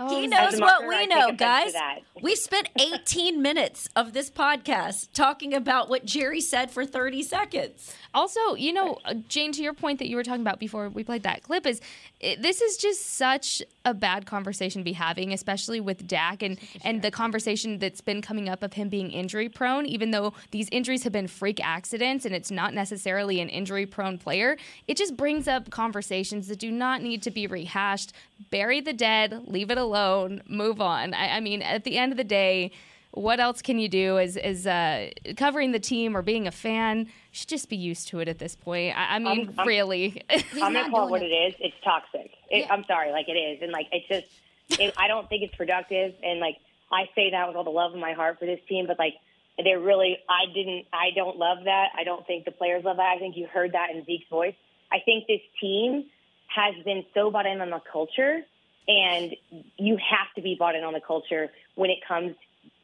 he 0.09 0.27
knows 0.27 0.59
what 0.59 0.87
we 0.87 1.07
know, 1.07 1.29
offense 1.29 1.31
to 1.31 1.37
guys. 1.37 1.73
We 2.21 2.35
spent 2.35 2.69
18 2.79 3.41
minutes 3.41 3.89
of 3.95 4.13
this 4.13 4.29
podcast 4.29 5.09
talking 5.11 5.55
about 5.55 5.89
what 5.89 6.05
Jerry 6.05 6.39
said 6.39 6.69
for 6.69 6.85
30 6.85 7.23
seconds. 7.23 7.95
Also, 8.13 8.53
you 8.53 8.73
know, 8.73 8.99
uh, 9.05 9.15
Jane, 9.27 9.51
to 9.53 9.63
your 9.63 9.73
point 9.73 9.97
that 9.97 10.07
you 10.07 10.15
were 10.15 10.23
talking 10.23 10.41
about 10.41 10.59
before 10.59 10.89
we 10.89 11.03
played 11.03 11.23
that 11.23 11.41
clip, 11.41 11.65
is 11.65 11.81
it, 12.19 12.41
this 12.43 12.61
is 12.61 12.77
just 12.77 13.17
such 13.17 13.63
a 13.85 13.93
bad 13.95 14.27
conversation 14.27 14.81
to 14.81 14.83
be 14.83 14.93
having, 14.93 15.33
especially 15.33 15.79
with 15.79 16.07
Dak 16.07 16.43
and 16.43 16.59
and 16.83 17.01
the 17.01 17.09
conversation 17.09 17.79
that's 17.79 18.01
been 18.01 18.21
coming 18.21 18.49
up 18.49 18.61
of 18.61 18.73
him 18.73 18.89
being 18.89 19.09
injury 19.09 19.49
prone. 19.49 19.87
Even 19.87 20.11
though 20.11 20.33
these 20.51 20.69
injuries 20.71 21.03
have 21.03 21.13
been 21.13 21.27
freak 21.27 21.59
accidents 21.65 22.25
and 22.25 22.35
it's 22.35 22.51
not 22.51 22.75
necessarily 22.75 23.39
an 23.39 23.49
injury 23.49 23.87
prone 23.87 24.19
player, 24.19 24.57
it 24.87 24.97
just 24.97 25.17
brings 25.17 25.47
up 25.47 25.71
conversations 25.71 26.47
that 26.49 26.59
do 26.59 26.71
not 26.71 27.01
need 27.01 27.23
to 27.23 27.31
be 27.31 27.47
rehashed. 27.47 28.13
Bury 28.49 28.81
the 28.81 28.93
dead, 28.93 29.43
leave 29.47 29.71
it 29.71 29.77
alone, 29.77 30.41
move 30.47 30.81
on. 30.81 31.13
I, 31.13 31.37
I 31.37 31.39
mean, 31.39 31.61
at 31.61 31.83
the 31.83 31.97
end 31.97 32.10
of 32.11 32.17
the 32.17 32.23
day. 32.23 32.71
What 33.13 33.41
else 33.41 33.61
can 33.61 33.77
you 33.77 33.89
do 33.89 34.17
as, 34.19 34.37
as 34.37 34.65
uh, 34.65 35.09
covering 35.35 35.73
the 35.73 35.79
team 35.79 36.15
or 36.15 36.21
being 36.21 36.47
a 36.47 36.51
fan? 36.51 36.99
You 36.99 37.05
should 37.31 37.49
just 37.49 37.67
be 37.67 37.75
used 37.75 38.07
to 38.09 38.19
it 38.19 38.29
at 38.29 38.39
this 38.39 38.55
point. 38.55 38.97
I, 38.97 39.15
I 39.15 39.19
mean, 39.19 39.27
I'm- 39.27 39.53
I'm- 39.57 39.67
really. 39.67 40.21
I'm 40.29 40.71
not 40.71 40.73
gonna 40.73 40.89
call 40.91 41.07
it 41.07 41.11
what 41.11 41.21
it. 41.21 41.25
it 41.31 41.35
is. 41.49 41.55
It's 41.59 41.75
toxic. 41.83 42.31
It, 42.49 42.59
Yeah. 42.59 42.67
I'm 42.73 42.85
sorry, 42.85 43.11
like 43.11 43.27
it 43.27 43.33
is, 43.33 43.61
and 43.61 43.71
like 43.71 43.87
it's 43.91 44.07
just. 44.07 44.79
It, 44.79 44.93
I 44.97 45.09
don't 45.09 45.27
think 45.27 45.43
it's 45.43 45.53
productive, 45.55 46.13
and 46.23 46.39
like 46.39 46.55
I 46.89 47.09
say 47.13 47.31
that 47.31 47.47
with 47.49 47.57
all 47.57 47.65
the 47.65 47.69
love 47.69 47.93
in 47.93 47.99
my 47.99 48.13
heart 48.13 48.39
for 48.39 48.45
this 48.45 48.61
team, 48.69 48.87
but 48.87 48.97
like 48.97 49.15
they're 49.61 49.79
really. 49.81 50.17
I 50.29 50.45
didn't. 50.53 50.85
I 50.93 51.09
don't 51.13 51.35
love 51.37 51.65
that. 51.65 51.89
I 51.97 52.05
don't 52.05 52.25
think 52.25 52.45
the 52.45 52.51
players 52.51 52.85
love 52.85 52.95
that. 52.95 53.13
I 53.17 53.19
think 53.19 53.35
you 53.35 53.45
heard 53.47 53.73
that 53.73 53.89
in 53.93 54.05
Zeke's 54.05 54.29
voice. 54.29 54.55
I 54.89 54.99
think 55.03 55.27
this 55.27 55.41
team 55.59 56.05
has 56.47 56.73
been 56.85 57.03
so 57.13 57.29
bought 57.29 57.45
in 57.45 57.59
on 57.59 57.69
the 57.71 57.81
culture, 57.91 58.39
and 58.91 59.35
you 59.77 59.97
have 59.97 60.33
to 60.35 60.41
be 60.41 60.55
bought 60.59 60.75
in 60.75 60.83
on 60.83 60.93
the 60.93 61.01
culture 61.01 61.49
when 61.75 61.89
it 61.89 61.99
comes 62.07 62.35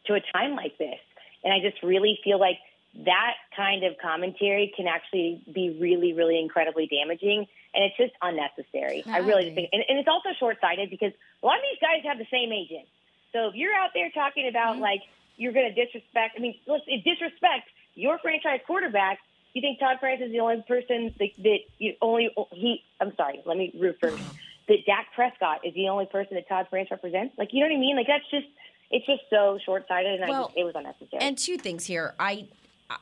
to 0.05 0.13
a 0.13 0.21
time 0.33 0.55
like 0.55 0.77
this. 0.77 0.99
And 1.43 1.53
I 1.53 1.59
just 1.59 1.83
really 1.83 2.19
feel 2.23 2.39
like 2.39 2.57
that 3.05 3.35
kind 3.55 3.83
of 3.83 3.97
commentary 4.01 4.73
can 4.75 4.87
actually 4.87 5.41
be 5.53 5.77
really, 5.79 6.13
really 6.13 6.39
incredibly 6.39 6.87
damaging. 6.87 7.45
And 7.73 7.83
it's 7.83 7.97
just 7.97 8.13
unnecessary. 8.21 9.03
I 9.05 9.19
really 9.19 9.49
agree. 9.49 9.55
think, 9.55 9.69
and, 9.73 9.83
and 9.87 9.99
it's 9.99 10.07
also 10.07 10.29
short 10.39 10.57
sighted 10.61 10.89
because 10.89 11.11
a 11.43 11.45
lot 11.45 11.57
of 11.57 11.63
these 11.69 11.79
guys 11.79 12.03
have 12.05 12.17
the 12.17 12.27
same 12.31 12.51
agent. 12.51 12.87
So 13.33 13.49
if 13.49 13.55
you're 13.55 13.75
out 13.75 13.91
there 13.93 14.09
talking 14.09 14.47
about 14.47 14.73
mm-hmm. 14.73 14.81
like 14.81 15.01
you're 15.35 15.53
going 15.53 15.73
to 15.73 15.85
disrespect, 15.85 16.35
I 16.37 16.39
mean, 16.39 16.55
let's 16.65 16.85
disrespect 16.85 17.69
your 17.93 18.17
franchise 18.19 18.61
quarterback. 18.65 19.19
You 19.53 19.61
think 19.61 19.79
Todd 19.79 19.97
France 19.99 20.21
is 20.23 20.31
the 20.31 20.39
only 20.39 20.63
person 20.67 21.13
that, 21.19 21.29
that 21.39 21.59
you 21.77 21.93
only 22.01 22.29
he? 22.51 22.83
I'm 22.99 23.15
sorry. 23.15 23.41
Let 23.45 23.57
me 23.57 23.73
reverse. 23.77 24.21
That 24.67 24.85
Dak 24.85 25.07
Prescott 25.15 25.61
is 25.63 25.73
the 25.73 25.87
only 25.87 26.05
person 26.05 26.35
that 26.35 26.47
Todd 26.47 26.67
France 26.69 26.89
represents. 26.91 27.37
Like 27.37 27.49
you 27.51 27.61
know 27.61 27.67
what 27.67 27.75
I 27.75 27.79
mean? 27.79 27.95
Like 27.95 28.07
that's 28.07 28.29
just 28.29 28.47
it's 28.89 29.05
just 29.05 29.21
so 29.29 29.59
short 29.65 29.87
sighted, 29.87 30.21
and 30.21 30.31
I 30.31 30.41
just, 30.41 30.51
it 30.55 30.63
was 30.63 30.73
unnecessary. 30.75 31.21
And 31.21 31.37
two 31.37 31.57
things 31.57 31.85
here. 31.85 32.15
I 32.19 32.47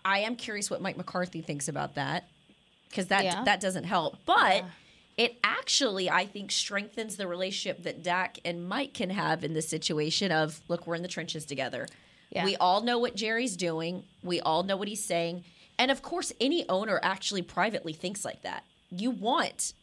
I 0.03 0.19
am 0.19 0.35
curious 0.35 0.69
what 0.69 0.81
Mike 0.81 0.97
McCarthy 0.97 1.41
thinks 1.41 1.67
about 1.67 1.95
that 1.95 2.27
because 2.89 3.07
that 3.07 3.23
Yeah. 3.23 3.43
that 3.43 3.59
doesn't 3.59 3.83
help. 3.83 4.17
But 4.25 4.35
uh-huh. 4.35 4.67
it 5.17 5.37
actually, 5.43 6.09
I 6.09 6.25
think, 6.25 6.51
strengthens 6.51 7.17
the 7.17 7.27
relationship 7.27 7.83
that 7.83 8.03
Dak 8.03 8.39
and 8.43 8.67
Mike 8.67 8.93
can 8.93 9.09
have 9.11 9.43
in 9.43 9.53
this 9.53 9.67
situation. 9.67 10.31
Of 10.31 10.61
look, 10.67 10.87
we're 10.87 10.95
in 10.95 11.01
the 11.01 11.07
trenches 11.07 11.45
together. 11.45 11.87
Yeah. 12.31 12.45
We 12.45 12.55
all 12.57 12.81
know 12.81 12.97
what 12.97 13.15
Jerry's 13.15 13.55
doing. 13.55 14.03
We 14.23 14.41
all 14.41 14.63
know 14.63 14.77
what 14.77 14.87
he's 14.87 15.03
saying. 15.03 15.43
And 15.77 15.91
of 15.91 16.01
course, 16.01 16.31
any 16.39 16.67
owner 16.69 16.99
actually 17.03 17.41
privately 17.41 17.93
thinks 17.93 18.25
like 18.25 18.41
that. 18.41 18.63
You 18.89 19.11
want 19.11 19.73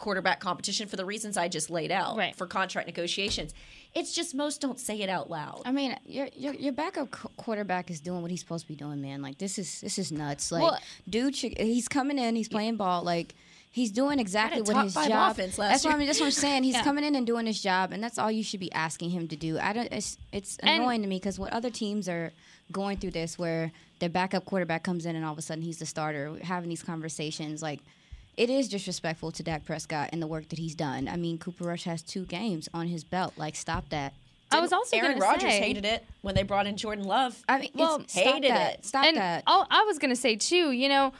quarterback 0.00 0.40
competition 0.40 0.88
for 0.88 0.96
the 0.96 1.04
reasons 1.04 1.36
I 1.36 1.46
just 1.46 1.70
laid 1.70 1.92
out 1.92 2.16
Right. 2.16 2.34
for 2.34 2.46
contract 2.48 2.88
negotiations. 2.88 3.54
It's 3.94 4.12
just 4.12 4.34
most 4.34 4.60
don't 4.60 4.80
say 4.80 5.00
it 5.00 5.08
out 5.08 5.30
loud. 5.30 5.62
I 5.64 5.70
mean, 5.72 5.96
your 6.06 6.28
your, 6.34 6.54
your 6.54 6.72
backup 6.72 7.10
qu- 7.12 7.28
quarterback 7.36 7.90
is 7.90 8.00
doing 8.00 8.22
what 8.22 8.30
he's 8.32 8.40
supposed 8.40 8.64
to 8.64 8.68
be 8.68 8.76
doing, 8.76 9.00
man. 9.00 9.22
Like 9.22 9.38
this 9.38 9.58
is 9.58 9.80
this 9.80 9.98
is 9.98 10.10
nuts. 10.10 10.50
Like, 10.50 10.62
Well- 10.62 10.78
dude, 11.08 11.36
he's 11.36 11.86
coming 11.86 12.18
in, 12.18 12.34
he's 12.34 12.48
playing 12.48 12.76
ball, 12.76 13.04
like. 13.04 13.34
He's 13.72 13.92
doing 13.92 14.18
exactly 14.18 14.62
what 14.62 14.72
top 14.72 14.82
his 14.82 14.94
five 14.94 15.08
job. 15.10 15.30
offense 15.30 15.56
last 15.56 15.70
that's 15.70 15.84
what. 15.84 15.94
I'm. 15.94 16.04
That's 16.04 16.18
what 16.18 16.26
I'm 16.26 16.32
saying. 16.46 16.64
He's 16.64 16.74
Yeah. 16.74 16.82
coming 16.82 17.04
in 17.04 17.14
and 17.14 17.24
doing 17.24 17.46
his 17.46 17.62
job, 17.62 17.92
and 17.92 18.02
that's 18.02 18.18
all 18.18 18.28
you 18.28 18.42
should 18.42 18.58
be 18.58 18.72
asking 18.72 19.10
him 19.10 19.28
to 19.28 19.36
do. 19.36 19.60
I 19.60 19.72
don't. 19.72 19.86
It's 19.92 20.18
it's 20.32 20.56
And- 20.58 20.82
annoying 20.82 21.02
to 21.02 21.06
me 21.08 21.18
because 21.20 21.38
what 21.38 21.52
other 21.52 21.70
teams 21.70 22.08
are 22.08 22.32
going 22.72 22.96
through 22.96 23.12
this, 23.12 23.38
where 23.38 23.70
their 24.00 24.08
backup 24.08 24.44
quarterback 24.44 24.82
comes 24.82 25.06
in 25.06 25.14
and 25.14 25.24
all 25.24 25.30
of 25.32 25.38
a 25.38 25.42
sudden 25.42 25.62
he's 25.62 25.78
the 25.78 25.86
starter, 25.86 26.32
We're 26.32 26.42
having 26.44 26.68
these 26.68 26.82
conversations 26.82 27.62
like. 27.62 27.78
It 28.36 28.48
is 28.50 28.68
disrespectful 28.68 29.32
to 29.32 29.42
Dak 29.42 29.64
Prescott 29.66 30.10
and 30.12 30.22
the 30.22 30.26
work 30.26 30.48
that 30.48 30.58
he's 30.58 30.74
done. 30.74 31.08
I 31.08 31.16
mean, 31.16 31.36
Cooper 31.38 31.64
Rush 31.64 31.84
has 31.84 32.02
two 32.02 32.24
games 32.24 32.68
on 32.72 32.86
his 32.88 33.04
belt. 33.04 33.34
Like, 33.36 33.54
stop 33.56 33.88
that. 33.90 34.14
I 34.52 34.60
was 34.60 34.72
also 34.72 34.96
Aaron 34.96 35.10
going 35.12 35.20
to 35.20 35.26
Rodgers 35.26 35.42
say, 35.52 35.60
hated 35.60 35.84
it 35.84 36.04
when 36.22 36.34
they 36.34 36.42
brought 36.42 36.66
in 36.66 36.76
Jordan 36.76 37.04
Love. 37.04 37.40
I 37.48 37.60
mean, 37.60 37.70
Well, 37.74 37.96
it's, 38.00 38.12
stop 38.12 38.24
hated 38.34 38.50
that. 38.50 38.74
it. 38.74 38.84
Stop 38.84 39.04
and 39.04 39.16
that. 39.16 39.44
oh, 39.46 39.64
I 39.70 39.84
was 39.84 39.98
going 39.98 40.10
to 40.10 40.16
say 40.20 40.34
too. 40.36 40.72
You 40.72 40.88
know, 40.88 41.12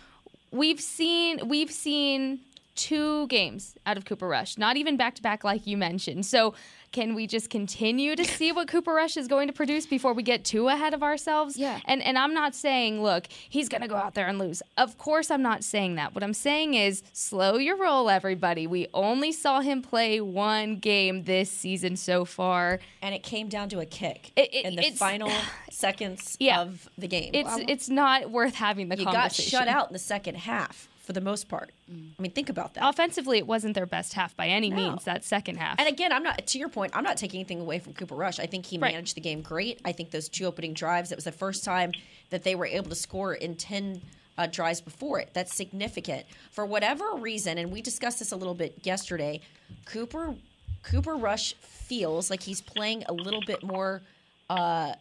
we've 0.50 0.80
seen 0.80 1.48
we've 1.48 1.70
seen 1.70 2.40
two 2.74 3.26
games 3.28 3.76
out 3.86 3.96
of 3.96 4.04
Cooper 4.04 4.26
Rush, 4.26 4.58
not 4.58 4.76
even 4.76 4.96
back 4.96 5.14
to 5.16 5.22
back 5.22 5.44
like 5.44 5.66
you 5.66 5.76
mentioned. 5.76 6.26
So 6.26 6.54
can 6.92 7.14
we 7.14 7.26
just 7.26 7.50
continue 7.50 8.16
to 8.16 8.24
see 8.24 8.50
what 8.50 8.66
Cooper 8.66 8.92
Rush 8.92 9.16
is 9.16 9.28
going 9.28 9.46
to 9.46 9.52
produce 9.52 9.86
before 9.86 10.12
we 10.12 10.22
get 10.24 10.44
too 10.44 10.68
ahead 10.68 10.92
of 10.92 11.02
ourselves? 11.02 11.56
Yeah. 11.56 11.78
And 11.84 12.02
and 12.02 12.18
I'm 12.18 12.34
not 12.34 12.54
saying, 12.54 13.02
look, 13.02 13.26
he's 13.48 13.68
going 13.68 13.82
to 13.82 13.88
go 13.88 13.94
out 13.94 14.14
there 14.14 14.26
and 14.26 14.38
lose. 14.38 14.60
Of 14.76 14.98
course 14.98 15.30
I'm 15.30 15.42
not 15.42 15.62
saying 15.62 15.94
that. 15.94 16.14
What 16.14 16.24
I'm 16.24 16.34
saying 16.34 16.74
is 16.74 17.02
slow 17.12 17.56
your 17.58 17.76
roll 17.76 18.10
everybody. 18.10 18.66
We 18.66 18.88
only 18.92 19.30
saw 19.32 19.60
him 19.60 19.82
play 19.82 20.20
one 20.20 20.76
game 20.76 21.24
this 21.24 21.50
season 21.50 21.96
so 21.96 22.24
far 22.24 22.80
and 23.02 23.14
it 23.14 23.22
came 23.22 23.48
down 23.48 23.68
to 23.68 23.78
a 23.80 23.86
kick 23.86 24.32
It- 24.36 24.52
it- 24.52 24.64
in 24.64 24.74
the 24.76 24.90
final 24.90 25.30
seconds 25.70 26.36
Yeah. 26.40 26.60
of 26.62 26.88
the 26.98 27.06
game. 27.08 27.30
it's 27.34 27.56
it's 27.68 27.88
not 27.88 28.30
worth 28.30 28.54
having 28.56 28.88
the 28.88 28.96
conversation. 28.96 29.44
you 29.44 29.50
got 29.50 29.66
shut 29.66 29.68
out 29.68 29.86
in 29.88 29.92
the 29.92 29.98
second 29.98 30.36
half 30.36 30.88
for 31.10 31.14
the 31.14 31.20
most 31.20 31.48
part. 31.48 31.72
I 31.90 32.22
mean, 32.22 32.30
think 32.30 32.48
about 32.50 32.74
that. 32.74 32.88
Offensively, 32.88 33.38
it 33.38 33.46
wasn't 33.48 33.74
their 33.74 33.84
best 33.84 34.12
half 34.14 34.36
by 34.36 34.46
any 34.46 34.70
No. 34.70 34.76
means. 34.76 35.02
That 35.02 35.24
second 35.24 35.56
half. 35.56 35.76
And 35.80 35.88
again, 35.88 36.12
I'm 36.12 36.22
not 36.22 36.46
to 36.46 36.56
your 36.56 36.68
point. 36.68 36.92
I'm 36.94 37.02
not 37.02 37.16
taking 37.16 37.40
anything 37.40 37.60
away 37.60 37.80
from 37.80 37.94
Cooper 37.94 38.14
Rush. 38.14 38.38
I 38.38 38.46
think 38.46 38.64
he 38.66 38.78
Right. 38.78 38.92
managed 38.92 39.16
the 39.16 39.20
game 39.20 39.42
great. 39.42 39.80
I 39.84 39.90
think 39.90 40.12
those 40.12 40.28
two 40.28 40.44
opening 40.44 40.72
drives. 40.72 41.10
It 41.10 41.16
was 41.16 41.24
the 41.24 41.32
first 41.32 41.64
time 41.64 41.90
that 42.30 42.44
they 42.44 42.54
were 42.54 42.66
able 42.66 42.90
to 42.90 42.94
score 42.94 43.34
in 43.34 43.56
ten 43.56 44.02
uh, 44.38 44.46
drives 44.46 44.80
before 44.80 45.18
it. 45.18 45.30
That's 45.34 45.52
significant. 45.52 46.26
For 46.52 46.64
whatever 46.64 47.14
reason, 47.16 47.58
and 47.58 47.72
we 47.72 47.82
discussed 47.82 48.20
this 48.20 48.30
a 48.30 48.36
little 48.36 48.54
bit 48.54 48.78
yesterday. 48.84 49.40
Cooper 49.84 50.36
Cooper 50.84 51.16
Rush 51.16 51.54
feels 51.54 52.30
like 52.30 52.44
he's 52.44 52.60
playing 52.60 53.02
a 53.08 53.12
little 53.12 53.42
bit 53.44 53.64
more. 53.64 54.00
Uh, 54.48 54.94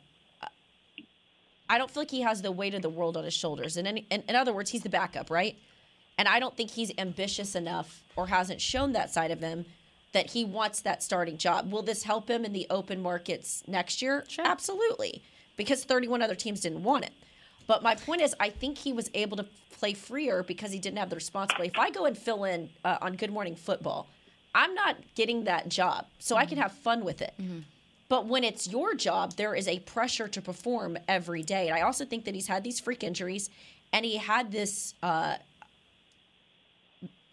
I 1.69 1.77
don't 1.77 1.89
feel 1.91 2.01
like 2.01 2.09
he 2.09 2.21
has 2.21 2.41
the 2.41 2.51
weight 2.51 2.73
of 2.73 2.81
the 2.81 2.89
world 2.89 3.15
on 3.15 3.23
his 3.23 3.33
shoulders. 3.35 3.77
In, 3.77 3.85
in, 3.85 4.23
in 4.27 4.35
other 4.35 4.51
words, 4.51 4.71
he's 4.71 4.81
the 4.81 4.89
backup, 4.89 5.29
right? 5.29 5.55
And 6.19 6.27
I 6.27 6.41
don't 6.41 6.55
think 6.55 6.71
he's 6.71 6.91
ambitious 6.97 7.55
enough 7.55 8.03
or 8.17 8.27
hasn't 8.27 8.59
shown 8.59 8.91
that 8.91 9.09
side 9.09 9.31
of 9.31 9.39
him 9.39 9.65
that 10.11 10.31
he 10.31 10.43
wants 10.43 10.81
that 10.81 11.01
starting 11.01 11.37
job. 11.37 11.71
Will 11.71 11.81
this 11.81 12.03
help 12.03 12.29
him 12.29 12.43
in 12.43 12.51
the 12.51 12.67
open 12.69 13.01
markets 13.01 13.63
next 13.67 14.01
year? 14.01 14.25
Absolutely. 14.43 15.23
Because 15.55 15.85
31 15.85 16.21
other 16.21 16.35
teams 16.35 16.59
didn't 16.59 16.83
want 16.83 17.05
it. 17.05 17.13
But 17.67 17.83
my 17.83 17.95
point 17.95 18.21
is, 18.21 18.35
I 18.37 18.49
think 18.49 18.77
he 18.77 18.91
was 18.91 19.09
able 19.13 19.37
to 19.37 19.45
play 19.71 19.93
freer 19.93 20.43
because 20.43 20.73
he 20.73 20.79
didn't 20.79 20.97
have 20.97 21.09
the 21.09 21.15
responsibility. 21.15 21.71
If 21.73 21.79
I 21.79 21.89
go 21.89 22.03
and 22.03 22.17
fill 22.17 22.43
in 22.43 22.69
uh, 22.83 22.97
on 23.01 23.15
Good 23.15 23.31
Morning 23.31 23.55
Football, 23.55 24.09
I'm 24.53 24.73
not 24.73 24.97
getting 25.15 25.45
that 25.45 25.69
job. 25.69 26.05
So 26.17 26.35
I 26.35 26.45
can 26.45 26.57
have 26.57 26.73
fun 26.73 27.05
with 27.05 27.21
it. 27.21 27.33
But 28.09 28.25
when 28.25 28.43
it's 28.43 28.67
your 28.67 28.93
job, 28.93 29.37
there 29.37 29.55
is 29.55 29.69
a 29.69 29.79
pressure 29.79 30.27
to 30.27 30.41
perform 30.41 30.97
every 31.07 31.43
day. 31.43 31.69
And 31.69 31.77
I 31.77 31.81
also 31.81 32.03
think 32.03 32.25
that 32.25 32.35
he's 32.35 32.47
had 32.47 32.65
these 32.65 32.81
freak 32.81 33.05
injuries 33.05 33.49
and 33.93 34.03
he 34.03 34.17
had 34.17 34.51
this 34.51 34.95
uh, 35.01 35.35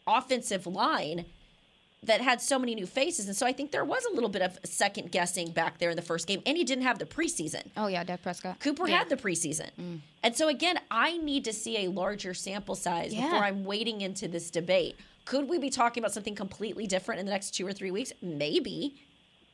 offensive 0.06 0.66
line 0.66 1.26
that 2.02 2.20
had 2.20 2.40
so 2.40 2.58
many 2.58 2.74
new 2.74 2.86
faces. 2.86 3.26
And 3.26 3.36
so 3.36 3.46
I 3.46 3.52
think 3.52 3.72
there 3.72 3.84
was 3.84 4.04
a 4.04 4.14
little 4.14 4.28
bit 4.28 4.42
of 4.42 4.58
second 4.64 5.10
guessing 5.10 5.50
back 5.50 5.78
there 5.78 5.90
in 5.90 5.96
the 5.96 6.02
first 6.02 6.26
game. 6.28 6.40
And 6.46 6.56
he 6.56 6.62
didn't 6.62 6.84
have 6.84 6.98
the 6.98 7.04
preseason. 7.06 7.62
Oh 7.76 7.88
yeah, 7.88 8.04
Dak 8.04 8.22
Prescott. 8.22 8.60
Cooper 8.60 8.86
had 8.86 9.08
the 9.08 9.16
preseason. 9.16 9.70
Mm. 9.80 10.00
And 10.22 10.36
so 10.36 10.48
again, 10.48 10.78
I 10.90 11.16
need 11.18 11.44
to 11.46 11.52
see 11.52 11.84
a 11.84 11.90
larger 11.90 12.32
sample 12.34 12.74
size 12.76 13.12
Yeah. 13.12 13.22
before 13.24 13.44
I'm 13.44 13.64
wading 13.64 14.02
into 14.02 14.28
this 14.28 14.50
debate. 14.50 14.96
Could 15.24 15.48
we 15.48 15.58
be 15.58 15.70
talking 15.70 16.00
about 16.00 16.12
something 16.12 16.36
completely 16.36 16.86
different 16.86 17.18
in 17.18 17.26
the 17.26 17.32
next 17.32 17.50
two 17.52 17.66
or 17.66 17.72
three 17.72 17.90
weeks? 17.90 18.12
Maybe. 18.22 18.94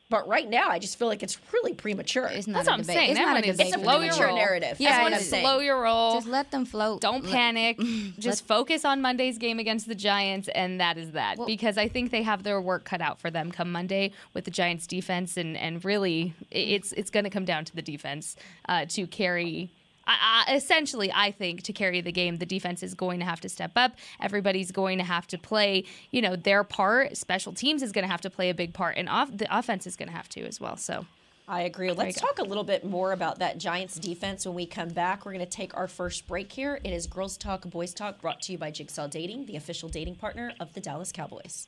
But 0.09 0.27
right 0.27 0.47
now, 0.47 0.69
I 0.69 0.77
just 0.79 0.99
feel 0.99 1.07
like 1.07 1.23
it's 1.23 1.39
really 1.53 1.73
premature. 1.73 2.25
It's 2.27 2.45
not 2.45 2.65
That's 2.65 2.67
a 2.67 2.71
what 2.71 2.73
I'm 2.75 2.81
debate. 2.81 2.95
saying. 2.97 3.09
It's 3.11 3.19
That 3.19 3.25
not 3.25 3.33
one 3.35 3.43
a 3.43 3.47
is 3.47 3.57
debate. 3.57 3.67
It's 3.73 3.77
a 3.77 3.83
slow 3.83 3.99
me. 3.99 4.05
your 4.05 4.31
narrative. 4.35 4.77
yeah, 4.79 4.89
That's 4.89 5.03
what 5.03 5.13
I'm 5.13 5.17
just 5.19 5.29
saying. 5.31 5.43
slow 5.45 5.59
your 5.59 5.81
roll. 5.81 6.13
Just 6.13 6.27
let 6.27 6.51
them 6.51 6.65
float. 6.65 7.01
Don't 7.01 7.25
panic. 7.25 7.79
Just 8.19 8.45
focus 8.45 8.85
on 8.85 9.01
Monday's 9.01 9.37
game 9.39 9.57
against 9.59 9.87
the 9.87 9.95
Giants, 9.95 10.49
and 10.49 10.79
that 10.79 10.97
is 10.99 11.11
that. 11.13 11.37
Well- 11.37 11.47
because 11.47 11.77
I 11.79 11.87
think 11.87 12.11
they 12.11 12.21
have 12.21 12.43
their 12.43 12.61
work 12.61 12.83
cut 12.85 13.01
out 13.01 13.19
for 13.19 13.31
them 13.31 13.51
come 13.51 13.71
Monday 13.71 14.11
with 14.35 14.45
the 14.45 14.51
Giants' 14.51 14.85
defense, 14.85 15.35
and 15.37 15.57
and 15.57 15.83
really, 15.83 16.33
it's 16.51 16.91
it's 16.93 17.09
going 17.09 17.23
to 17.23 17.31
come 17.31 17.45
down 17.45 17.65
to 17.65 17.75
the 17.75 17.81
defense 17.81 18.35
uh, 18.69 18.85
to 18.89 19.07
carry. 19.07 19.71
I, 20.05 20.45
I, 20.47 20.55
essentially, 20.55 21.11
I 21.13 21.31
think 21.31 21.63
to 21.63 21.73
carry 21.73 22.01
the 22.01 22.11
game, 22.11 22.37
the 22.37 22.45
defense 22.45 22.83
is 22.83 22.93
going 22.93 23.19
to 23.19 23.25
have 23.25 23.41
to 23.41 23.49
step 23.49 23.71
up. 23.75 23.93
Everybody's 24.19 24.71
going 24.71 24.97
to 24.97 25.03
have 25.03 25.27
to 25.27 25.37
play, 25.37 25.85
you 26.11 26.21
know, 26.21 26.35
their 26.35 26.63
part. 26.63 27.15
Special 27.17 27.53
teams 27.53 27.81
is 27.81 27.91
going 27.91 28.03
to 28.03 28.11
have 28.11 28.21
to 28.21 28.29
play 28.29 28.49
a 28.49 28.53
big 28.53 28.73
part, 28.73 28.97
and 28.97 29.07
off, 29.07 29.35
the 29.35 29.47
offense 29.55 29.87
is 29.87 29.95
going 29.95 30.09
to 30.09 30.15
have 30.15 30.29
to 30.29 30.45
as 30.45 30.59
well. 30.59 30.77
So. 30.77 31.05
I 31.45 31.63
agree. 31.63 31.91
Let's 31.91 32.21
talk 32.21 32.39
a 32.39 32.43
little 32.43 32.63
bit 32.63 32.85
more 32.85 33.11
about 33.11 33.39
that 33.39 33.57
Giants 33.57 33.95
defense 33.95 34.45
when 34.45 34.55
we 34.55 34.65
come 34.65 34.87
back. 34.89 35.25
We're 35.25 35.33
going 35.33 35.45
to 35.45 35.51
take 35.51 35.75
our 35.75 35.89
first 35.89 36.25
break 36.25 36.49
here. 36.53 36.79
It 36.85 36.93
is 36.93 37.05
Girls 37.05 37.35
Talk, 37.35 37.69
Boys 37.69 37.93
Talk, 37.93 38.21
brought 38.21 38.41
to 38.43 38.53
you 38.53 38.57
by 38.57 38.71
Jigsaw 38.71 39.07
Dating, 39.07 39.45
the 39.45 39.57
official 39.57 39.89
dating 39.89 40.15
partner 40.15 40.53
of 40.61 40.73
the 40.73 40.79
Dallas 40.79 41.11
Cowboys. 41.11 41.67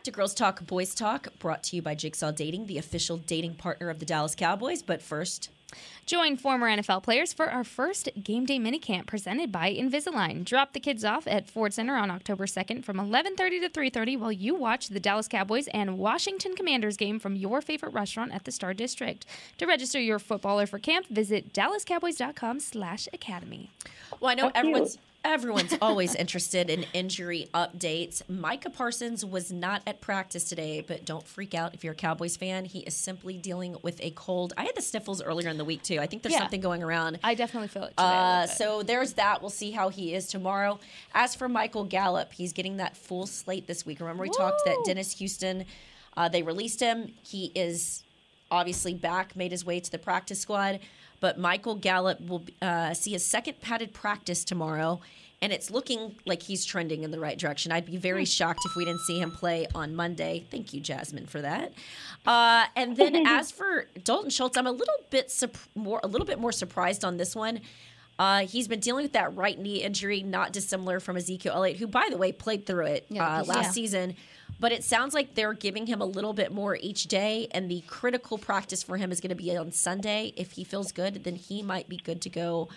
Back 0.00 0.04
to 0.04 0.10
Girls 0.10 0.32
Talk 0.32 0.66
Boys 0.66 0.94
Talk, 0.94 1.28
brought 1.38 1.62
to 1.64 1.76
you 1.76 1.82
by 1.82 1.94
Jigsaw 1.94 2.30
Dating, 2.30 2.64
the 2.64 2.78
official 2.78 3.18
dating 3.18 3.56
partner 3.56 3.90
of 3.90 3.98
the 3.98 4.06
Dallas 4.06 4.34
Cowboys. 4.34 4.80
But 4.80 5.02
first, 5.02 5.50
Join 6.04 6.36
former 6.36 6.68
NFL 6.68 7.04
players 7.04 7.32
for 7.32 7.48
our 7.48 7.62
first 7.62 8.08
game 8.20 8.44
day 8.44 8.58
minicamp 8.58 9.06
presented 9.06 9.52
by 9.52 9.72
Invisalign. 9.72 10.44
Drop 10.44 10.72
the 10.72 10.80
kids 10.80 11.04
off 11.04 11.28
at 11.28 11.48
Ford 11.48 11.72
Center 11.72 11.96
on 11.96 12.10
October 12.10 12.46
2nd 12.46 12.84
from 12.84 12.96
11:30 12.96 13.60
to 13.60 13.68
3:30 13.68 14.16
while 14.16 14.32
you 14.32 14.56
watch 14.56 14.88
the 14.88 14.98
Dallas 14.98 15.28
Cowboys 15.28 15.68
and 15.68 15.98
Washington 15.98 16.56
Commanders 16.56 16.96
game 16.96 17.20
from 17.20 17.36
your 17.36 17.62
favorite 17.62 17.92
restaurant 17.92 18.32
at 18.32 18.42
the 18.44 18.50
Star 18.50 18.74
District. 18.74 19.24
To 19.58 19.66
register 19.66 20.00
your 20.00 20.18
footballer 20.18 20.66
for 20.66 20.80
camp, 20.80 21.06
visit 21.06 21.52
dallascowboys.com/academy. 21.52 23.70
well, 24.18 24.32
I 24.32 24.34
know 24.34 24.50
everyone's 24.52 24.98
everyone's 25.24 25.74
always 25.82 26.14
interested 26.14 26.70
in 26.70 26.84
injury 26.92 27.48
updates. 27.52 28.22
Micah 28.28 28.70
Parsons 28.70 29.24
was 29.24 29.52
not 29.52 29.82
at 29.86 30.00
practice 30.00 30.44
today, 30.44 30.82
but 30.86 31.04
don't 31.04 31.26
freak 31.26 31.54
out 31.54 31.74
if 31.74 31.84
you're 31.84 31.92
a 31.92 31.96
Cowboys 31.96 32.36
fan. 32.36 32.64
He 32.64 32.80
is 32.80 32.94
simply 32.94 33.36
dealing 33.36 33.76
with 33.82 34.00
a 34.02 34.10
cold. 34.12 34.52
I 34.56 34.64
had 34.64 34.74
the 34.74 34.82
sniffles 34.82 35.22
earlier 35.22 35.48
in 35.48 35.58
the 35.58 35.64
week 35.64 35.82
too. 35.82 35.98
I 36.00 36.06
think 36.06 36.22
there's 36.22 36.32
Yeah. 36.32 36.40
something 36.40 36.60
going 36.60 36.82
around. 36.82 37.18
I 37.22 37.34
definitely 37.34 37.68
feel 37.68 37.84
it 37.84 37.90
today. 37.90 38.02
Uh, 38.02 38.46
so 38.46 38.82
there's 38.82 39.14
that. 39.14 39.40
We'll 39.42 39.50
see 39.50 39.70
how 39.72 39.90
he 39.90 40.14
is 40.14 40.26
tomorrow. 40.26 40.80
As 41.14 41.34
for 41.34 41.48
Michael 41.48 41.84
Gallup, 41.84 42.32
he's 42.32 42.52
getting 42.52 42.78
that 42.78 42.96
full 42.96 43.26
slate 43.26 43.66
this 43.66 43.84
week. 43.84 44.00
Remember, 44.00 44.22
we 44.22 44.30
talked 44.30 44.62
that 44.64 44.76
Dennis 44.86 45.18
Houston, 45.18 45.64
uh, 46.16 46.28
they 46.28 46.42
released 46.42 46.80
him. 46.80 47.12
He 47.22 47.52
is 47.54 48.02
obviously 48.50 48.94
back, 48.94 49.36
made 49.36 49.52
his 49.52 49.64
way 49.64 49.78
to 49.80 49.90
the 49.90 49.98
practice 49.98 50.40
squad. 50.40 50.80
But 51.20 51.38
Michael 51.38 51.74
Gallup 51.74 52.20
will 52.26 52.42
uh, 52.62 52.94
see 52.94 53.12
his 53.12 53.24
second 53.24 53.60
padded 53.60 53.92
practice 53.92 54.44
tomorrow. 54.44 55.00
And 55.42 55.54
it's 55.54 55.70
looking 55.70 56.16
like 56.26 56.42
he's 56.42 56.66
trending 56.66 57.02
in 57.02 57.12
the 57.12 57.18
right 57.18 57.38
direction. 57.38 57.72
I'd 57.72 57.86
be 57.86 57.96
very 57.96 58.26
shocked 58.26 58.60
if 58.66 58.76
we 58.76 58.84
didn't 58.84 59.00
see 59.06 59.18
him 59.20 59.30
play 59.30 59.66
on 59.74 59.96
Monday. 59.96 60.44
Thank 60.50 60.74
you, 60.74 60.80
Jasmine, 60.82 61.24
for 61.26 61.40
that. 61.40 61.72
Uh, 62.26 62.66
and 62.76 62.94
then 62.94 63.14
as 63.26 63.50
for 63.50 63.86
Dalton 64.04 64.28
Schultz, 64.28 64.58
I'm 64.58 64.66
a 64.66 64.70
little 64.72 64.96
bit 65.08 65.30
sup- 65.30 65.56
more 65.74 65.98
a 66.02 66.08
little 66.08 66.26
bit 66.26 66.38
more 66.38 66.52
surprised 66.52 67.06
on 67.06 67.16
this 67.16 67.34
one. 67.34 67.60
Uh, 68.18 68.40
he's 68.40 68.68
been 68.68 68.80
dealing 68.80 69.04
with 69.04 69.12
that 69.14 69.34
right 69.34 69.58
knee 69.58 69.82
injury, 69.82 70.22
not 70.22 70.52
dissimilar 70.52 71.00
from 71.00 71.16
Ezekiel 71.16 71.54
Elliott, 71.54 71.78
who, 71.78 71.86
by 71.86 72.06
the 72.10 72.18
way, 72.18 72.32
played 72.32 72.66
through 72.66 72.84
it 72.84 73.06
Yeah, 73.08 73.24
uh, 73.38 73.44
last 73.44 73.64
yeah. 73.64 73.70
season. 73.70 74.16
But 74.60 74.72
it 74.72 74.84
sounds 74.84 75.14
like 75.14 75.34
they're 75.34 75.54
giving 75.54 75.86
him 75.86 76.00
a 76.02 76.04
little 76.04 76.34
bit 76.34 76.52
more 76.52 76.76
each 76.76 77.04
day, 77.06 77.48
and 77.50 77.70
the 77.70 77.80
critical 77.86 78.36
practice 78.36 78.82
for 78.82 78.98
him 78.98 79.10
is 79.10 79.20
going 79.20 79.30
to 79.30 79.34
be 79.34 79.56
on 79.56 79.72
Sunday. 79.72 80.34
If 80.36 80.52
he 80.52 80.64
feels 80.64 80.92
good, 80.92 81.24
then 81.24 81.36
he 81.36 81.62
might 81.62 81.88
be 81.88 81.96
good 81.96 82.20
to 82.22 82.28
go 82.28 82.68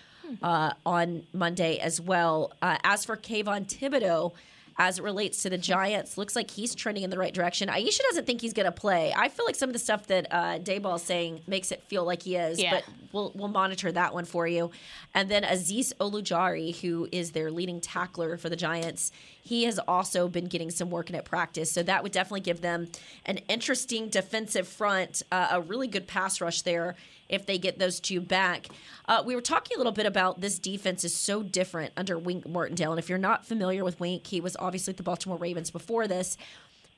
uh, 0.42 0.72
on 0.86 1.24
Monday 1.34 1.78
as 1.78 2.00
well. 2.00 2.52
Uh, 2.62 2.78
as 2.82 3.04
for 3.04 3.16
Kayvon 3.18 3.66
Thibodeaux, 3.66 4.32
as 4.76 4.98
it 4.98 5.02
relates 5.04 5.42
to 5.42 5.50
the 5.50 5.58
Giants, 5.58 6.18
looks 6.18 6.34
like 6.34 6.50
he's 6.50 6.74
trending 6.74 7.04
in 7.04 7.10
the 7.10 7.18
right 7.18 7.32
direction. 7.32 7.68
Aisha 7.68 8.00
doesn't 8.08 8.26
think 8.26 8.40
he's 8.40 8.52
going 8.54 8.64
to 8.66 8.72
play. 8.72 9.12
I 9.16 9.28
feel 9.28 9.44
like 9.46 9.54
some 9.54 9.68
of 9.68 9.72
the 9.72 9.78
stuff 9.78 10.08
that 10.08 10.26
uh, 10.32 10.58
Daboll 10.58 10.96
is 10.96 11.02
saying 11.02 11.42
makes 11.46 11.70
it 11.70 11.80
feel 11.84 12.04
like 12.04 12.22
he 12.24 12.34
is, 12.36 12.58
Yeah. 12.60 12.70
but 12.72 12.84
we'll 13.12 13.30
we'll 13.36 13.46
monitor 13.48 13.92
that 13.92 14.12
one 14.14 14.24
for 14.24 14.48
you. 14.48 14.72
And 15.14 15.30
then 15.30 15.44
Azeez 15.44 15.92
Ojulari, 16.00 16.74
who 16.80 17.08
is 17.12 17.30
their 17.30 17.52
leading 17.52 17.80
tackler 17.80 18.36
for 18.36 18.48
the 18.48 18.56
Giants, 18.56 19.12
he 19.44 19.64
has 19.64 19.78
also 19.86 20.26
been 20.26 20.46
getting 20.46 20.70
some 20.70 20.90
work 20.90 21.10
in 21.10 21.14
at 21.14 21.26
practice. 21.26 21.70
So 21.70 21.82
that 21.82 22.02
would 22.02 22.12
definitely 22.12 22.40
give 22.40 22.62
them 22.62 22.88
an 23.26 23.38
interesting 23.48 24.08
defensive 24.08 24.66
front, 24.66 25.22
uh, 25.30 25.48
a 25.50 25.60
really 25.60 25.86
good 25.86 26.06
pass 26.08 26.40
rush 26.40 26.62
there 26.62 26.96
if 27.28 27.44
they 27.44 27.58
get 27.58 27.78
those 27.78 28.00
two 28.00 28.20
back. 28.20 28.68
Uh, 29.06 29.22
we 29.24 29.34
were 29.34 29.42
talking 29.42 29.76
a 29.76 29.78
little 29.78 29.92
bit 29.92 30.06
about 30.06 30.40
this 30.40 30.58
defense 30.58 31.04
is 31.04 31.14
so 31.14 31.42
different 31.42 31.92
under 31.94 32.18
Wink 32.18 32.48
Martindale. 32.48 32.92
And 32.92 32.98
if 32.98 33.10
you're 33.10 33.18
not 33.18 33.44
familiar 33.44 33.84
with 33.84 34.00
Wink, 34.00 34.26
he 34.26 34.40
was 34.40 34.56
obviously 34.58 34.92
at 34.92 34.96
the 34.96 35.02
Baltimore 35.02 35.36
Ravens 35.36 35.70
before 35.70 36.08
this. 36.08 36.38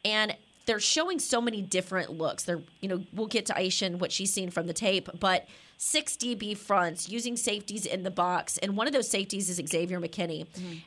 And 0.05 0.37
they're 0.67 0.79
showing 0.79 1.19
so 1.19 1.41
many 1.41 1.63
different 1.63 2.11
looks. 2.11 2.45
They're, 2.45 2.63
you 2.81 2.89
know, 2.89 3.03
we'll 3.13 3.27
get 3.27 3.47
to 3.47 3.55
Aisha 3.55 3.87
and 3.87 4.01
what 4.01 4.13
she's 4.13 4.33
seen 4.33 4.51
from 4.51 4.69
the 4.69 4.73
tape, 4.73 5.09
but 5.19 5.49
six 5.77 6.17
DB 6.17 6.57
fronts 6.57 7.09
using 7.09 7.37
safeties 7.37 7.87
in 7.87 8.03
the 8.03 8.11
box. 8.11 8.59
And 8.59 8.77
one 8.77 8.87
of 8.87 8.93
those 8.93 9.09
safeties 9.11 9.49
is 9.51 9.61
Xavier 9.69 10.01
McKinney. 10.01 10.47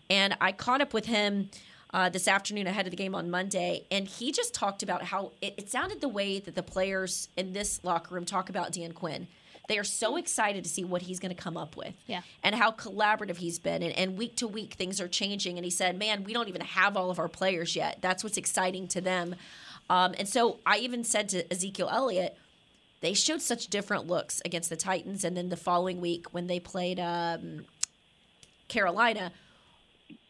And 0.10 0.36
I 0.42 0.52
caught 0.52 0.82
up 0.82 0.94
with 0.94 1.06
him 1.06 1.50
uh, 1.94 2.10
this 2.10 2.28
afternoon 2.28 2.68
ahead 2.68 2.86
of 2.86 2.92
the 2.92 2.98
game 2.98 3.16
on 3.16 3.32
Monday, 3.32 3.84
and 3.90 4.08
he 4.08 4.32
just 4.32 4.54
talked 4.54 4.84
about 4.84 5.02
how 5.04 5.32
it, 5.42 5.56
it 5.58 5.70
sounded 5.72 6.02
the 6.02 6.08
way 6.08 6.40
that 6.40 6.54
the 6.54 6.62
players 6.62 7.30
in 7.36 7.54
this 7.54 7.84
locker 7.84 8.14
room 8.14 8.26
talk 8.26 8.48
about 8.50 8.72
Dan 8.72 8.92
Quinn. 8.92 9.28
They 9.68 9.78
are 9.80 9.84
so 9.84 10.16
excited 10.16 10.64
to 10.64 10.70
see 10.70 10.84
what 10.84 11.04
he's 11.04 11.20
going 11.20 11.36
to 11.36 11.40
come 11.40 11.56
up 11.58 11.76
with 11.78 11.94
Yeah. 12.08 12.22
and 12.44 12.56
how 12.56 12.72
collaborative 12.72 13.38
he's 13.38 13.60
been. 13.60 13.82
And, 13.84 13.94
and 13.96 14.18
week 14.18 14.36
to 14.38 14.48
week, 14.48 14.74
things 14.74 15.00
are 15.00 15.08
changing. 15.08 15.58
And 15.58 15.66
he 15.66 15.70
said, 15.72 15.98
Man, 15.98 16.24
we 16.24 16.34
don't 16.34 16.48
even 16.48 16.62
have 16.62 16.98
all 16.98 17.12
of 17.12 17.20
our 17.20 17.28
players 17.28 17.76
yet. 17.76 18.00
That's 18.02 18.24
what's 18.24 18.38
exciting 18.38 18.88
to 18.90 19.02
them. 19.02 19.36
Um, 19.90 20.14
and 20.18 20.28
so 20.28 20.60
I 20.66 20.78
even 20.80 21.04
said 21.04 21.30
to 21.30 21.52
Ezekiel 21.52 21.90
Elliott, 21.92 22.36
they 23.02 23.14
showed 23.14 23.42
such 23.42 23.68
different 23.68 24.08
looks 24.08 24.42
against 24.44 24.70
the 24.70 24.76
Titans. 24.76 25.24
And 25.24 25.36
then 25.36 25.50
the 25.50 25.58
following 25.58 26.02
week, 26.02 26.34
when 26.34 26.48
they 26.48 26.60
played 26.60 27.00
um, 27.00 27.66
Carolina, 28.68 29.32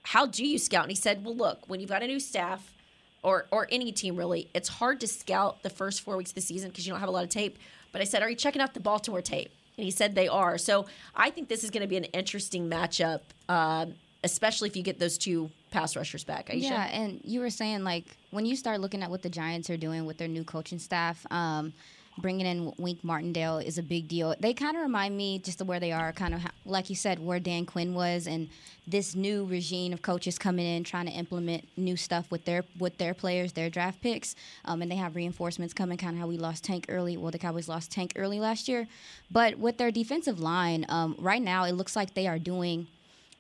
how 0.04 0.26
do 0.26 0.46
you 0.46 0.58
scout? 0.58 0.84
And 0.84 0.92
he 0.92 0.96
said, 0.96 1.24
Well, 1.24 1.36
look, 1.36 1.60
when 1.68 1.80
you've 1.80 1.90
got 1.90 2.04
a 2.04 2.08
new 2.08 2.20
staff, 2.20 2.74
or 3.22 3.48
or 3.52 3.68
any 3.72 3.92
team 3.92 4.16
really, 4.16 4.50
it's 4.54 4.70
hard 4.70 5.00
to 5.02 5.08
scout 5.08 5.62
the 5.64 5.70
first 5.70 6.02
four 6.02 6.16
weeks 6.16 6.32
of 6.32 6.36
the 6.36 6.42
season 6.42 6.70
because 6.70 6.86
you 6.86 6.94
don't 6.94 7.00
have 7.00 7.10
a 7.10 7.12
lot 7.12 7.24
of 7.24 7.30
tape. 7.30 7.58
But 7.92 8.02
I 8.02 8.06
said, 8.06 8.22
Are 8.22 8.30
you 8.30 8.36
checking 8.36 8.62
out 8.62 8.74
the 8.74 8.80
Baltimore 8.80 9.22
tape? 9.22 9.52
And 9.78 9.86
he 9.86 9.92
said 9.92 10.14
they 10.14 10.28
are. 10.28 10.58
So 10.58 10.88
I 11.16 11.30
think 11.30 11.48
this 11.48 11.64
is 11.64 11.70
going 11.70 11.84
to 11.84 11.88
be 11.88 11.96
an 11.96 12.04
interesting 12.06 12.70
matchup, 12.70 13.22
um, 13.48 13.94
especially 14.26 14.68
if 14.68 14.76
you 14.76 14.84
get 14.84 15.00
those 15.00 15.18
two 15.18 15.50
pass 15.72 15.96
rushers 15.96 16.26
back. 16.26 16.48
Aisha? 16.48 16.64
Yeah, 16.64 16.84
and 16.88 17.22
you 17.24 17.40
were 17.40 17.50
saying 17.50 17.86
like 17.86 18.18
when 18.32 18.46
you 18.46 18.58
start 18.58 18.82
looking 18.82 19.04
at 19.04 19.10
what 19.10 19.22
the 19.22 19.30
Giants 19.30 19.70
are 19.70 19.78
doing 19.78 20.06
with 20.06 20.18
their 20.18 20.28
new 20.28 20.44
coaching 20.44 20.80
staff, 20.80 21.26
um, 21.32 21.74
bringing 22.20 22.46
in 22.46 22.74
Wink 22.78 23.04
Martindale 23.04 23.58
is 23.58 23.78
a 23.78 23.84
big 23.84 24.08
deal. 24.08 24.36
They 24.40 24.54
kind 24.54 24.76
of 24.76 24.84
remind 24.84 25.18
me 25.18 25.40
just 25.40 25.60
of 25.62 25.68
where 25.68 25.80
they 25.80 25.92
are, 25.92 26.12
kind 26.14 26.34
of 26.34 26.42
how, 26.42 26.52
like 26.66 26.90
you 26.90 26.96
said, 26.96 27.20
where 27.20 27.40
Dan 27.40 27.66
Quinn 27.66 27.94
was, 27.94 28.28
and 28.28 28.50
this 28.88 29.16
new 29.16 29.46
regime 29.46 29.94
of 29.94 30.02
coaches 30.02 30.38
coming 30.38 30.66
in 30.66 30.84
trying 30.84 31.06
to 31.06 31.12
implement 31.12 31.68
new 31.78 31.96
stuff 31.96 32.30
with 32.32 32.46
their 32.46 32.64
with 32.80 32.98
their 32.98 33.14
players, 33.14 33.54
their 33.54 33.70
draft 33.70 34.02
picks, 34.02 34.36
um, 34.66 34.82
and 34.82 34.92
they 34.92 34.96
have 34.96 35.16
reinforcements 35.16 35.74
coming. 35.74 35.98
Kind 35.98 36.16
of 36.16 36.22
how 36.22 36.28
we 36.28 36.38
lost 36.38 36.64
Tank 36.64 36.86
early. 36.90 37.18
Well, 37.18 37.32
the 37.32 37.40
Cowboys 37.40 37.68
lost 37.68 37.92
Tank 37.92 38.14
early 38.16 38.40
last 38.40 38.68
year, 38.68 38.88
but 39.32 39.58
with 39.58 39.78
their 39.78 39.92
defensive 39.92 40.40
line, 40.40 40.86
um, 40.90 41.16
right 41.20 41.42
now 41.42 41.64
it 41.66 41.74
looks 41.74 41.96
like 41.96 42.14
they 42.14 42.28
are 42.28 42.40
doing 42.40 42.88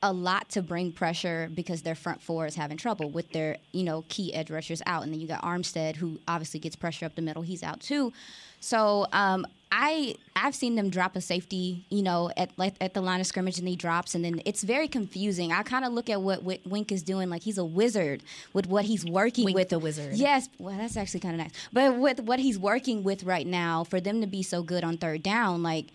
a 0.02 0.14
lot 0.14 0.50
to 0.50 0.62
bring 0.62 0.92
pressure 0.92 1.50
because 1.54 1.82
their 1.82 1.96
front 1.96 2.22
four 2.22 2.46
is 2.46 2.56
having 2.56 2.78
trouble 2.78 3.10
with 3.10 3.30
their 3.32 3.58
you 3.72 3.84
know 3.84 4.06
key 4.08 4.34
edge 4.34 4.50
rushers 4.50 4.82
out, 4.86 5.04
and 5.04 5.12
then 5.12 5.20
you 5.20 5.28
got 5.28 5.42
Armstead 5.42 5.98
who 5.98 6.20
obviously 6.28 6.60
gets 6.60 6.76
pressure 6.76 7.06
up 7.06 7.16
the 7.16 7.22
middle. 7.22 7.42
He's 7.42 7.64
out 7.64 7.82
too, 7.82 8.14
so 8.60 9.08
um, 9.12 9.46
I 9.72 10.16
I've 10.36 10.56
seen 10.56 10.76
them 10.76 10.90
drop 10.90 11.16
a 11.16 11.22
safety 11.22 11.86
you 11.90 12.02
know 12.02 12.32
at 12.38 12.52
like 12.58 12.76
at 12.82 12.94
the 12.94 13.02
line 13.02 13.20
of 13.20 13.28
scrimmage 13.28 13.60
and 13.60 13.68
he 13.68 13.76
drops, 13.76 14.16
and 14.16 14.24
then 14.26 14.42
it's 14.46 14.64
very 14.64 14.88
confusing. 14.88 15.52
I 15.52 15.64
kind 15.64 15.86
of 15.86 15.94
look 15.94 16.10
at 16.10 16.22
what, 16.22 16.44
what 16.44 16.60
Wink 16.66 16.92
is 16.92 17.04
doing 17.04 17.30
like 17.30 17.44
he's 17.44 17.58
a 17.58 17.66
wizard 17.66 18.24
with 18.54 18.68
what 18.68 18.86
he's 18.86 19.06
working 19.06 19.46
Wink 19.46 19.56
with. 19.56 19.70
the 19.70 19.80
wizard. 19.80 20.16
Yes, 20.16 20.50
well 20.58 20.78
that's 20.78 20.98
actually 20.98 21.20
kind 21.20 21.36
of 21.36 21.42
nice, 21.42 21.52
but 21.72 21.98
with 21.98 22.20
what 22.22 22.40
he's 22.40 22.58
working 22.58 23.04
with 23.04 23.24
right 23.24 23.46
now 23.48 23.84
for 23.84 24.02
them 24.02 24.22
to 24.22 24.28
be 24.28 24.44
so 24.44 24.64
good 24.64 24.84
on 24.84 24.98
third 24.98 25.24
down, 25.24 25.64
like. 25.64 25.88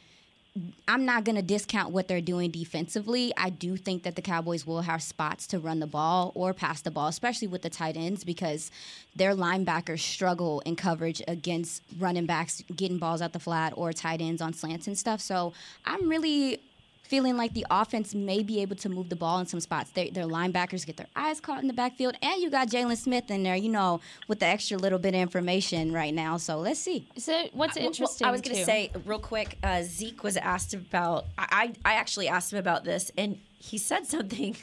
I'm 0.87 1.05
not 1.05 1.25
going 1.25 1.35
to 1.35 1.43
discount 1.43 1.91
what 1.91 2.07
they're 2.07 2.21
doing 2.21 2.53
defensively. 2.53 3.33
I 3.37 3.51
do 3.51 3.77
think 3.77 4.05
that 4.05 4.15
the 4.15 4.23
Cowboys 4.23 4.65
will 4.65 4.83
have 4.83 5.03
spots 5.03 5.49
to 5.49 5.59
run 5.59 5.81
the 5.81 5.87
ball 5.87 6.31
or 6.37 6.55
pass 6.55 6.81
the 6.81 6.93
ball, 6.93 7.09
especially 7.09 7.49
with 7.49 7.63
the 7.63 7.71
tight 7.71 7.97
ends, 7.97 8.23
because 8.23 8.71
their 9.17 9.35
linebackers 9.35 9.99
struggle 9.99 10.61
in 10.61 10.77
coverage 10.77 11.21
against 11.27 11.83
running 11.99 12.27
backs 12.27 12.63
getting 12.77 12.99
balls 12.99 13.21
out 13.21 13.33
the 13.33 13.41
flat 13.41 13.73
or 13.77 13.93
tight 13.93 14.21
ends 14.21 14.41
on 14.41 14.53
slants 14.53 14.87
and 14.87 14.97
stuff. 14.97 15.21
So 15.21 15.53
I'm 15.85 16.09
really 16.09 16.61
feeling 17.05 17.37
like 17.37 17.55
the 17.55 17.67
offense 17.71 18.15
may 18.15 18.43
be 18.43 18.61
able 18.61 18.77
to 18.77 18.89
move 18.89 19.09
the 19.09 19.17
ball 19.17 19.39
in 19.39 19.47
some 19.47 19.61
spots. 19.61 19.91
They, 19.91 20.11
their 20.11 20.25
linebackers 20.25 20.85
get 20.85 20.97
their 20.97 21.07
eyes 21.15 21.41
caught 21.41 21.61
in 21.61 21.69
the 21.69 21.75
backfield, 21.75 22.17
and 22.23 22.43
you 22.43 22.51
got 22.51 22.69
Jaylon 22.69 22.97
Smith 22.97 23.31
in 23.31 23.43
there, 23.43 23.57
you 23.57 23.69
know, 23.69 24.01
with 24.27 24.41
the 24.41 24.47
extra 24.47 24.77
little 24.79 24.99
bit 24.99 25.15
of 25.15 25.21
information 25.21 25.93
right 25.93 26.13
now. 26.15 26.37
So 26.39 26.59
let's 26.59 26.81
see. 26.81 27.09
So 27.17 27.45
what's 27.53 27.77
Uh, 27.77 27.81
well, 27.81 27.87
interesting? 27.87 28.27
I 28.27 28.31
was 28.31 28.41
going 28.41 28.57
to 28.57 28.65
say 28.65 28.91
real 29.05 29.19
quick. 29.19 29.59
Uh, 29.63 29.83
Zeke 29.83 30.23
was 30.25 30.37
asked 30.37 30.75
about. 30.75 31.27
I 31.39 31.73
I 31.85 31.95
actually 31.95 32.29
asked 32.29 32.53
him 32.53 32.59
about 32.59 32.85
this, 32.85 33.13
and 33.17 33.39
he 33.59 33.79
said 33.79 34.07
something 34.07 34.57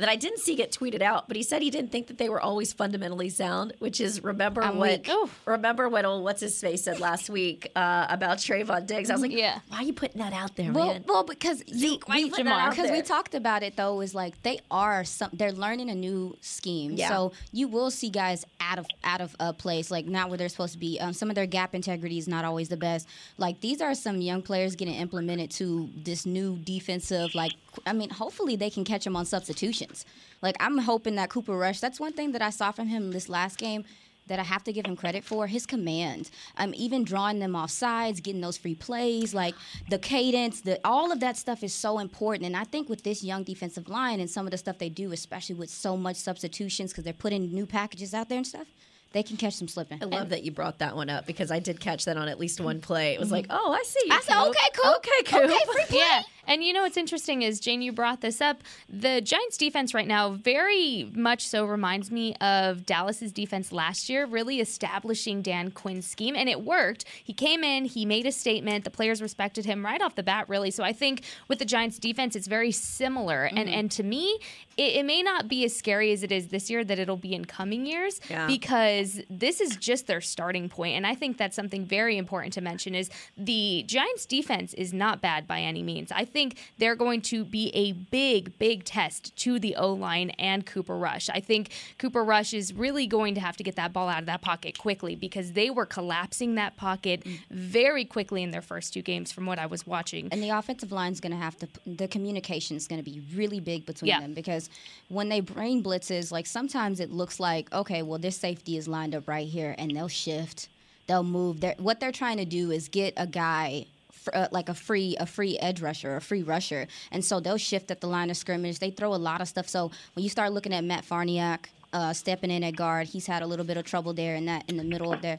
that 0.00 0.08
I 0.08 0.16
didn't 0.16 0.38
see 0.40 0.54
get 0.54 0.72
tweeted 0.72 1.02
out, 1.02 1.28
but 1.28 1.36
he 1.36 1.42
said 1.42 1.62
he 1.62 1.70
didn't 1.70 1.90
think 1.92 2.06
that 2.08 2.18
they 2.18 2.28
were 2.28 2.40
always 2.40 2.72
fundamentally 2.72 3.28
sound, 3.28 3.72
which 3.78 4.00
is 4.00 4.22
remember 4.22 4.62
I'm 4.62 4.78
what 4.78 5.06
remember 5.44 5.88
what 5.88 6.04
old 6.04 6.24
what's 6.24 6.40
his 6.40 6.60
face 6.60 6.84
said 6.84 7.00
last 7.00 7.28
week 7.38 7.70
uh, 7.76 8.06
about 8.08 8.38
Trevon 8.38 8.86
Diggs. 8.86 9.10
I 9.10 9.14
was 9.14 9.22
like, 9.22 9.32
Yeah. 9.32 9.60
why 9.68 9.78
are 9.78 9.82
you 9.82 9.92
putting 9.92 10.20
that 10.20 10.32
out 10.32 10.56
there, 10.56 10.72
Well, 10.72 10.88
man? 10.94 11.04
well, 11.06 11.24
because 11.24 11.62
Zeke, 11.72 12.08
why 12.08 12.18
you 12.18 12.30
putting 12.30 12.46
that 12.46 12.68
out 12.68 12.70
because 12.70 12.90
we 12.90 13.02
talked 13.02 13.34
about 13.34 13.62
it 13.62 13.76
though, 13.76 14.00
is 14.00 14.14
like 14.14 14.40
they 14.42 14.60
are 14.70 15.04
some. 15.04 15.30
They're 15.32 15.52
learning 15.52 15.90
a 15.90 15.94
new 15.94 16.36
scheme, 16.40 16.92
Yeah. 16.92 17.08
so 17.08 17.32
you 17.52 17.68
will 17.68 17.90
see 17.90 18.10
guys 18.10 18.44
out 18.60 18.78
of 18.78 18.86
out 19.04 19.20
of 19.20 19.34
a 19.40 19.52
place, 19.52 19.90
like 19.90 20.06
not 20.06 20.28
where 20.28 20.38
they're 20.38 20.48
supposed 20.48 20.72
to 20.74 20.78
be. 20.78 20.98
Um, 21.00 21.12
some 21.12 21.28
of 21.28 21.34
their 21.34 21.46
gap 21.46 21.74
integrity 21.74 22.18
is 22.18 22.28
not 22.28 22.44
always 22.44 22.68
the 22.68 22.76
best. 22.76 23.08
Like 23.36 23.60
these 23.60 23.80
are 23.80 23.94
some 23.94 24.20
young 24.20 24.42
players 24.42 24.76
getting 24.76 24.94
implemented 24.94 25.50
to 25.52 25.88
this 25.96 26.26
new 26.26 26.56
defensive. 26.58 27.34
Like 27.34 27.52
I 27.86 27.92
mean, 27.92 28.10
hopefully 28.10 28.56
they 28.56 28.70
can 28.70 28.84
catch 28.84 29.04
them 29.04 29.16
on 29.16 29.24
substitutions. 29.24 30.04
Like 30.42 30.56
I'm 30.60 30.78
hoping 30.78 31.16
that 31.16 31.30
Cooper 31.30 31.56
Rush. 31.56 31.80
That's 31.80 32.00
one 32.00 32.12
thing 32.12 32.32
that 32.32 32.42
I 32.42 32.50
saw 32.50 32.70
from 32.72 32.88
him 32.88 33.12
this 33.12 33.28
last 33.28 33.58
game 33.58 33.84
that 34.28 34.38
I 34.38 34.42
have 34.42 34.62
to 34.64 34.72
give 34.72 34.86
him 34.86 34.94
credit 34.94 35.24
for 35.24 35.46
his 35.46 35.66
command. 35.66 36.30
Um, 36.56 36.72
even 36.76 37.02
drawing 37.02 37.38
them 37.38 37.56
off 37.56 37.70
sides, 37.70 38.20
getting 38.20 38.40
those 38.40 38.56
free 38.58 38.74
plays, 38.74 39.34
like 39.34 39.54
the 39.90 39.98
cadence, 39.98 40.60
the 40.60 40.78
all 40.84 41.10
of 41.10 41.20
that 41.20 41.36
stuff 41.36 41.62
is 41.62 41.72
so 41.72 41.98
important. 41.98 42.46
And 42.46 42.56
I 42.56 42.64
think 42.64 42.88
with 42.88 43.02
this 43.02 43.24
young 43.24 43.42
defensive 43.42 43.88
line 43.88 44.20
and 44.20 44.30
some 44.30 44.46
of 44.46 44.50
the 44.50 44.58
stuff 44.58 44.78
they 44.78 44.90
do, 44.90 45.12
especially 45.12 45.56
with 45.56 45.70
so 45.70 45.96
much 45.96 46.16
substitutions 46.16 46.92
because 46.92 47.04
they're 47.04 47.12
putting 47.12 47.52
new 47.52 47.66
packages 47.66 48.14
out 48.14 48.28
there 48.28 48.38
and 48.38 48.46
stuff, 48.46 48.66
they 49.12 49.22
can 49.22 49.38
catch 49.38 49.58
them 49.58 49.68
slipping. 49.68 50.02
I 50.02 50.04
love 50.04 50.28
that 50.28 50.42
you 50.42 50.50
brought 50.50 50.80
that 50.80 50.94
one 50.94 51.08
up 51.08 51.26
because 51.26 51.50
I 51.50 51.60
did 51.60 51.80
catch 51.80 52.04
that 52.04 52.18
on 52.18 52.28
at 52.28 52.38
least 52.38 52.60
one 52.60 52.80
play. 52.80 53.14
It 53.14 53.20
was 53.20 53.30
like, 53.30 53.46
oh, 53.48 53.72
I 53.72 53.82
see. 53.84 54.02
You, 54.04 54.12
I 54.12 54.20
said, 54.20 54.34
Coop. 54.34 54.48
okay, 54.48 54.68
Coop. 54.74 54.96
Okay, 54.96 55.22
Coop. 55.24 55.50
Okay, 55.50 55.72
free 55.72 55.84
play. 55.88 55.98
Yeah. 55.98 56.22
And 56.48 56.64
you 56.64 56.72
know 56.72 56.82
what's 56.82 56.96
interesting 56.96 57.42
is, 57.42 57.60
Jane, 57.60 57.82
you 57.82 57.92
brought 57.92 58.22
this 58.22 58.40
up. 58.40 58.62
The 58.88 59.20
Giants 59.20 59.58
defense 59.58 59.92
right 59.92 60.08
now 60.08 60.30
very 60.30 61.10
much 61.14 61.46
so 61.46 61.66
reminds 61.66 62.10
me 62.10 62.34
of 62.36 62.86
Dallas's 62.86 63.32
defense 63.32 63.70
last 63.70 64.08
year, 64.08 64.24
really 64.24 64.58
establishing 64.58 65.42
Dan 65.42 65.70
Quinn's 65.70 66.06
scheme. 66.06 66.34
And 66.34 66.48
it 66.48 66.62
worked. 66.62 67.04
He 67.22 67.34
came 67.34 67.62
in, 67.62 67.84
he 67.84 68.06
made 68.06 68.24
a 68.24 68.32
statement. 68.32 68.84
The 68.84 68.90
players 68.90 69.20
respected 69.20 69.66
him 69.66 69.84
right 69.84 70.00
off 70.00 70.14
the 70.14 70.22
bat, 70.22 70.48
really. 70.48 70.70
So 70.70 70.82
I 70.82 70.94
think 70.94 71.22
with 71.48 71.58
the 71.58 71.66
Giants 71.66 71.98
defense, 71.98 72.34
it's 72.34 72.46
very 72.46 72.72
similar. 72.72 73.44
And 73.44 73.58
mm-hmm. 73.58 73.78
and 73.78 73.90
to 73.92 74.02
me, 74.02 74.38
it, 74.78 74.96
it 74.96 75.04
may 75.04 75.22
not 75.22 75.48
be 75.48 75.64
as 75.66 75.76
scary 75.76 76.12
as 76.12 76.22
it 76.22 76.32
is 76.32 76.48
this 76.48 76.70
year 76.70 76.82
that 76.82 76.98
it'll 76.98 77.18
be 77.18 77.34
in 77.34 77.44
coming 77.44 77.84
years 77.84 78.20
Yeah. 78.30 78.46
because 78.46 79.20
this 79.28 79.60
is 79.60 79.76
just 79.76 80.06
their 80.06 80.22
starting 80.22 80.70
point. 80.70 80.96
And 80.96 81.06
I 81.06 81.14
think 81.14 81.36
that's 81.36 81.54
something 81.54 81.84
very 81.84 82.16
important 82.16 82.54
to 82.54 82.62
mention 82.62 82.94
is 82.94 83.10
the 83.36 83.84
Giants 83.86 84.24
defense 84.24 84.72
is 84.72 84.94
not 84.94 85.20
bad 85.20 85.46
by 85.46 85.60
any 85.60 85.82
means. 85.82 86.10
I 86.10 86.24
think 86.24 86.37
they're 86.78 86.96
going 86.96 87.20
to 87.22 87.44
be 87.44 87.70
a 87.74 87.92
big, 87.92 88.58
big 88.58 88.84
test 88.84 89.36
to 89.36 89.58
the 89.58 89.76
O 89.76 89.92
line 89.92 90.30
and 90.30 90.64
Cooper 90.66 90.96
Rush. 90.96 91.28
I 91.30 91.40
think 91.40 91.70
Cooper 91.98 92.24
Rush 92.24 92.52
is 92.54 92.72
really 92.72 93.06
going 93.06 93.34
to 93.34 93.40
have 93.40 93.56
to 93.56 93.62
get 93.62 93.76
that 93.76 93.92
ball 93.92 94.08
out 94.08 94.20
of 94.20 94.26
that 94.26 94.42
pocket 94.42 94.78
quickly 94.78 95.14
because 95.14 95.52
they 95.52 95.70
were 95.70 95.86
collapsing 95.86 96.54
that 96.54 96.76
pocket 96.76 97.24
mm. 97.24 97.38
very 97.50 98.04
quickly 98.04 98.42
in 98.42 98.50
their 98.50 98.62
first 98.62 98.92
two 98.94 99.02
games 99.02 99.32
from 99.32 99.46
what 99.46 99.58
I 99.58 99.66
was 99.66 99.86
watching. 99.86 100.28
And 100.32 100.42
the 100.42 100.50
offensive 100.50 100.92
line's 100.92 101.20
going 101.20 101.32
to 101.32 101.38
have 101.38 101.56
to, 101.58 101.68
the 101.86 102.08
communication 102.08 102.76
is 102.76 102.86
going 102.86 103.02
to 103.02 103.10
be 103.10 103.22
really 103.34 103.60
big 103.60 103.86
between 103.86 104.08
Yeah. 104.08 104.20
them 104.20 104.34
because 104.34 104.70
when 105.08 105.28
they 105.28 105.40
bring 105.40 105.82
blitzes, 105.82 106.30
like 106.30 106.46
sometimes 106.46 107.00
it 107.00 107.10
looks 107.10 107.40
like, 107.40 107.72
okay, 107.72 108.02
well, 108.02 108.18
this 108.18 108.36
safety 108.36 108.76
is 108.76 108.86
lined 108.88 109.14
up 109.14 109.26
right 109.28 109.48
here 109.48 109.74
and 109.78 109.94
they'll 109.94 110.08
shift, 110.08 110.68
they'll 111.06 111.22
move. 111.22 111.60
They're, 111.60 111.74
what 111.78 112.00
they're 112.00 112.12
trying 112.12 112.36
to 112.38 112.44
do 112.44 112.70
is 112.70 112.88
get 112.88 113.14
a 113.16 113.26
guy. 113.26 113.86
Fr- 114.18 114.30
Uh, 114.34 114.48
like 114.52 114.68
a 114.68 114.74
free 114.74 115.16
a 115.18 115.26
free 115.26 115.58
edge 115.58 115.80
rusher 115.80 116.16
a 116.16 116.20
free 116.20 116.42
rusher 116.42 116.86
and 117.12 117.24
so 117.24 117.40
they'll 117.40 117.56
shift 117.56 117.90
at 117.90 118.00
the 118.00 118.06
line 118.06 118.30
of 118.30 118.36
scrimmage 118.36 118.78
they 118.78 118.90
throw 118.90 119.14
a 119.14 119.16
lot 119.30 119.40
of 119.40 119.48
stuff 119.48 119.68
so 119.68 119.90
when 120.14 120.22
you 120.24 120.28
start 120.30 120.52
looking 120.52 120.72
at 120.74 120.84
Matt 120.84 121.04
Farniok 121.04 121.66
uh, 121.92 122.12
stepping 122.12 122.50
in 122.50 122.62
at 122.64 122.76
guard 122.76 123.06
he's 123.08 123.26
had 123.26 123.42
a 123.42 123.46
little 123.46 123.64
bit 123.64 123.76
of 123.76 123.84
trouble 123.84 124.12
there 124.12 124.34
in 124.36 124.44
that 124.46 124.64
in 124.68 124.76
the 124.76 124.84
middle 124.84 125.12
of 125.12 125.22
there 125.22 125.38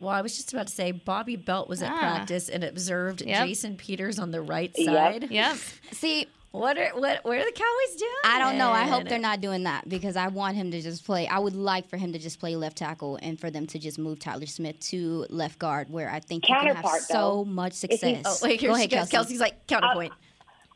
Well, 0.00 0.10
I 0.12 0.20
was 0.22 0.36
just 0.36 0.52
about 0.52 0.66
to 0.68 0.74
say 0.74 0.92
Bobby 0.92 1.36
Belt 1.36 1.68
was 1.68 1.82
at 1.82 1.90
Ah. 1.92 1.98
practice 1.98 2.48
and 2.48 2.62
observed 2.64 3.22
Yep. 3.22 3.46
Jason 3.46 3.76
Peters 3.76 4.18
on 4.18 4.30
the 4.32 4.40
right 4.42 4.72
Yep. 4.76 4.86
side. 5.22 5.30
Yep. 5.30 5.56
See, 5.92 6.26
what 6.54 6.78
are 6.78 6.90
what 6.94 7.24
what 7.24 7.36
are 7.38 7.44
the 7.44 7.50
Cowboys 7.52 7.96
doing? 7.98 8.10
I 8.24 8.38
don't 8.38 8.56
know. 8.58 8.70
I 8.70 8.84
hope 8.84 9.08
they're 9.08 9.18
not 9.18 9.40
doing 9.40 9.64
that 9.64 9.88
because 9.88 10.16
I 10.16 10.28
want 10.28 10.56
him 10.56 10.70
to 10.70 10.80
just 10.80 11.04
play. 11.04 11.26
I 11.26 11.38
would 11.40 11.56
like 11.56 11.88
for 11.88 11.96
him 11.96 12.12
to 12.12 12.18
just 12.18 12.38
play 12.38 12.54
left 12.54 12.76
tackle 12.78 13.18
and 13.22 13.38
for 13.40 13.50
them 13.50 13.66
to 13.68 13.78
just 13.78 13.98
move 13.98 14.20
Tyler 14.20 14.46
Smith 14.46 14.78
to 14.90 15.26
left 15.30 15.58
guard, 15.58 15.90
where 15.90 16.08
I 16.08 16.20
think 16.20 16.48
you 16.48 16.54
can 16.54 16.66
have 16.66 16.76
Counterpart, 16.76 17.02
so 17.02 17.44
much 17.44 17.72
If 17.82 17.90
he- 17.90 17.96
success. 17.96 18.40
Oh, 18.42 18.46
wait, 18.48 18.60
here 18.60 18.70
Go 18.70 18.76
ahead. 18.76 18.90
Kelsey. 18.90 19.10
Kelsey's 19.10 19.40
like 19.40 19.66
counterpoint. 19.66 20.12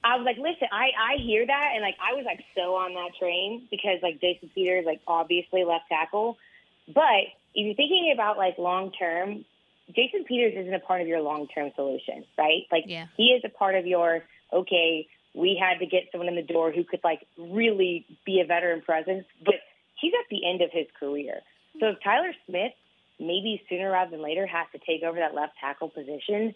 I 0.03 0.17
was 0.17 0.25
like, 0.25 0.37
listen, 0.39 0.69
I, 0.73 0.91
I 1.15 1.17
hear 1.23 1.47
that, 1.47 1.71
and 1.75 1.83
like 1.83 1.97
I 2.01 2.15
was 2.15 2.25
like 2.25 2.41
so 2.57 2.75
on 2.77 2.95
that 2.95 3.11
train 3.19 3.67
because 3.71 3.99
like 4.03 4.21
Jason 4.21 4.51
Peters, 4.55 4.85
like 4.85 5.01
obviously 5.07 5.65
left 5.65 5.85
tackle, 5.89 6.39
but 6.93 7.03
if 7.55 7.67
you're 7.67 7.75
thinking 7.75 8.11
about 8.15 8.37
like 8.37 8.59
long 8.59 8.91
term, 8.93 9.45
Jason 9.95 10.25
Peters 10.25 10.55
isn't 10.57 10.75
a 10.75 10.81
part 10.81 11.01
of 11.03 11.07
your 11.09 11.21
long 11.21 11.47
term 11.49 11.71
solution, 11.77 12.25
right? 12.37 12.63
Like 12.73 12.85
Yeah. 12.87 13.07
he 13.17 13.29
is 13.29 13.43
a 13.45 13.49
part 13.49 13.75
of 13.77 13.87
your 13.87 14.25
okay. 14.53 15.07
We 15.35 15.61
had 15.61 15.79
to 15.79 15.87
get 15.87 16.05
someone 16.11 16.29
in 16.29 16.37
the 16.37 16.43
door 16.43 16.73
who 16.73 16.85
could 16.85 17.01
like 17.05 17.27
really 17.37 18.07
be 18.25 18.41
a 18.41 18.47
veteran 18.47 18.83
presence, 18.83 19.25
but 19.45 19.55
he's 20.01 20.13
at 20.15 20.29
the 20.31 20.49
end 20.49 20.63
of 20.63 20.71
his 20.73 20.87
career. 20.99 21.41
So 21.81 21.89
if 21.89 21.99
Tyler 22.03 22.33
Smith 22.47 22.73
maybe 23.21 23.63
sooner 23.69 23.91
rather 23.91 24.13
than 24.13 24.23
later 24.23 24.47
has 24.47 24.67
to 24.73 24.79
take 24.79 25.03
over 25.03 25.19
that 25.19 25.35
left 25.35 25.55
tackle 25.61 25.89
position, 25.89 26.55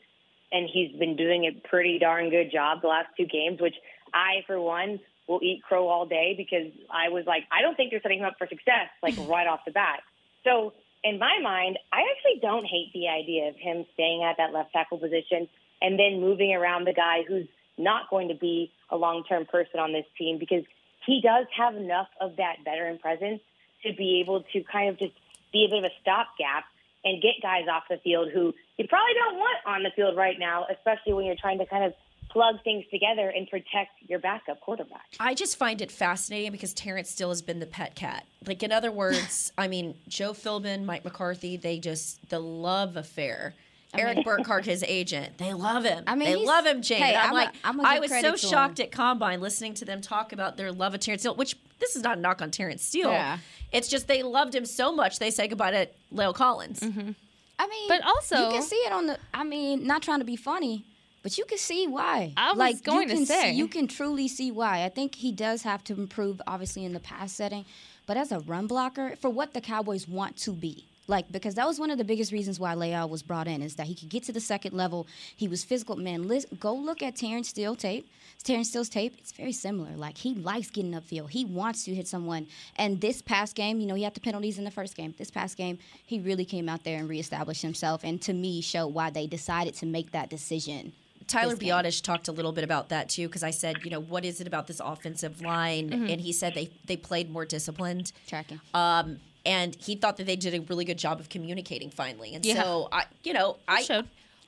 and 0.53 0.69
he's 0.73 0.93
been 0.99 1.17
doing 1.17 1.45
a 1.45 1.69
pretty 1.69 1.99
darn 1.99 2.31
good 2.31 2.53
job 2.53 2.83
the 2.83 2.89
last 2.89 3.09
two 3.17 3.27
games, 3.27 3.61
which 3.61 3.75
I, 4.13 4.45
for 4.47 4.61
one, 4.61 5.01
will 5.27 5.41
eat 5.43 5.63
crow 5.63 5.89
all 5.89 6.07
day 6.07 6.35
because 6.37 6.73
I 6.91 7.09
was 7.09 7.25
like, 7.27 7.45
I 7.51 7.63
don't 7.63 7.75
think 7.75 7.91
they're 7.91 8.03
setting 8.03 8.19
him 8.19 8.27
up 8.27 8.35
for 8.39 8.47
success, 8.47 8.91
like 9.03 9.17
right 9.29 9.47
off 9.47 9.61
the 9.65 9.73
bat. 9.73 10.01
So 10.45 10.75
in 11.03 11.19
my 11.19 11.39
mind, 11.43 11.79
I 11.93 12.03
actually 12.15 12.41
don't 12.41 12.65
hate 12.65 12.93
the 12.93 13.09
idea 13.09 13.49
of 13.49 13.57
him 13.57 13.87
staying 13.95 14.23
at 14.23 14.37
that 14.37 14.53
left 14.53 14.73
tackle 14.73 14.99
position 14.99 15.49
and 15.81 15.99
then 15.99 16.21
moving 16.21 16.55
around 16.55 16.87
the 16.87 16.93
guy 16.93 17.25
who's 17.27 17.47
not 17.79 18.11
going 18.11 18.29
to 18.29 18.35
be 18.35 18.71
a 18.91 18.97
long-term 18.97 19.47
person 19.47 19.81
on 19.81 19.93
this 19.93 20.07
team 20.19 20.39
because 20.39 20.65
he 21.07 21.21
does 21.23 21.47
have 21.57 21.75
enough 21.75 22.09
of 22.21 22.37
that 22.37 22.57
veteran 22.65 22.99
presence 22.99 23.41
to 23.85 23.93
be 23.95 24.21
able 24.21 24.45
to 24.53 24.63
kind 24.71 24.89
of 24.89 24.99
just 24.99 25.13
be 25.53 25.67
a 25.67 25.69
bit 25.69 25.79
of 25.79 25.85
a 25.85 25.95
stopgap 26.01 26.65
and 27.05 27.21
get 27.21 27.33
guys 27.43 27.67
off 27.71 27.85
the 27.91 27.99
field 27.99 28.31
who 28.33 28.55
you 28.79 28.87
probably 28.89 29.15
don't 29.15 29.37
want 29.37 29.59
on 29.67 29.83
the 29.83 29.91
field 29.95 30.17
right 30.17 30.39
now, 30.39 30.67
especially 30.71 31.13
when 31.13 31.25
you're 31.25 31.37
trying 31.41 31.59
to 31.59 31.67
kind 31.67 31.85
of 31.85 31.95
plug 32.31 32.63
things 32.65 32.85
together 32.91 33.29
and 33.29 33.49
protect 33.49 33.91
your 34.09 34.19
backup 34.19 34.61
quarterback. 34.61 35.03
I 35.21 35.35
just 35.35 35.57
find 35.57 35.83
it 35.83 35.93
fascinating 35.93 36.51
because 36.53 36.73
Terence 36.73 37.11
Steele 37.11 37.29
has 37.29 37.43
been 37.43 37.59
the 37.59 37.67
pet 37.67 37.95
cat. 37.95 38.25
Like 38.47 38.63
in 38.63 38.73
other 38.73 38.91
words, 38.91 39.53
I 39.59 39.69
mean, 39.69 39.97
Joe 40.09 40.33
Philbin, 40.33 40.85
Mike 40.85 41.05
McCarthy, 41.05 41.57
they 41.57 41.79
just 41.79 42.31
the 42.31 42.39
love 42.39 42.97
affair. 42.97 43.55
Eric 43.95 44.19
Burkhart, 44.25 44.65
his 44.65 44.83
agent, 44.87 45.39
they 45.39 45.53
love 45.53 45.85
him. 45.85 46.05
I 46.07 46.15
mean, 46.15 46.29
they 46.29 46.45
love 46.45 46.65
him, 46.65 46.81
Jane. 46.83 47.03
hey, 47.03 47.15
I'm, 47.15 47.29
I'm 47.29 47.35
like, 47.35 47.55
I'm 47.65 47.81
a 47.81 47.83
I 47.83 47.99
was 47.99 48.11
so 48.11 48.37
shocked 48.37 48.81
him. 48.81 48.85
at 48.85 48.93
Combine 48.93 49.41
listening 49.41 49.75
to 49.75 49.85
them 49.85 50.01
talk 50.01 50.33
about 50.33 50.57
their 50.57 50.73
love 50.73 50.95
of 50.95 51.01
Terence 51.01 51.23
Steele, 51.23 51.35
which 51.35 51.57
this 51.79 51.95
is 51.97 52.03
not 52.03 52.19
a 52.19 52.21
knock 52.21 52.41
on 52.41 52.51
Terence 52.51 52.83
Steele. 52.83 53.11
Yeah. 53.11 53.39
It's 53.71 53.89
just 53.89 54.09
they 54.09 54.23
loved 54.23 54.55
him 54.55 54.65
so 54.65 54.93
much 54.93 55.19
they 55.19 55.31
say 55.31 55.49
goodbye 55.49 55.71
to 55.73 55.89
La'el 56.15 56.35
Collins. 56.35 56.81
Mm-hmm. 56.81 57.11
I 57.59 57.67
mean, 57.67 57.89
But 57.89 58.03
also- 58.05 58.47
you 58.47 58.51
can 58.53 58.63
see 58.63 58.77
it 58.77 58.93
on 58.93 59.07
the. 59.07 59.19
I 59.35 59.45
mean, 59.45 59.87
not 59.87 60.03
trying 60.03 60.19
to 60.21 60.25
be 60.25 60.37
funny, 60.37 60.85
but 61.23 61.37
you 61.39 61.45
can 61.45 61.59
see 61.59 61.87
why. 61.87 62.33
I 62.37 62.51
was 62.51 62.59
like, 62.59 62.83
going 62.83 63.09
you 63.11 63.17
to 63.19 63.27
say. 63.27 63.51
see, 63.53 63.57
you 63.59 63.69
can 63.69 63.87
truly 63.89 64.27
see 64.27 64.51
why. 64.51 64.85
I 64.85 64.89
think 64.89 65.15
he 65.17 65.33
does 65.33 65.63
have 65.63 65.85
to 65.85 65.93
improve, 65.95 66.41
obviously, 66.47 66.85
in 66.85 66.93
the 66.93 67.01
pass 67.01 67.33
setting, 67.33 67.65
but 68.07 68.17
as 68.17 68.33
a 68.33 68.41
run 68.41 68.67
blocker, 68.67 69.17
for 69.21 69.31
what 69.31 69.55
the 69.55 69.61
Cowboys 69.61 70.09
want 70.09 70.37
to 70.39 70.53
be. 70.53 70.89
Like 71.13 71.31
because 71.31 71.57
that 71.57 71.67
was 71.67 71.79
one 71.79 71.91
of 71.91 71.99
the 71.99 72.05
biggest 72.05 72.33
reasons 72.33 72.59
why 72.59 72.75
La'el 72.75 73.07
was 73.07 73.23
brought 73.23 73.47
in 73.47 73.61
is 73.61 73.75
that 73.75 73.87
he 73.87 73.95
could 73.95 74.09
get 74.09 74.23
to 74.25 74.33
the 74.33 74.41
second 74.41 74.73
level. 74.73 75.07
He 75.37 75.47
was 75.47 75.63
physical. 75.63 75.95
Man, 75.95 76.27
listen, 76.27 76.57
go 76.59 76.75
look 76.75 77.03
at 77.03 77.17
Terence 77.17 77.51
Steele 77.51 77.77
tape. 77.77 78.09
Terence 78.43 78.71
Steele's 78.71 78.89
tape. 78.89 79.15
It's 79.19 79.31
very 79.31 79.53
similar. 79.53 79.91
Like 79.95 80.17
he 80.17 80.35
likes 80.35 80.71
getting 80.71 80.93
upfield. 80.93 81.29
He 81.29 81.45
wants 81.45 81.85
to 81.85 81.95
hit 81.95 82.09
someone. 82.09 82.47
And 82.77 82.99
this 83.03 83.21
past 83.21 83.55
game, 83.55 83.79
you 83.79 83.87
know, 83.87 83.95
he 83.95 84.05
had 84.05 84.15
the 84.15 84.21
penalties 84.21 84.57
in 84.57 84.65
the 84.65 84.71
first 84.71 84.97
game. 84.97 85.15
This 85.19 85.31
past 85.31 85.59
game, 85.59 85.79
he 86.07 86.19
really 86.19 86.47
came 86.47 86.67
out 86.67 86.83
there 86.83 86.99
and 86.99 87.11
reestablished 87.11 87.61
himself. 87.61 88.05
And 88.05 88.21
to 88.23 88.33
me, 88.33 88.63
showed 88.63 88.89
why 88.95 89.11
they 89.11 89.27
decided 89.27 89.75
to 89.75 89.87
make 89.87 90.13
that 90.13 90.31
decision. 90.31 90.95
Tyler. 91.29 91.57
Biadasz 91.57 92.03
talked 92.03 92.29
a 92.29 92.33
little 92.33 92.53
bit 92.53 92.65
about 92.65 92.89
that 92.89 93.11
too, 93.11 93.29
because 93.29 93.43
I 93.43 93.51
said, 93.51 93.85
you 93.85 93.91
know, 93.91 94.01
what 94.01 94.25
is 94.25 94.41
it 94.41 94.47
about 94.47 94.67
this 94.67 94.81
offensive 94.81 95.43
line? 95.43 95.91
Mhm. 95.91 96.11
And 96.11 96.21
he 96.23 96.33
said 96.33 96.55
they 96.55 96.71
they 96.87 96.97
played 96.97 97.31
more 97.31 97.45
disciplined. 97.45 98.13
Tracking. 98.27 98.61
Um, 98.73 99.21
and 99.45 99.75
he 99.77 99.97
thought 99.97 100.17
that 100.17 100.25
they 100.27 100.37
did 100.37 100.55
a 100.55 100.61
really 100.61 100.85
good 100.85 100.99
job 100.99 101.21
of 101.21 101.29
communicating 101.29 101.91
finally. 101.91 102.35
And 102.35 102.45
Yeah. 102.45 102.63
so 102.63 102.89
I, 102.93 103.05
you 103.25 103.33
know, 103.33 103.59
I 103.69 103.85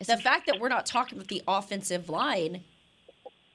the 0.06 0.16
fact 0.16 0.46
that 0.46 0.60
we're 0.60 0.68
not 0.68 0.86
talking 0.86 1.18
about 1.18 1.28
the 1.28 1.42
offensive 1.46 2.08
line, 2.08 2.62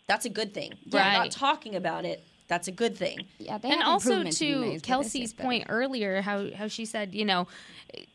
that's 0.07 0.25
a 0.25 0.29
good 0.29 0.53
thing. 0.53 0.73
We're 0.91 0.99
not 0.99 1.31
talking 1.31 1.75
about 1.75 2.05
it. 2.05 2.23
That's 2.47 2.67
a 2.67 2.71
good 2.71 2.97
thing. 2.97 3.27
Yeah, 3.37 3.59
and 3.63 3.83
also 3.83 4.23
to 4.23 4.79
Kelsey's 4.81 5.33
point 5.33 5.67
earlier, 5.69 6.21
how 6.21 6.51
how 6.51 6.67
she 6.67 6.85
said, 6.85 7.13
you 7.13 7.23
know, 7.23 7.47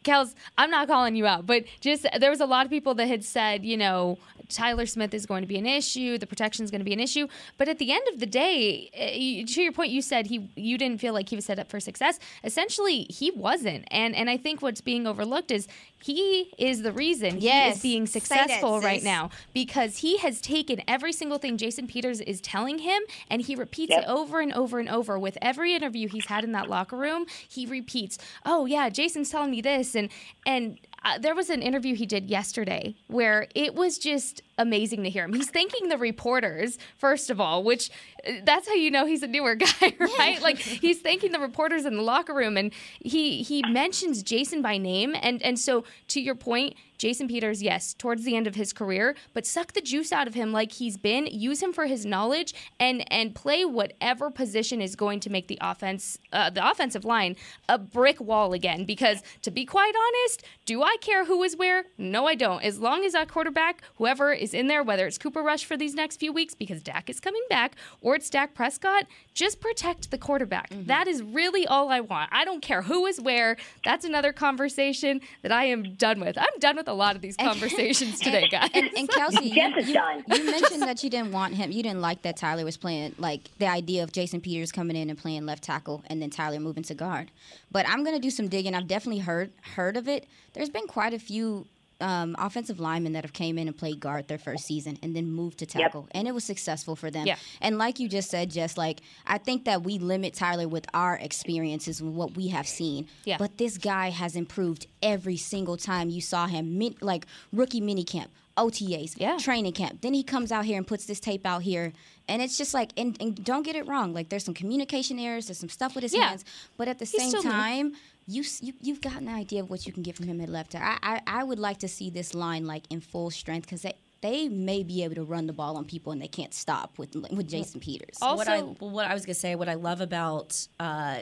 Kels, 0.04 0.34
I'm 0.58 0.70
not 0.70 0.86
calling 0.88 1.16
you 1.16 1.26
out, 1.26 1.46
but 1.46 1.64
just 1.80 2.06
there 2.18 2.30
was 2.30 2.40
a 2.40 2.46
lot 2.46 2.66
of 2.66 2.70
people 2.70 2.94
that 2.94 3.06
had 3.06 3.24
said, 3.24 3.64
you 3.64 3.76
know, 3.76 4.18
Tyler 4.48 4.86
Smith 4.86 5.14
is 5.14 5.26
going 5.26 5.42
to 5.42 5.48
be 5.48 5.56
an 5.56 5.66
issue, 5.66 6.18
the 6.18 6.26
protection 6.26 6.64
is 6.64 6.70
going 6.70 6.80
to 6.80 6.84
be 6.84 6.92
an 6.92 7.00
issue. 7.00 7.26
But 7.56 7.68
at 7.68 7.78
the 7.78 7.92
end 7.92 8.06
of 8.12 8.20
the 8.20 8.26
day, 8.26 8.90
uh, 8.94 9.46
to 9.52 9.62
your 9.62 9.72
point, 9.72 9.90
you 9.90 10.02
said 10.02 10.26
he 10.26 10.50
you 10.56 10.78
didn't 10.78 11.00
feel 11.00 11.14
like 11.14 11.28
he 11.28 11.36
was 11.36 11.44
set 11.44 11.58
up 11.58 11.68
for 11.68 11.80
success. 11.80 12.18
Essentially, 12.42 13.06
he 13.08 13.30
wasn't, 13.30 13.86
and 13.90 14.14
and 14.14 14.28
I 14.28 14.36
think 14.36 14.62
what's 14.62 14.80
being 14.80 15.06
overlooked 15.06 15.50
is 15.50 15.66
he 16.02 16.52
is 16.58 16.82
the 16.82 16.92
reason 16.92 17.38
yes. 17.40 17.64
he 17.64 17.70
is 17.70 17.82
being 17.82 18.06
successful 18.06 18.80
that, 18.80 18.86
right 18.86 19.02
now 19.02 19.30
because 19.54 19.98
he 19.98 20.18
has 20.18 20.38
taken 20.38 20.82
every 20.86 21.12
single 21.12 21.38
thing 21.38 21.56
Jason 21.56 21.86
Peters 21.86 22.20
is 22.20 22.42
telling 22.42 22.80
him 22.80 23.00
and 23.30 23.40
he 23.40 23.54
repeats 23.54 23.90
yep. 23.90 24.02
it 24.02 24.08
over 24.08 24.40
and 24.40 24.52
over 24.52 24.78
and 24.78 24.90
over 24.90 25.18
with 25.18 25.38
every 25.40 25.74
interview 25.74 26.06
he's 26.06 26.26
had 26.26 26.44
in 26.44 26.52
that 26.52 26.68
locker 26.68 26.96
room. 26.96 27.24
He 27.48 27.64
repeats, 27.64 28.18
"Oh 28.44 28.66
yeah, 28.66 28.90
Jason's 28.90 29.30
telling 29.30 29.50
me 29.50 29.62
this," 29.64 29.96
and 29.96 30.08
and 30.46 30.78
uh, 31.04 31.18
there 31.18 31.34
was 31.34 31.50
an 31.50 31.60
interview 31.60 31.94
he 31.94 32.06
did 32.06 32.30
yesterday 32.30 32.94
where 33.08 33.48
it 33.54 33.74
was 33.74 33.98
just 33.98 34.42
amazing 34.58 35.02
to 35.04 35.10
hear 35.10 35.24
him. 35.24 35.34
He's 35.34 35.50
thanking 35.50 35.88
the 35.88 35.98
reporters, 35.98 36.78
first 36.96 37.30
of 37.30 37.40
all, 37.40 37.62
which 37.62 37.90
uh, 38.26 38.32
that's 38.44 38.68
how 38.68 38.74
you 38.74 38.90
know 38.90 39.06
he's 39.06 39.22
a 39.22 39.26
newer 39.26 39.54
guy, 39.56 39.94
right? 40.18 40.40
like 40.40 40.58
he's 40.58 41.00
thanking 41.00 41.32
the 41.32 41.40
reporters 41.40 41.84
in 41.84 41.96
the 41.96 42.02
locker 42.02 42.34
room 42.34 42.56
and 42.56 42.72
he 43.00 43.42
he 43.42 43.62
mentions 43.68 44.22
Jason 44.22 44.62
by 44.62 44.78
name 44.78 45.14
and 45.20 45.42
and 45.42 45.58
so 45.58 45.84
to 46.08 46.20
your 46.20 46.34
point, 46.34 46.76
Jason 46.98 47.28
Peters, 47.28 47.62
yes, 47.62 47.92
towards 47.92 48.24
the 48.24 48.36
end 48.36 48.46
of 48.46 48.54
his 48.54 48.72
career, 48.72 49.16
but 49.32 49.44
suck 49.44 49.72
the 49.72 49.80
juice 49.80 50.12
out 50.12 50.26
of 50.26 50.34
him 50.34 50.52
like 50.52 50.72
he's 50.72 50.96
been, 50.96 51.26
use 51.26 51.62
him 51.62 51.72
for 51.72 51.86
his 51.86 52.06
knowledge 52.06 52.54
and 52.78 53.04
and 53.12 53.34
play 53.34 53.64
whatever 53.64 54.30
position 54.30 54.80
is 54.80 54.96
going 54.96 55.20
to 55.20 55.30
make 55.30 55.48
the 55.48 55.58
offense 55.60 56.18
uh, 56.32 56.50
the 56.50 56.66
offensive 56.66 57.04
line 57.04 57.36
a 57.68 57.78
brick 57.78 58.20
wall 58.20 58.52
again 58.52 58.84
because 58.84 59.22
to 59.42 59.50
be 59.50 59.64
quite 59.64 59.92
honest, 59.94 60.44
do 60.64 60.82
I 60.82 60.96
care 61.00 61.24
who 61.24 61.42
is 61.42 61.56
where? 61.56 61.84
No, 61.98 62.26
I 62.26 62.34
don't. 62.34 62.62
As 62.62 62.78
long 62.78 63.04
as 63.04 63.12
that 63.12 63.28
quarterback, 63.28 63.82
whoever 63.96 64.32
is 64.44 64.54
in 64.54 64.68
there, 64.68 64.82
whether 64.82 65.06
it's 65.06 65.18
Cooper 65.18 65.42
Rush 65.42 65.64
for 65.64 65.76
these 65.76 65.94
next 65.94 66.18
few 66.18 66.32
weeks 66.32 66.54
because 66.54 66.82
Dak 66.82 67.10
is 67.10 67.18
coming 67.18 67.42
back, 67.50 67.74
or 68.00 68.14
it's 68.14 68.30
Dak 68.30 68.54
Prescott, 68.54 69.06
just 69.32 69.60
protect 69.60 70.10
the 70.10 70.18
quarterback. 70.18 70.70
Mm-hmm. 70.70 70.86
That 70.86 71.08
is 71.08 71.22
really 71.22 71.66
all 71.66 71.88
I 71.88 72.00
want. 72.00 72.30
I 72.32 72.44
don't 72.44 72.60
care 72.60 72.82
who 72.82 73.06
is 73.06 73.20
where. 73.20 73.56
That's 73.84 74.04
another 74.04 74.32
conversation 74.32 75.20
that 75.42 75.50
I 75.50 75.64
am 75.64 75.94
done 75.94 76.20
with. 76.20 76.38
I'm 76.38 76.58
done 76.60 76.76
with 76.76 76.88
a 76.88 76.92
lot 76.92 77.16
of 77.16 77.22
these 77.22 77.36
conversations 77.40 78.20
today, 78.20 78.46
guys. 78.48 78.70
And, 78.74 78.90
and 78.96 79.08
Kelsey, 79.08 79.44
you, 79.48 79.62
you, 79.78 80.00
you, 80.28 80.44
mentioned 80.50 80.82
that 80.82 81.02
you 81.02 81.10
didn't 81.10 81.32
want 81.32 81.54
him. 81.54 81.72
You 81.72 81.82
didn't 81.82 82.00
like 82.00 82.22
that 82.22 82.36
Tyler 82.36 82.64
was 82.64 82.76
playing, 82.76 83.14
like 83.18 83.50
the 83.58 83.66
idea 83.66 84.04
of 84.04 84.12
Jason 84.12 84.40
Peters 84.40 84.70
coming 84.70 84.96
in 84.96 85.10
and 85.10 85.18
playing 85.18 85.46
left 85.46 85.64
tackle 85.64 86.02
and 86.06 86.20
then 86.20 86.30
Tyler 86.30 86.60
moving 86.60 86.84
to 86.84 86.94
guard. 86.94 87.30
But 87.72 87.88
I'm 87.88 88.04
going 88.04 88.14
to 88.14 88.22
do 88.22 88.30
some 88.30 88.48
digging. 88.48 88.74
I've 88.74 88.86
definitely 88.86 89.22
heard 89.22 89.52
heard 89.74 89.96
of 89.96 90.06
it. 90.06 90.26
There's 90.52 90.70
been 90.70 90.86
quite 90.86 91.14
a 91.14 91.18
few 91.18 91.66
um, 92.00 92.34
offensive 92.38 92.80
linemen 92.80 93.12
that 93.12 93.24
have 93.24 93.32
came 93.32 93.58
in 93.58 93.68
and 93.68 93.76
played 93.76 94.00
guard 94.00 94.28
their 94.28 94.38
first 94.38 94.66
season 94.66 94.98
and 95.02 95.14
then 95.14 95.30
moved 95.30 95.58
to 95.58 95.66
tackle, 95.66 96.02
yep. 96.02 96.10
and 96.12 96.28
it 96.28 96.34
was 96.34 96.44
successful 96.44 96.96
for 96.96 97.10
them. 97.10 97.26
Yeah. 97.26 97.36
And 97.60 97.78
like 97.78 97.98
you 97.98 98.08
just 98.08 98.30
said, 98.30 98.50
just 98.50 98.76
like 98.76 99.00
I 99.26 99.38
think 99.38 99.64
that 99.64 99.82
we 99.82 99.98
limit 99.98 100.34
Tyler 100.34 100.68
with 100.68 100.86
our 100.94 101.16
experiences 101.16 102.00
and 102.00 102.14
what 102.14 102.36
we 102.36 102.48
have 102.48 102.66
seen. 102.66 103.08
Yeah. 103.24 103.36
But 103.38 103.58
this 103.58 103.78
guy 103.78 104.10
has 104.10 104.36
improved 104.36 104.86
every 105.02 105.36
single 105.36 105.76
time 105.76 106.08
you 106.08 106.20
saw 106.20 106.46
him, 106.46 106.78
min- 106.78 106.96
like 107.00 107.26
rookie 107.52 107.80
minicamp, 107.80 108.28
OTAs, 108.56 109.14
yeah. 109.16 109.36
training 109.38 109.72
camp. 109.72 110.00
Then 110.00 110.14
he 110.14 110.22
comes 110.22 110.52
out 110.52 110.64
here 110.64 110.78
and 110.78 110.86
puts 110.86 111.06
this 111.06 111.20
tape 111.20 111.46
out 111.46 111.62
here. 111.62 111.92
And 112.28 112.40
it's 112.40 112.56
just 112.56 112.72
like, 112.72 112.92
and, 112.96 113.16
and 113.20 113.44
don't 113.44 113.64
get 113.64 113.76
it 113.76 113.86
wrong. 113.86 114.14
Like, 114.14 114.30
there's 114.30 114.44
some 114.44 114.54
communication 114.54 115.18
errors, 115.18 115.46
there's 115.46 115.58
some 115.58 115.68
stuff 115.68 115.94
with 115.94 116.02
his 116.02 116.14
yeah. 116.14 116.28
hands. 116.28 116.44
But 116.76 116.88
at 116.88 116.98
the 116.98 117.04
He's 117.04 117.32
same 117.32 117.42
time, 117.42 117.88
new 117.88 117.96
you, 118.26 118.42
you 118.60 118.72
you've 118.80 119.00
got 119.00 119.20
an 119.20 119.28
idea 119.28 119.60
of 119.60 119.70
what 119.70 119.86
you 119.86 119.92
can 119.92 120.02
get 120.02 120.16
from 120.16 120.26
him 120.26 120.40
at 120.40 120.48
left. 120.48 120.74
I, 120.74 120.98
I 121.02 121.20
I 121.26 121.44
would 121.44 121.58
like 121.58 121.78
to 121.78 121.88
see 121.88 122.10
this 122.10 122.34
line 122.34 122.64
like 122.64 122.84
in 122.90 123.00
full 123.00 123.30
strength 123.30 123.66
because 123.66 123.82
they 123.82 123.94
they 124.20 124.48
may 124.48 124.82
be 124.82 125.04
able 125.04 125.16
to 125.16 125.24
run 125.24 125.46
the 125.46 125.52
ball 125.52 125.76
on 125.76 125.84
people 125.84 126.10
and 126.10 126.22
they 126.22 126.28
can't 126.28 126.54
stop 126.54 126.98
with 126.98 127.14
with 127.14 127.48
Jason 127.48 127.80
Peters. 127.80 128.16
Also, 128.22 128.36
what 128.36 128.48
I, 128.48 128.60
what 128.60 129.06
I 129.06 129.14
was 129.14 129.26
gonna 129.26 129.34
say, 129.34 129.54
what 129.54 129.68
I 129.68 129.74
love 129.74 130.00
about 130.00 130.66
uh, 130.80 131.20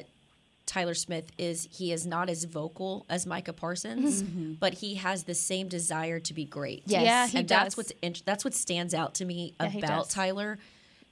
Tyler 0.66 0.94
Smith 0.94 1.30
is 1.36 1.68
he 1.72 1.92
is 1.92 2.06
not 2.06 2.30
as 2.30 2.44
vocal 2.44 3.04
as 3.10 3.26
Micah 3.26 3.52
Parsons, 3.52 4.22
mm-hmm. 4.22 4.52
but 4.54 4.74
he 4.74 4.94
has 4.94 5.24
the 5.24 5.34
same 5.34 5.66
desire 5.66 6.20
to 6.20 6.32
be 6.32 6.44
great. 6.44 6.84
Yes. 6.86 7.02
Yeah, 7.02 7.26
he 7.26 7.38
and 7.38 7.48
does. 7.48 7.58
that's 7.58 7.76
what's 7.76 7.92
in, 8.02 8.14
that's 8.24 8.44
what 8.44 8.54
stands 8.54 8.94
out 8.94 9.14
to 9.14 9.24
me 9.24 9.54
yeah, 9.60 9.78
about 9.78 10.08
Tyler 10.08 10.58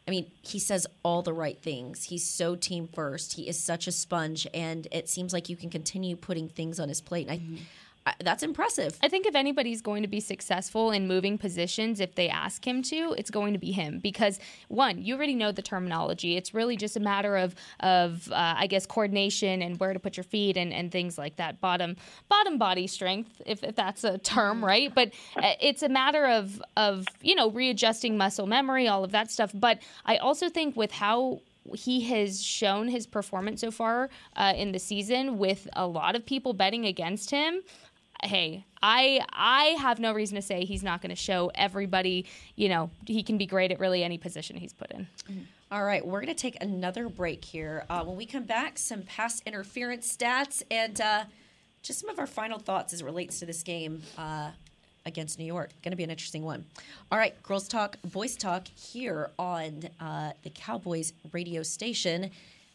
I 0.06 0.10
mean, 0.10 0.30
he 0.42 0.58
says 0.58 0.86
all 1.02 1.22
the 1.22 1.32
right 1.32 1.60
things. 1.60 2.04
He's 2.04 2.26
so 2.26 2.56
team 2.56 2.88
first. 2.92 3.34
He 3.34 3.48
is 3.48 3.58
such 3.58 3.86
a 3.86 3.92
sponge, 3.92 4.46
and 4.52 4.88
it 4.90 5.08
seems 5.08 5.32
like 5.32 5.48
you 5.48 5.56
can 5.56 5.70
continue 5.70 6.16
putting 6.16 6.48
things 6.48 6.80
on 6.80 6.88
his 6.88 7.00
plate. 7.00 7.28
And 7.28 7.32
I, 7.32 7.38
mm-hmm 7.38 7.56
that's 8.20 8.42
impressive. 8.42 8.98
I 9.02 9.08
think 9.08 9.26
if 9.26 9.34
anybody's 9.34 9.82
going 9.82 10.02
to 10.02 10.08
be 10.08 10.20
successful 10.20 10.90
in 10.90 11.06
moving 11.06 11.38
positions, 11.38 12.00
if 12.00 12.14
they 12.14 12.28
ask 12.28 12.66
him 12.66 12.82
to, 12.84 13.14
it's 13.18 13.30
going 13.30 13.52
to 13.52 13.58
be 13.58 13.72
him 13.72 13.98
because 13.98 14.40
one, 14.68 15.02
you 15.02 15.16
already 15.16 15.34
know 15.34 15.52
the 15.52 15.62
terminology. 15.62 16.36
It's 16.36 16.54
really 16.54 16.76
just 16.76 16.96
a 16.96 17.00
matter 17.00 17.36
of 17.36 17.54
of 17.80 18.30
uh, 18.32 18.54
I 18.56 18.66
guess 18.66 18.86
coordination 18.86 19.62
and 19.62 19.78
where 19.78 19.92
to 19.92 19.98
put 19.98 20.16
your 20.16 20.24
feet 20.24 20.56
and, 20.56 20.72
and 20.72 20.90
things 20.90 21.18
like 21.18 21.36
that. 21.36 21.60
Bottom 21.60 21.96
bottom 22.28 22.58
body 22.58 22.86
strength, 22.86 23.42
if, 23.46 23.62
if 23.62 23.76
that's 23.76 24.04
a 24.04 24.18
term, 24.18 24.58
mm-hmm. 24.58 24.66
right? 24.66 24.94
But 24.94 25.12
uh, 25.36 25.52
it's 25.60 25.82
a 25.82 25.88
matter 25.88 26.26
of 26.26 26.62
of 26.76 27.06
you 27.20 27.34
know 27.34 27.50
readjusting 27.50 28.16
muscle 28.16 28.46
memory, 28.46 28.88
all 28.88 29.04
of 29.04 29.12
that 29.12 29.30
stuff. 29.30 29.50
But 29.54 29.80
I 30.06 30.16
also 30.16 30.48
think 30.48 30.76
with 30.76 30.92
how 30.92 31.40
he 31.74 32.00
has 32.00 32.42
shown 32.42 32.88
his 32.88 33.06
performance 33.06 33.60
so 33.60 33.70
far 33.70 34.08
uh, 34.34 34.54
in 34.56 34.72
the 34.72 34.78
season 34.78 35.38
with 35.38 35.68
a 35.74 35.86
lot 35.86 36.16
of 36.16 36.24
people 36.24 36.54
betting 36.54 36.86
against 36.86 37.30
him 37.30 37.60
hey, 38.24 38.64
I 38.82 39.24
I 39.32 39.64
have 39.80 39.98
no 39.98 40.12
reason 40.12 40.36
to 40.36 40.42
say 40.42 40.64
he's 40.64 40.82
not 40.82 41.02
going 41.02 41.10
to 41.10 41.16
show 41.16 41.50
everybody, 41.54 42.26
you 42.56 42.68
know, 42.68 42.90
he 43.06 43.22
can 43.22 43.38
be 43.38 43.46
great 43.46 43.72
at 43.72 43.80
really 43.80 44.02
any 44.02 44.18
position 44.18 44.56
he's 44.56 44.72
put 44.72 44.90
in. 44.90 45.06
Mm-hmm. 45.28 45.40
All 45.72 45.84
right, 45.84 46.04
we're 46.04 46.20
going 46.20 46.34
to 46.34 46.40
take 46.40 46.60
another 46.60 47.08
break 47.08 47.44
here. 47.44 47.84
Uh, 47.88 48.02
when 48.02 48.16
we 48.16 48.26
come 48.26 48.42
back, 48.42 48.76
some 48.76 49.02
pass 49.02 49.40
interference 49.46 50.16
stats 50.16 50.64
and 50.68 51.00
uh, 51.00 51.24
just 51.82 52.00
some 52.00 52.10
of 52.10 52.18
our 52.18 52.26
final 52.26 52.58
thoughts 52.58 52.92
as 52.92 53.02
it 53.02 53.04
relates 53.04 53.38
to 53.38 53.46
this 53.46 53.62
game 53.62 54.02
uh, 54.18 54.50
against 55.06 55.38
New 55.38 55.44
York. 55.44 55.70
Going 55.82 55.92
to 55.92 55.96
be 55.96 56.02
an 56.02 56.10
interesting 56.10 56.42
one. 56.42 56.64
All 57.12 57.18
right, 57.18 57.40
Girls 57.44 57.68
Talk, 57.68 57.98
Boys 58.02 58.36
Talk 58.36 58.66
here 58.66 59.30
on 59.38 59.88
uh, 60.00 60.32
the 60.42 60.50
Cowboys 60.50 61.12
radio 61.30 61.62
station. 61.62 62.32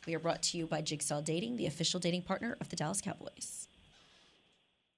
We 0.08 0.16
are 0.16 0.20
brought 0.20 0.42
to 0.44 0.58
you 0.58 0.66
by 0.66 0.82
Jigsaw 0.82 1.20
Dating, 1.20 1.58
the 1.58 1.66
official 1.66 2.00
dating 2.00 2.22
partner 2.22 2.56
of 2.62 2.70
the 2.70 2.78
Dallas 2.78 3.02
Cowboys. 3.02 3.65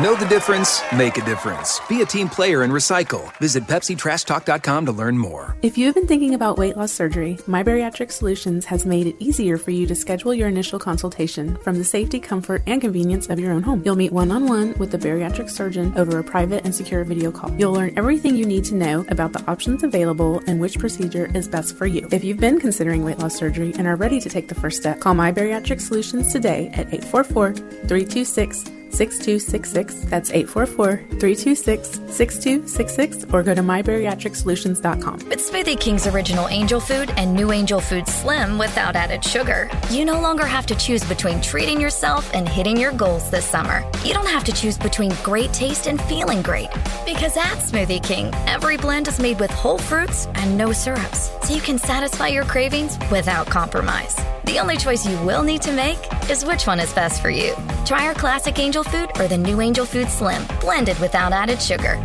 Know 0.00 0.16
the 0.16 0.24
difference, 0.24 0.80
make 0.96 1.18
a 1.18 1.24
difference. 1.26 1.78
Be 1.86 2.00
a 2.00 2.06
team 2.06 2.26
player 2.26 2.62
and 2.62 2.72
recycle. 2.72 3.30
Visit 3.36 3.64
PepsiTrashTalk.com 3.64 4.86
to 4.86 4.92
learn 4.92 5.18
more. 5.18 5.54
If 5.60 5.76
you've 5.76 5.94
been 5.94 6.06
thinking 6.06 6.32
about 6.32 6.56
weight 6.56 6.78
loss 6.78 6.92
surgery, 6.92 7.38
My 7.46 7.62
Bariatric 7.62 8.10
Solutions 8.10 8.64
has 8.64 8.86
made 8.86 9.06
it 9.06 9.16
easier 9.18 9.58
for 9.58 9.70
you 9.70 9.86
to 9.86 9.94
schedule 9.94 10.32
your 10.32 10.48
initial 10.48 10.78
consultation 10.78 11.58
from 11.58 11.76
the 11.76 11.84
safety, 11.84 12.20
comfort, 12.20 12.62
and 12.66 12.80
convenience 12.80 13.28
of 13.28 13.38
your 13.38 13.52
own 13.52 13.62
home. 13.62 13.82
You'll 13.84 13.96
meet 13.96 14.12
one 14.12 14.30
on 14.30 14.46
one 14.46 14.72
with 14.78 14.92
the 14.92 14.98
bariatric 14.98 15.50
surgeon 15.50 15.92
over 15.94 16.18
a 16.18 16.24
private 16.24 16.64
and 16.64 16.74
secure 16.74 17.04
video 17.04 17.30
call. 17.30 17.52
You'll 17.58 17.74
learn 17.74 17.92
everything 17.98 18.34
you 18.34 18.46
need 18.46 18.64
to 18.64 18.74
know 18.74 19.04
about 19.10 19.34
the 19.34 19.44
options 19.46 19.82
available 19.82 20.42
and 20.46 20.58
which 20.58 20.78
procedure 20.78 21.30
is 21.34 21.48
best 21.48 21.76
for 21.76 21.86
you. 21.86 22.08
If 22.10 22.24
you've 22.24 22.40
been 22.40 22.58
considering 22.58 23.04
weight 23.04 23.18
loss 23.18 23.36
surgery 23.36 23.74
and 23.76 23.86
are 23.86 23.96
ready 23.96 24.22
to 24.22 24.30
take 24.30 24.48
the 24.48 24.54
first 24.54 24.78
step, 24.78 25.00
call 25.00 25.12
My 25.12 25.30
Bariatric 25.30 25.82
Solutions 25.82 26.32
today 26.32 26.68
at 26.68 26.86
844 26.94 27.52
326 27.52 28.81
6266. 28.92 29.94
That's 30.10 30.30
844 30.30 30.96
326 31.18 32.00
6266 32.14 33.32
or 33.32 33.42
go 33.42 33.54
to 33.54 33.62
mybariatricsolutions.com. 33.62 35.28
With 35.28 35.40
Smoothie 35.40 35.80
King's 35.80 36.06
original 36.06 36.48
angel 36.48 36.80
food 36.80 37.10
and 37.16 37.34
new 37.34 37.52
angel 37.52 37.80
food 37.80 38.06
slim 38.06 38.58
without 38.58 38.96
added 38.96 39.24
sugar, 39.24 39.70
you 39.90 40.04
no 40.04 40.20
longer 40.20 40.44
have 40.44 40.66
to 40.66 40.74
choose 40.74 41.04
between 41.04 41.40
treating 41.40 41.80
yourself 41.80 42.30
and 42.34 42.48
hitting 42.48 42.76
your 42.76 42.92
goals 42.92 43.30
this 43.30 43.46
summer. 43.46 43.82
You 44.04 44.14
don't 44.14 44.26
have 44.26 44.44
to 44.44 44.52
choose 44.52 44.78
between 44.78 45.12
great 45.22 45.52
taste 45.52 45.86
and 45.86 46.00
feeling 46.02 46.42
great. 46.42 46.68
Because 47.04 47.36
at 47.36 47.58
Smoothie 47.58 48.02
King, 48.02 48.30
every 48.46 48.76
blend 48.76 49.08
is 49.08 49.18
made 49.18 49.40
with 49.40 49.50
whole 49.50 49.78
fruits 49.78 50.26
and 50.34 50.56
no 50.56 50.72
syrups, 50.72 51.30
so 51.42 51.54
you 51.54 51.60
can 51.60 51.78
satisfy 51.78 52.28
your 52.28 52.44
cravings 52.44 52.98
without 53.10 53.46
compromise. 53.46 54.16
The 54.44 54.58
only 54.58 54.76
choice 54.76 55.06
you 55.06 55.16
will 55.24 55.42
need 55.42 55.62
to 55.62 55.72
make 55.72 55.98
is 56.28 56.44
which 56.44 56.66
one 56.66 56.80
is 56.80 56.92
best 56.92 57.22
for 57.22 57.30
you. 57.30 57.54
Try 57.86 58.06
our 58.06 58.14
classic 58.14 58.58
angel 58.58 58.81
food 58.84 59.10
or 59.18 59.28
the 59.28 59.38
new 59.38 59.60
angel 59.60 59.86
food 59.86 60.08
slim, 60.08 60.42
blended 60.60 60.98
without 60.98 61.32
added 61.32 61.60
sugar. 61.60 61.96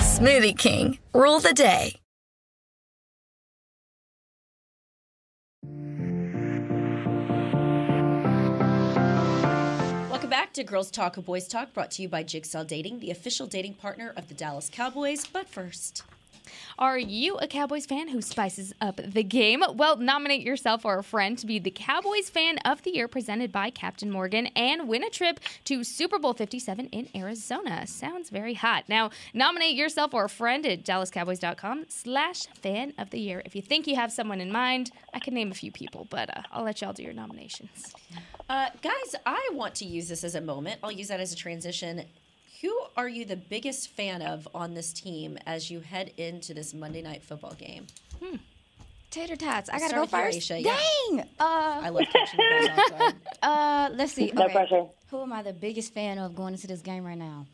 Smoothie 0.00 0.56
King, 0.56 0.98
rule 1.12 1.40
the 1.40 1.52
day. 1.52 1.96
Welcome 10.10 10.30
back 10.30 10.52
to 10.54 10.64
Girls 10.64 10.90
Talk, 10.90 11.18
or 11.18 11.22
Boys 11.22 11.48
Talk, 11.48 11.72
brought 11.74 11.90
to 11.92 12.02
you 12.02 12.08
by 12.08 12.22
Jigsaw 12.22 12.64
Dating, 12.64 13.00
the 13.00 13.10
official 13.10 13.46
dating 13.46 13.74
partner 13.74 14.12
of 14.16 14.28
the 14.28 14.34
Dallas 14.34 14.70
Cowboys. 14.72 15.26
But 15.26 15.48
first, 15.48 16.02
Are 16.76 16.98
you 16.98 17.36
a 17.36 17.46
Cowboys 17.46 17.86
fan 17.86 18.08
who 18.08 18.20
spices 18.20 18.74
up 18.80 19.00
the 19.04 19.22
game? 19.22 19.62
Well, 19.74 19.96
nominate 19.96 20.42
yourself 20.42 20.84
or 20.84 20.98
a 20.98 21.04
friend 21.04 21.38
to 21.38 21.46
be 21.46 21.60
the 21.60 21.70
Cowboys 21.70 22.28
Fan 22.30 22.58
of 22.64 22.82
the 22.82 22.92
Year 22.92 23.06
presented 23.06 23.52
by 23.52 23.70
Captain 23.70 24.10
Morgan 24.10 24.48
and 24.56 24.88
win 24.88 25.04
a 25.04 25.10
trip 25.10 25.38
to 25.66 25.84
Super 25.84 26.18
Bowl 26.18 26.32
57 26.32 26.86
in 26.86 27.08
Arizona. 27.14 27.86
Sounds 27.86 28.28
very 28.28 28.54
hot. 28.54 28.88
Now, 28.88 29.10
nominate 29.32 29.76
yourself 29.76 30.14
or 30.14 30.24
a 30.24 30.28
friend 30.28 30.66
at 30.66 30.84
dallascowboys.com 30.84 31.86
slash 31.88 32.46
fan 32.60 32.92
of 32.98 33.10
the 33.10 33.20
year. 33.20 33.40
If 33.44 33.54
you 33.54 33.62
think 33.62 33.86
you 33.86 33.94
have 33.94 34.10
someone 34.10 34.40
in 34.40 34.50
mind, 34.50 34.90
I 35.12 35.20
can 35.20 35.34
name 35.34 35.52
a 35.52 35.54
few 35.54 35.70
people, 35.70 36.08
but 36.10 36.36
uh, 36.36 36.42
I'll 36.50 36.64
let 36.64 36.80
y'all 36.80 36.92
do 36.92 37.04
your 37.04 37.12
nominations. 37.12 37.94
uh, 38.48 38.70
guys, 38.82 39.14
I 39.24 39.50
want 39.52 39.76
to 39.76 39.84
use 39.84 40.08
this 40.08 40.24
as 40.24 40.34
a 40.34 40.40
moment. 40.40 40.80
I'll 40.82 40.90
use 40.90 41.06
that 41.08 41.20
as 41.20 41.32
a 41.32 41.36
transition. 41.36 42.04
Who 42.62 42.72
are 42.96 43.08
you 43.08 43.24
the 43.24 43.36
biggest 43.36 43.90
fan 43.90 44.22
of 44.22 44.48
on 44.54 44.74
this 44.74 44.92
team 44.92 45.38
as 45.46 45.70
you 45.70 45.80
head 45.80 46.12
into 46.16 46.54
this 46.54 46.72
Monday 46.72 47.02
night 47.02 47.22
football 47.22 47.54
game? 47.54 47.86
Tater 49.10 49.36
tots. 49.36 49.68
I 49.68 49.78
gotta 49.78 49.88
Start 49.88 50.10
go 50.10 50.18
with 50.18 50.34
you, 50.34 50.40
first. 50.40 50.50
Aisha, 50.50 50.64
yeah. 50.64 50.76
Dang. 51.08 51.20
Uh, 51.20 51.80
I 51.84 51.88
love 51.90 52.04
catching 52.12 52.40
you 52.40 52.68
guys. 52.90 53.12
Uh, 53.42 53.90
let's 53.94 54.12
see. 54.12 54.30
No 54.34 54.48
pressure. 54.48 54.86
Who 55.10 55.22
am 55.22 55.32
I 55.32 55.42
the 55.42 55.52
biggest 55.52 55.92
fan 55.92 56.18
of 56.18 56.34
going 56.34 56.54
into 56.54 56.66
this 56.66 56.80
game 56.80 57.04
right 57.04 57.18
now? 57.18 57.46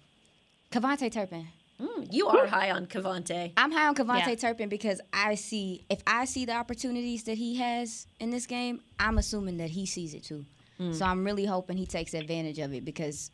KaVontae 0.71 1.13
Turpin. 1.13 1.47
Mm, 1.81 2.13
you 2.13 2.29
are 2.29 2.47
high 2.47 2.71
on 2.71 2.87
KaVontae. 2.87 3.53
I'm 3.57 3.73
high 3.73 3.89
on 3.89 3.95
KaVontae 3.95 4.27
Yeah. 4.29 4.35
Turpin 4.37 4.69
because 4.69 5.01
I 5.13 5.35
see 5.35 5.85
if 5.91 6.03
I 6.07 6.25
see 6.27 6.45
the 6.45 6.53
opportunities 6.55 7.25
that 7.25 7.39
he 7.39 7.57
has 7.57 8.07
in 8.21 8.31
this 8.31 8.47
game, 8.47 8.81
I'm 8.99 9.19
assuming 9.19 9.57
that 9.59 9.71
he 9.71 9.87
sees 9.87 10.15
it 10.15 10.25
too. 10.25 10.45
Mm. 10.79 10.95
So 10.95 11.05
I'm 11.07 11.25
really 11.25 11.47
hoping 11.47 11.77
he 11.79 11.87
takes 11.87 12.15
advantage 12.15 12.59
of 12.59 12.73
it 12.75 12.85
because 12.85 13.31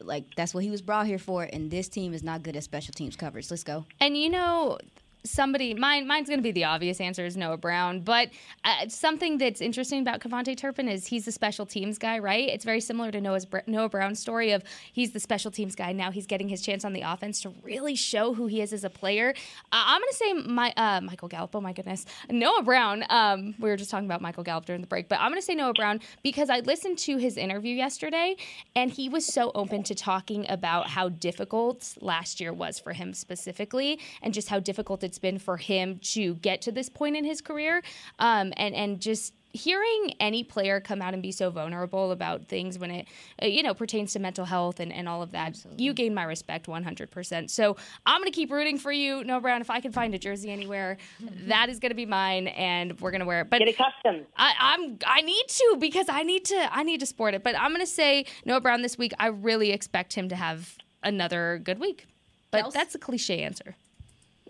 like 0.00 0.24
that's 0.36 0.54
what 0.54 0.62
he 0.62 0.70
was 0.70 0.82
brought 0.82 1.06
here 1.06 1.18
for 1.18 1.42
and 1.44 1.70
this 1.70 1.88
team 1.88 2.14
is 2.14 2.22
not 2.22 2.42
good 2.42 2.56
at 2.56 2.64
special 2.64 2.92
teams 2.92 3.16
coverage. 3.16 3.50
Let's 3.50 3.64
go. 3.64 3.84
And 4.00 4.16
you 4.16 4.30
know, 4.30 4.78
somebody 5.24 5.74
mine 5.74 6.06
mine's 6.06 6.28
going 6.28 6.38
to 6.38 6.42
be 6.42 6.52
the 6.52 6.64
obvious 6.64 7.00
answer 7.00 7.24
is 7.24 7.36
Noah 7.36 7.56
Brown, 7.56 8.00
but 8.00 8.30
uh, 8.64 8.88
something 8.88 9.38
that's 9.38 9.60
interesting 9.60 10.00
about 10.00 10.20
KaVontae 10.20 10.56
Turpin 10.56 10.88
is 10.88 11.06
he's 11.06 11.24
the 11.24 11.32
special 11.32 11.66
teams 11.66 11.98
guy, 11.98 12.18
right? 12.18 12.48
It's 12.48 12.64
very 12.64 12.80
similar 12.80 13.10
to 13.10 13.20
Noah's 13.20 13.46
Noah 13.66 13.88
Brown's 13.88 14.18
story 14.18 14.52
of 14.52 14.62
he's 14.92 15.12
the 15.12 15.20
special 15.20 15.50
teams 15.50 15.74
guy. 15.74 15.92
Now 15.92 16.10
he's 16.10 16.26
getting 16.26 16.48
his 16.48 16.62
chance 16.62 16.84
on 16.84 16.92
the 16.92 17.02
offense 17.02 17.40
to 17.42 17.52
really 17.62 17.94
show 17.94 18.34
who 18.34 18.46
he 18.46 18.60
is 18.60 18.72
as 18.72 18.84
a 18.84 18.90
player. 18.90 19.34
Uh, 19.72 19.84
I'm 19.86 20.00
going 20.00 20.10
to 20.10 20.16
say 20.16 20.32
my 20.32 20.72
uh, 20.76 21.00
Michael 21.00 21.28
Gallup. 21.28 21.54
Oh 21.54 21.60
my 21.60 21.72
goodness, 21.72 22.06
Noah 22.30 22.62
Brown. 22.62 23.04
Um, 23.10 23.54
we 23.58 23.68
were 23.68 23.76
just 23.76 23.90
talking 23.90 24.06
about 24.06 24.20
Michael 24.20 24.44
Gallup 24.44 24.66
during 24.66 24.80
the 24.80 24.86
break, 24.86 25.08
but 25.08 25.20
I'm 25.20 25.30
going 25.30 25.40
to 25.40 25.44
say 25.44 25.54
Noah 25.54 25.74
Brown 25.74 26.00
because 26.22 26.50
I 26.50 26.60
listened 26.60 26.98
to 26.98 27.16
his 27.16 27.36
interview 27.36 27.74
yesterday, 27.74 28.36
and 28.74 28.90
he 28.90 29.08
was 29.08 29.26
so 29.26 29.50
open 29.54 29.82
to 29.84 29.94
talking 29.94 30.46
about 30.48 30.88
how 30.88 31.08
difficult 31.08 31.96
last 32.00 32.40
year 32.40 32.52
was 32.52 32.78
for 32.78 32.92
him 32.92 33.12
specifically, 33.12 33.98
and 34.22 34.32
just 34.32 34.48
how 34.48 34.60
difficult 34.60 35.02
it's 35.08 35.18
been 35.18 35.38
for 35.38 35.56
him 35.56 35.98
to 35.98 36.34
get 36.34 36.62
to 36.62 36.72
this 36.72 36.88
point 36.88 37.16
in 37.16 37.24
his 37.24 37.40
career, 37.40 37.82
um, 38.18 38.52
and 38.56 38.74
and 38.74 39.00
just 39.00 39.32
hearing 39.52 40.14
any 40.20 40.44
player 40.44 40.80
come 40.80 41.00
out 41.00 41.14
and 41.14 41.22
be 41.22 41.32
so 41.32 41.50
vulnerable 41.50 42.12
about 42.12 42.46
things 42.46 42.78
when 42.78 42.90
it 42.90 43.08
uh, 43.42 43.46
you 43.46 43.62
know 43.62 43.72
pertains 43.74 44.12
to 44.12 44.18
mental 44.18 44.44
health 44.44 44.78
and, 44.78 44.92
and 44.92 45.08
all 45.08 45.22
of 45.22 45.32
that 45.32 45.58
you 45.76 45.94
gain 45.94 46.14
my 46.14 46.24
respect 46.24 46.66
100% 46.66 47.50
so 47.50 47.76
i'm 48.04 48.20
going 48.20 48.30
to 48.30 48.34
keep 48.34 48.50
rooting 48.50 48.78
for 48.78 48.92
you 48.92 49.24
noah 49.24 49.40
brown. 49.40 49.60
If 49.60 49.70
i 49.70 49.80
can 49.80 49.90
find 49.90 50.14
a 50.14 50.18
jersey 50.18 50.50
anywhere 50.50 50.98
that 51.46 51.68
is 51.68 51.78
going 51.78 51.90
to 51.90 51.96
be 51.96 52.06
mine 52.06 52.48
and 52.48 53.00
we're 53.00 53.10
going 53.10 53.20
to 53.20 53.26
wear 53.26 53.40
it. 53.40 53.50
But 53.50 53.60
Get 53.60 53.68
it 53.68 53.78
custom. 53.78 54.26
I, 54.36 54.54
i'm 54.60 54.98
i 55.06 55.22
need 55.22 55.44
to 55.48 55.76
because 55.80 56.06
i 56.08 56.22
need 56.22 56.44
to 56.46 56.68
i 56.70 56.82
need 56.82 57.00
to 57.00 57.06
sport 57.06 57.34
it. 57.34 57.42
But 57.42 57.58
i'm 57.58 57.70
going 57.70 57.80
to 57.80 57.86
say 57.86 58.26
noah 58.44 58.60
brown 58.60 58.82
this 58.82 58.98
week. 58.98 59.12
I 59.18 59.28
really 59.28 59.70
expect 59.70 60.12
him 60.12 60.28
to 60.28 60.36
have 60.36 60.76
another 61.02 61.60
good 61.62 61.78
week. 61.78 62.06
But 62.50 62.72
that's 62.72 62.94
a 62.94 62.98
cliche 62.98 63.40
answer 63.42 63.76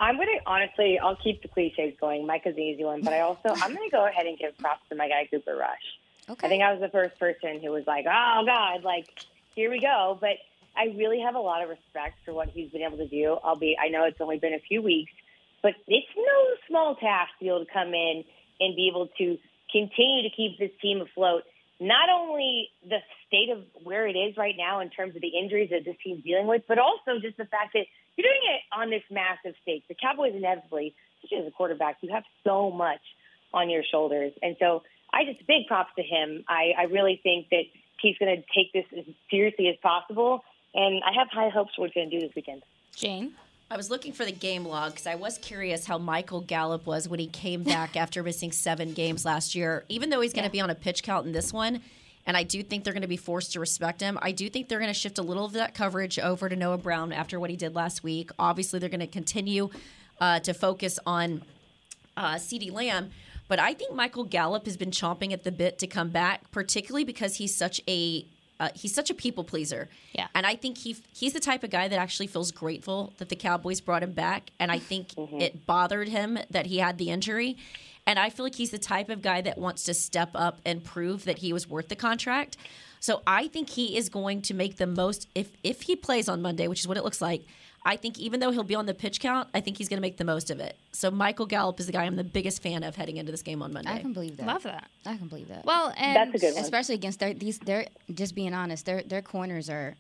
I'm 0.01 0.17
gonna 0.17 0.39
honestly, 0.47 0.99
I'll 0.99 1.17
keep 1.17 1.43
the 1.43 1.49
cliches 1.49 1.95
going. 2.01 2.27
Micah's 2.27 2.57
the 2.57 2.63
easy 2.63 2.85
one, 2.85 3.03
but 3.03 3.13
I 3.13 3.21
also 3.21 3.49
I'm 3.49 3.75
gonna 3.75 3.91
go 3.91 4.07
ahead 4.07 4.27
and 4.27 4.39
give 4.39 4.57
props 4.59 4.89
to 4.91 4.97
my 4.97 5.09
guy 5.09 5.29
Cooper 5.31 5.57
Rush. 5.57 5.99
Okay. 6.31 6.47
I 6.47 6.51
think 6.51 6.63
I 6.63 6.73
was 6.73 6.81
the 6.81 6.91
first 6.91 7.19
person 7.19 7.61
who 7.63 7.71
was 7.71 7.87
like, 7.87 8.07
"Oh 8.07 8.43
God, 8.47 8.85
like 8.85 9.07
here 9.55 9.71
we 9.71 9.81
go." 9.81 10.19
But 10.21 10.39
I 10.79 10.95
really 10.97 11.21
have 11.21 11.35
a 11.35 11.41
lot 11.41 11.63
of 11.63 11.69
respect 11.69 12.19
for 12.25 12.33
what 12.33 12.49
he's 12.51 12.71
been 12.71 12.83
able 12.83 12.99
to 12.99 13.09
do. 13.09 13.37
I'll 13.43 13.57
be, 13.57 13.77
I 13.83 13.89
know 13.89 14.05
it's 14.05 14.21
only 14.21 14.39
been 14.39 14.55
a 14.55 14.61
few 14.61 14.81
weeks, 14.81 15.11
but 15.61 15.75
it's 15.89 16.07
no 16.17 16.57
small 16.69 16.95
task 16.95 17.33
to 17.39 17.45
be 17.45 17.49
able 17.49 17.65
to 17.65 17.73
come 17.73 17.95
in 17.95 18.23
and 18.61 18.77
be 18.77 18.89
able 18.89 19.09
to 19.19 19.39
continue 19.73 20.23
to 20.23 20.31
keep 20.35 20.57
this 20.59 20.71
team 20.81 21.01
afloat. 21.01 21.43
Not 21.81 22.09
only 22.11 22.71
the 22.89 22.99
state 23.27 23.51
of 23.51 23.65
where 23.83 24.07
it 24.07 24.15
is 24.15 24.37
right 24.37 24.55
now 24.57 24.81
in 24.81 24.91
terms 24.91 25.17
of 25.17 25.23
the 25.23 25.29
injuries 25.29 25.71
that 25.71 25.85
this 25.85 25.97
team's 26.03 26.23
dealing 26.23 26.47
with, 26.47 26.63
but 26.69 26.79
also 26.79 27.19
just 27.21 27.37
the 27.37 27.47
fact 27.47 27.73
that 27.75 27.87
you're 28.19 28.27
doing 28.27 28.41
it 28.55 28.61
on 28.77 28.91
this 28.91 29.03
massive 29.11 29.55
stake. 29.63 29.85
The 29.89 29.95
Cowboys 29.95 30.35
inevitably, 30.35 30.95
especially 31.23 31.47
as 31.47 31.49
a 31.49 31.53
quarterback, 31.53 31.99
you 32.01 32.13
have 32.13 32.25
so 32.45 32.71
much 32.71 33.01
on 33.55 33.71
your 33.71 33.83
shoulders. 33.89 34.33
And 34.43 34.57
so 34.59 34.83
I 35.13 35.25
just 35.25 35.47
big 35.47 35.67
props 35.69 35.93
to 35.97 36.03
him. 36.03 36.45
I, 36.49 36.73
I 36.77 36.83
really 36.85 37.21
think 37.23 37.49
that 37.51 37.65
he's 38.03 38.19
going 38.19 38.37
to 38.37 38.43
take 38.55 38.73
this 38.73 38.85
as 38.97 39.05
seriously 39.31 39.69
as 39.69 39.77
possible. 39.81 40.43
And 40.75 41.01
I 41.05 41.13
have 41.17 41.29
high 41.31 41.49
hopes 41.49 41.75
for 41.77 41.83
what 41.83 41.91
he's 41.91 41.95
going 41.95 42.11
to 42.11 42.21
do 42.21 42.27
this 42.27 42.35
weekend. 42.35 42.63
Jane? 42.95 43.35
I 43.71 43.77
was 43.77 43.91
looking 43.91 44.13
for 44.13 44.25
the 44.25 44.33
game 44.33 44.65
log 44.65 44.93
because 44.93 45.07
I 45.07 45.15
was 45.15 45.37
curious 45.39 45.87
how 45.87 45.99
Michael 45.99 46.41
Gallup 46.41 46.87
was 46.87 47.07
when 47.07 47.21
he 47.21 47.27
came 47.27 47.63
back 47.63 47.97
after 47.97 48.23
missing 48.23 48.51
seven 48.51 48.95
games 48.95 49.25
last 49.25 49.55
year. 49.55 49.85
Even 49.89 50.11
though 50.11 50.23
he's 50.23 50.33
going 50.33 50.47
to 50.47 50.51
be 50.51 50.61
on 50.61 50.71
a 50.71 50.75
pitch 50.75 51.03
count 51.03 51.27
in 51.27 51.33
this 51.33 51.53
one, 51.53 51.83
and 52.29 52.37
I 52.37 52.43
do 52.43 52.63
think 52.63 52.85
they're 52.85 52.93
going 52.93 53.01
to 53.01 53.09
be 53.09 53.17
forced 53.17 53.55
to 53.55 53.61
respect 53.61 54.03
him. 54.03 54.19
I 54.21 54.33
do 54.33 54.51
think 54.51 54.69
they're 54.69 54.79
going 54.79 54.93
to 54.93 54.95
shift 54.95 55.17
a 55.17 55.23
little 55.23 55.47
of 55.47 55.55
that 55.55 55.75
coverage 55.75 56.19
over 56.19 56.51
to 56.51 56.55
Noah 56.55 56.77
Brown 56.77 57.11
after 57.11 57.41
what 57.41 57.49
he 57.49 57.57
did 57.57 57.75
last 57.75 58.05
week. 58.05 58.31
Obviously, 58.39 58.79
they're 58.79 58.91
going 58.91 59.01
to 59.01 59.07
continue 59.07 59.71
uh, 60.21 60.39
to 60.41 60.53
focus 60.53 60.99
on 61.07 61.43
uh, 62.19 62.35
CeeDee 62.35 62.71
Lamb. 62.71 63.11
But 63.49 63.59
I 63.59 63.73
think 63.73 63.95
Michael 63.95 64.25
Gallup 64.25 64.67
has 64.67 64.77
been 64.77 64.91
chomping 64.91 65.33
at 65.33 65.45
the 65.45 65.51
bit 65.51 65.79
to 65.79 65.87
come 65.87 66.11
back, 66.11 66.51
particularly 66.51 67.05
because 67.05 67.37
he's 67.37 67.57
such 67.57 67.81
a 67.89 68.27
uh, 68.61 68.71
he's 68.75 68.95
such 68.95 69.11
a 69.11 69.15
people 69.15 69.45
pleaser. 69.45 69.89
Yeah. 70.13 70.29
And 70.35 70.47
I 70.47 70.57
think 70.57 70.79
he 70.79 70.97
he's 71.13 71.33
the 71.33 71.41
type 71.41 71.63
of 71.63 71.71
guy 71.71 71.89
that 71.89 71.99
actually 71.99 72.27
feels 72.27 72.51
grateful 72.51 73.13
that 73.19 73.29
the 73.29 73.37
Cowboys 73.37 73.81
brought 73.81 74.03
him 74.03 74.13
back. 74.13 74.51
And 74.59 74.71
I 74.71 74.79
think 74.79 75.15
it 75.17 75.67
bothered 75.67 76.09
him 76.09 76.39
that 76.51 76.67
he 76.67 76.79
had 76.79 76.99
the 76.99 77.11
injury. 77.11 77.57
And 78.07 78.19
I 78.19 78.31
feel 78.31 78.47
like 78.47 78.55
he's 78.55 78.71
the 78.71 78.79
type 78.79 79.11
of 79.11 79.21
guy 79.21 79.43
that 79.43 79.59
wants 79.59 79.85
to 79.85 79.95
step 79.95 80.31
up 80.35 80.61
and 80.65 80.83
prove 80.83 81.25
that 81.25 81.39
he 81.39 81.53
was 81.53 81.69
worth 81.69 81.89
the 81.89 81.97
contract. 81.97 82.57
So 83.01 83.23
I 83.27 83.49
think 83.49 83.71
he 83.71 83.97
is 83.97 84.09
going 84.09 84.43
to 84.43 84.55
make 84.55 84.77
the 84.77 84.87
most 84.87 85.29
if 85.35 85.53
if 85.63 85.83
he 85.83 85.95
plays 85.95 86.29
on 86.29 86.43
Monday, 86.43 86.69
which 86.69 86.81
is 86.81 86.89
what 86.89 86.97
it 86.97 87.05
looks 87.05 87.21
like. 87.21 87.45
I 87.89 87.97
think 87.97 88.19
even 88.19 88.39
though 88.41 88.51
he'll 88.51 88.63
be 88.65 88.75
on 88.75 88.85
the 88.87 88.93
pitch 88.95 89.19
count, 89.19 89.49
I 89.55 89.61
think 89.61 89.79
he's 89.79 89.89
going 89.89 89.97
to 89.97 90.03
make 90.03 90.19
the 90.19 90.25
most 90.25 90.51
of 90.51 90.61
it. 90.61 90.77
So 90.93 91.11
Michael 91.11 91.47
Gallup 91.47 91.81
is 91.81 91.87
the 91.87 91.93
guy 91.93 92.05
I'm 92.05 92.17
the 92.17 92.23
biggest 92.23 92.63
fan 92.63 92.83
of 92.83 92.95
heading 92.97 93.17
into 93.17 93.33
this 93.33 93.43
game 93.43 93.63
on 93.63 93.73
Monday. 93.73 93.91
I 93.91 93.99
can 94.01 94.13
believe 94.13 94.37
that. 94.37 94.47
Love 94.47 94.63
that. 94.65 94.89
I 95.07 95.17
can 95.17 95.29
believe 95.29 95.49
that. 95.49 95.65
Well, 95.65 95.95
and 95.97 96.15
That's 96.15 96.35
a 96.35 96.47
good 96.47 96.55
one. 96.55 96.63
especially 96.63 96.95
against 96.97 97.19
their 97.19 97.33
these 97.35 97.59
they're 97.59 97.87
just 98.13 98.35
being 98.35 98.53
honest, 98.53 98.85
their 98.87 99.03
their 99.03 99.23
corners 99.23 99.71
are 99.71 99.97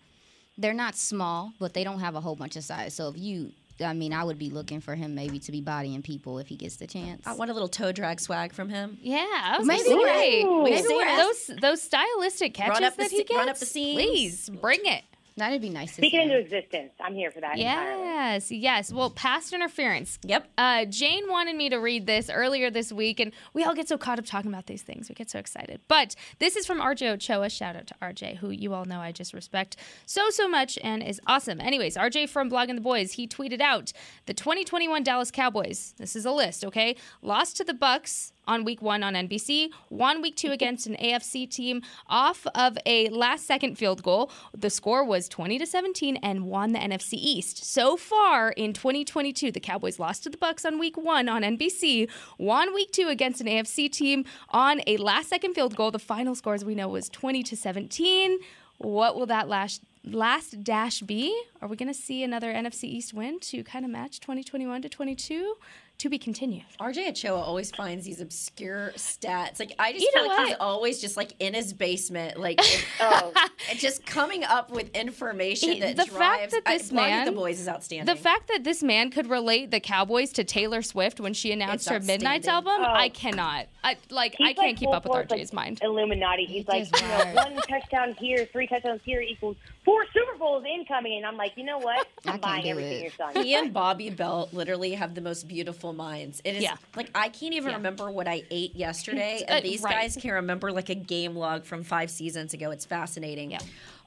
they're 0.58 0.74
not 0.74 0.96
small, 0.96 1.52
but 1.58 1.72
they 1.72 1.82
don't 1.82 2.00
have 2.00 2.14
a 2.14 2.20
whole 2.20 2.36
bunch 2.36 2.56
of 2.56 2.64
size. 2.64 2.92
So 2.94 3.08
if 3.08 3.16
you 3.18 3.52
I 3.82 3.92
mean, 3.92 4.12
I 4.12 4.24
would 4.24 4.38
be 4.40 4.50
looking 4.50 4.80
for 4.80 4.94
him 4.96 5.14
maybe 5.14 5.38
to 5.38 5.52
be 5.52 5.60
bodying 5.60 6.02
people 6.02 6.40
if 6.40 6.48
he 6.48 6.56
gets 6.56 6.76
the 6.76 6.86
chance. 6.88 7.24
I 7.26 7.34
want 7.34 7.50
a 7.50 7.54
little 7.54 7.68
toe 7.68 7.92
drag 7.92 8.20
swag 8.20 8.52
from 8.52 8.68
him. 8.68 8.98
Yeah, 9.00 9.18
I 9.24 9.56
was 9.56 9.66
Maybe 9.68 9.84
gonna 9.88 9.96
we're- 10.02 10.18
say, 10.18 10.44
we've 10.44 10.74
maybe 10.74 10.88
we're- 10.88 11.16
those 11.16 11.50
those 11.60 11.80
stylistic 11.82 12.54
catches 12.54 12.74
Run 12.74 12.84
up 12.84 12.96
the 12.96 13.02
that 13.04 13.10
he 13.12 13.18
se- 13.18 13.24
gets. 13.24 13.38
run 13.38 13.48
up 13.48 13.58
the 13.58 13.66
seams. 13.66 13.94
Please 14.02 14.50
bring 14.50 14.80
it. 14.84 15.04
That'd 15.38 15.60
be 15.62 15.70
nice 15.70 15.90
to 15.90 15.94
Speak 15.96 16.14
into 16.14 16.38
existence. 16.38 16.92
I'm 17.00 17.14
here 17.14 17.30
for 17.30 17.40
that. 17.40 17.58
entirely. 17.58 18.04
Yes, 18.04 18.50
yes. 18.50 18.92
Well, 18.92 19.10
pass 19.10 19.52
interference. 19.52 20.18
Yep. 20.24 20.48
Uh, 20.58 20.84
Jane 20.84 21.28
wanted 21.28 21.56
me 21.56 21.68
to 21.70 21.76
read 21.76 22.06
this 22.06 22.28
earlier 22.28 22.70
this 22.70 22.92
week, 22.92 23.20
and 23.20 23.32
we 23.54 23.64
all 23.64 23.74
get 23.74 23.88
so 23.88 23.96
caught 23.98 24.18
up 24.18 24.26
talking 24.26 24.50
about 24.50 24.66
these 24.66 24.82
things. 24.82 25.08
We 25.08 25.14
get 25.14 25.30
so 25.30 25.38
excited. 25.38 25.80
But 25.88 26.14
this 26.38 26.56
is 26.56 26.66
from 26.66 26.80
RJ 26.80 27.12
Ochoa. 27.12 27.48
Shout 27.48 27.76
out 27.76 27.86
to 27.88 27.94
RJ, 28.02 28.38
who 28.38 28.50
you 28.50 28.74
all 28.74 28.84
know 28.84 29.00
I 29.00 29.12
just 29.12 29.32
respect 29.32 29.76
so, 30.06 30.30
so 30.30 30.48
much 30.48 30.78
and 30.82 31.02
is 31.02 31.20
awesome. 31.26 31.60
Anyways, 31.60 31.96
RJ 31.96 32.28
from 32.28 32.50
Blogging 32.50 32.74
the 32.74 32.80
Boys, 32.80 33.12
he 33.12 33.26
tweeted 33.26 33.60
out 33.60 33.92
the 34.26 34.34
2021 34.34 35.02
Dallas 35.02 35.30
Cowboys. 35.30 35.94
This 35.98 36.16
is 36.16 36.24
a 36.24 36.32
list, 36.32 36.64
okay? 36.64 36.96
Lost 37.22 37.56
to 37.58 37.64
the 37.64 37.74
Bucs 37.74 38.32
on 38.48 38.64
week 38.64 38.82
one 38.82 39.04
on 39.04 39.14
NBC, 39.14 39.70
won 39.90 40.20
week 40.20 40.34
two 40.34 40.50
against 40.50 40.86
an 40.86 40.96
AFC 40.96 41.48
team 41.48 41.82
off 42.08 42.46
of 42.54 42.76
a 42.86 43.08
last 43.10 43.46
second 43.46 43.76
field 43.76 44.02
goal. 44.02 44.30
The 44.56 44.70
score 44.70 45.04
was 45.04 45.28
20 45.28 45.58
to 45.58 45.66
17 45.66 46.16
and 46.16 46.46
won 46.46 46.72
the 46.72 46.80
NFC 46.80 47.12
East. 47.12 47.64
So 47.64 47.96
far 47.96 48.50
in 48.50 48.72
2022, 48.72 49.52
the 49.52 49.60
Cowboys 49.60 49.98
lost 49.98 50.24
to 50.24 50.30
the 50.30 50.36
Bucs 50.36 50.64
on 50.64 50.78
week 50.78 50.96
one 50.96 51.28
on 51.28 51.42
NBC, 51.42 52.10
won 52.38 52.74
week 52.74 52.90
two 52.90 53.08
against 53.08 53.40
an 53.40 53.46
AFC 53.46 53.92
team 53.92 54.24
on 54.48 54.80
a 54.86 54.96
last 54.96 55.28
second 55.28 55.54
field 55.54 55.76
goal. 55.76 55.90
The 55.90 55.98
final 55.98 56.34
score, 56.34 56.54
as 56.54 56.64
we 56.64 56.74
know, 56.74 56.88
was 56.88 57.08
20 57.08 57.42
to 57.44 57.56
17. 57.56 58.38
What 58.78 59.16
will 59.16 59.26
that 59.26 59.48
last 59.48 59.82
last 60.04 60.62
dash 60.64 61.00
be? 61.00 61.38
Are 61.60 61.68
we 61.68 61.76
going 61.76 61.92
to 61.92 61.94
see 61.94 62.22
another 62.22 62.52
NFC 62.52 62.84
East 62.84 63.12
win 63.12 63.40
to 63.40 63.62
kind 63.62 63.84
of 63.84 63.90
match 63.90 64.20
2021 64.20 64.82
to 64.82 64.88
22? 64.88 65.56
To 65.98 66.08
be 66.08 66.16
continued. 66.16 66.62
RJ 66.78 67.08
Ochoa 67.08 67.40
always 67.40 67.72
finds 67.72 68.04
these 68.04 68.20
obscure 68.20 68.92
stats. 68.94 69.58
Like 69.58 69.72
I 69.80 69.92
just 69.92 70.04
You 70.04 70.10
feel 70.14 70.22
know 70.22 70.28
like 70.28 70.46
he's 70.46 70.56
always 70.60 71.00
just 71.00 71.16
like 71.16 71.32
in 71.40 71.54
his 71.54 71.72
basement, 71.72 72.38
like 72.38 72.60
oh, 73.00 73.32
and 73.68 73.78
just 73.80 74.06
coming 74.06 74.44
up 74.44 74.70
with 74.70 74.94
information 74.94 75.72
He- 75.72 75.80
that 75.80 75.96
the 75.96 76.04
drives. 76.04 76.16
fact 76.16 76.50
that 76.52 76.64
this 76.66 76.90
Blogging 76.92 76.94
man, 76.94 77.24
the 77.26 77.32
boys 77.32 77.58
is 77.58 77.66
outstanding. 77.66 78.14
The 78.14 78.20
fact 78.20 78.46
that 78.46 78.62
this 78.62 78.80
man 78.80 79.10
could 79.10 79.28
relate 79.28 79.72
the 79.72 79.80
Cowboys 79.80 80.30
to 80.34 80.44
Taylor 80.44 80.82
Swift 80.82 81.18
when 81.18 81.34
she 81.34 81.50
announced 81.50 81.88
her 81.88 81.98
Midnights 81.98 82.46
album, 82.46 82.74
outstanding. 82.74 82.96
I 82.96 83.06
oh. 83.06 83.10
cannot. 83.10 83.66
I 83.82 83.96
like 84.10 84.36
He's 84.38 84.50
I 84.50 84.52
can't 84.52 84.68
like 84.68 84.76
keep 84.76 84.90
up 84.90 85.02
with 85.04 85.28
RJ's 85.28 85.30
like, 85.30 85.52
mind. 85.52 85.80
Illuminati. 85.82 86.44
He's 86.44 86.62
It 86.62 86.68
like, 86.68 87.00
you 87.00 87.08
know, 87.08 87.32
one 87.34 87.56
touchdown 87.68 88.14
here, 88.14 88.46
three 88.52 88.68
touchdowns 88.68 89.00
here 89.04 89.20
equals 89.20 89.56
four 89.88 90.04
Super 90.12 90.36
Bowls 90.38 90.64
incoming. 90.70 91.16
And 91.16 91.24
I'm 91.24 91.36
like, 91.38 91.52
you 91.56 91.64
know 91.64 91.78
what? 91.78 92.06
I'm 92.26 92.32
can't 92.32 92.42
buying 92.42 92.68
everything 92.68 92.92
it. 92.98 93.02
you're 93.04 93.10
selling. 93.12 93.42
he 93.42 93.54
and 93.54 93.72
Bobby 93.72 94.10
Belt 94.10 94.52
literally 94.52 94.92
have 94.92 95.14
the 95.14 95.20
most 95.22 95.48
beautiful 95.48 95.92
minds. 95.94 96.42
It 96.44 96.56
is 96.56 96.62
Yeah. 96.62 96.76
like 96.94 97.10
I 97.14 97.30
can't 97.30 97.54
even 97.54 97.70
Yeah. 97.70 97.76
remember 97.76 98.10
what 98.10 98.28
I 98.28 98.42
ate 98.50 98.76
yesterday, 98.76 99.42
Uh, 99.48 99.52
and 99.54 99.64
these 99.64 99.80
right. 99.82 99.94
guys 99.94 100.18
can 100.20 100.32
remember 100.32 100.70
like 100.72 100.90
a 100.90 100.94
game 100.94 101.34
log 101.36 101.64
from 101.64 101.84
five 101.84 102.10
seasons 102.10 102.52
ago. 102.52 102.70
It's 102.70 102.84
fascinating. 102.84 103.50
Yeah. 103.52 103.60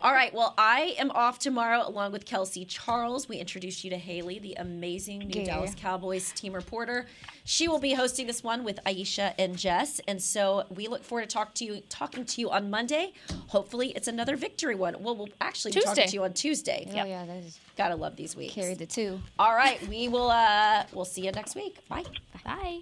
All 0.03 0.13
right. 0.13 0.33
Well, 0.33 0.55
I 0.57 0.95
am 0.97 1.11
off 1.11 1.37
tomorrow 1.37 1.87
along 1.87 2.11
with 2.11 2.25
Kelsey 2.25 2.65
Charles. 2.65 3.29
We 3.29 3.37
introduced 3.37 3.83
you 3.83 3.91
to 3.91 3.97
Haley, 3.97 4.39
the 4.39 4.55
amazing 4.55 5.19
new 5.19 5.41
Yeah. 5.41 5.45
Dallas 5.45 5.75
Cowboys 5.75 6.31
team 6.31 6.53
reporter. 6.53 7.05
She 7.43 7.67
will 7.67 7.77
be 7.79 7.93
hosting 7.93 8.25
this 8.25 8.43
one 8.43 8.63
with 8.63 8.79
Aisha 8.83 9.35
and 9.37 9.55
Jess, 9.55 10.01
and 10.07 10.19
so 10.19 10.65
we 10.71 10.87
look 10.87 11.03
forward 11.03 11.29
to 11.29 11.33
talk 11.33 11.53
to 11.55 11.65
you, 11.65 11.81
talking 11.89 12.25
to 12.25 12.41
you 12.41 12.49
on 12.49 12.71
Monday. 12.71 13.13
Hopefully, 13.47 13.89
it's 13.89 14.07
another 14.07 14.35
victory 14.35 14.73
one. 14.73 14.95
Well, 15.03 15.15
we'll 15.15 15.29
actually 15.39 15.73
be 15.73 15.81
talking 15.81 16.07
to 16.07 16.13
you 16.13 16.23
on 16.23 16.33
Tuesday. 16.33 16.87
Oh 16.89 16.95
yeah, 16.95 17.25
that 17.25 17.37
is 17.37 17.59
Gotta 17.77 17.95
love 17.95 18.15
these 18.15 18.35
weeks. 18.35 18.53
Carry 18.53 18.73
the 18.75 18.85
two. 18.85 19.19
All 19.39 19.55
right, 19.55 19.85
we 19.87 20.07
will. 20.07 20.29
Uh, 20.29 20.83
we'll 20.93 21.05
see 21.05 21.25
you 21.25 21.31
next 21.31 21.55
week. 21.55 21.77
Bye. 21.87 22.03
Bye. 22.43 22.79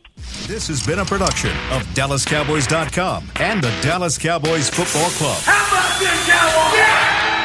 This 0.48 0.68
has 0.68 0.86
been 0.86 1.00
a 1.00 1.06
production 1.06 1.52
of 1.72 1.84
DallasCowboys.com 1.94 3.30
and 3.40 3.62
the 3.62 3.72
Dallas 3.82 4.18
Cowboys 4.18 4.70
Football 4.70 5.10
Club. 5.12 5.38
How 5.44 5.68
about 5.68 6.00
this, 6.00 6.28
Cowboys? 6.28 6.78
Yeah! 6.78 7.39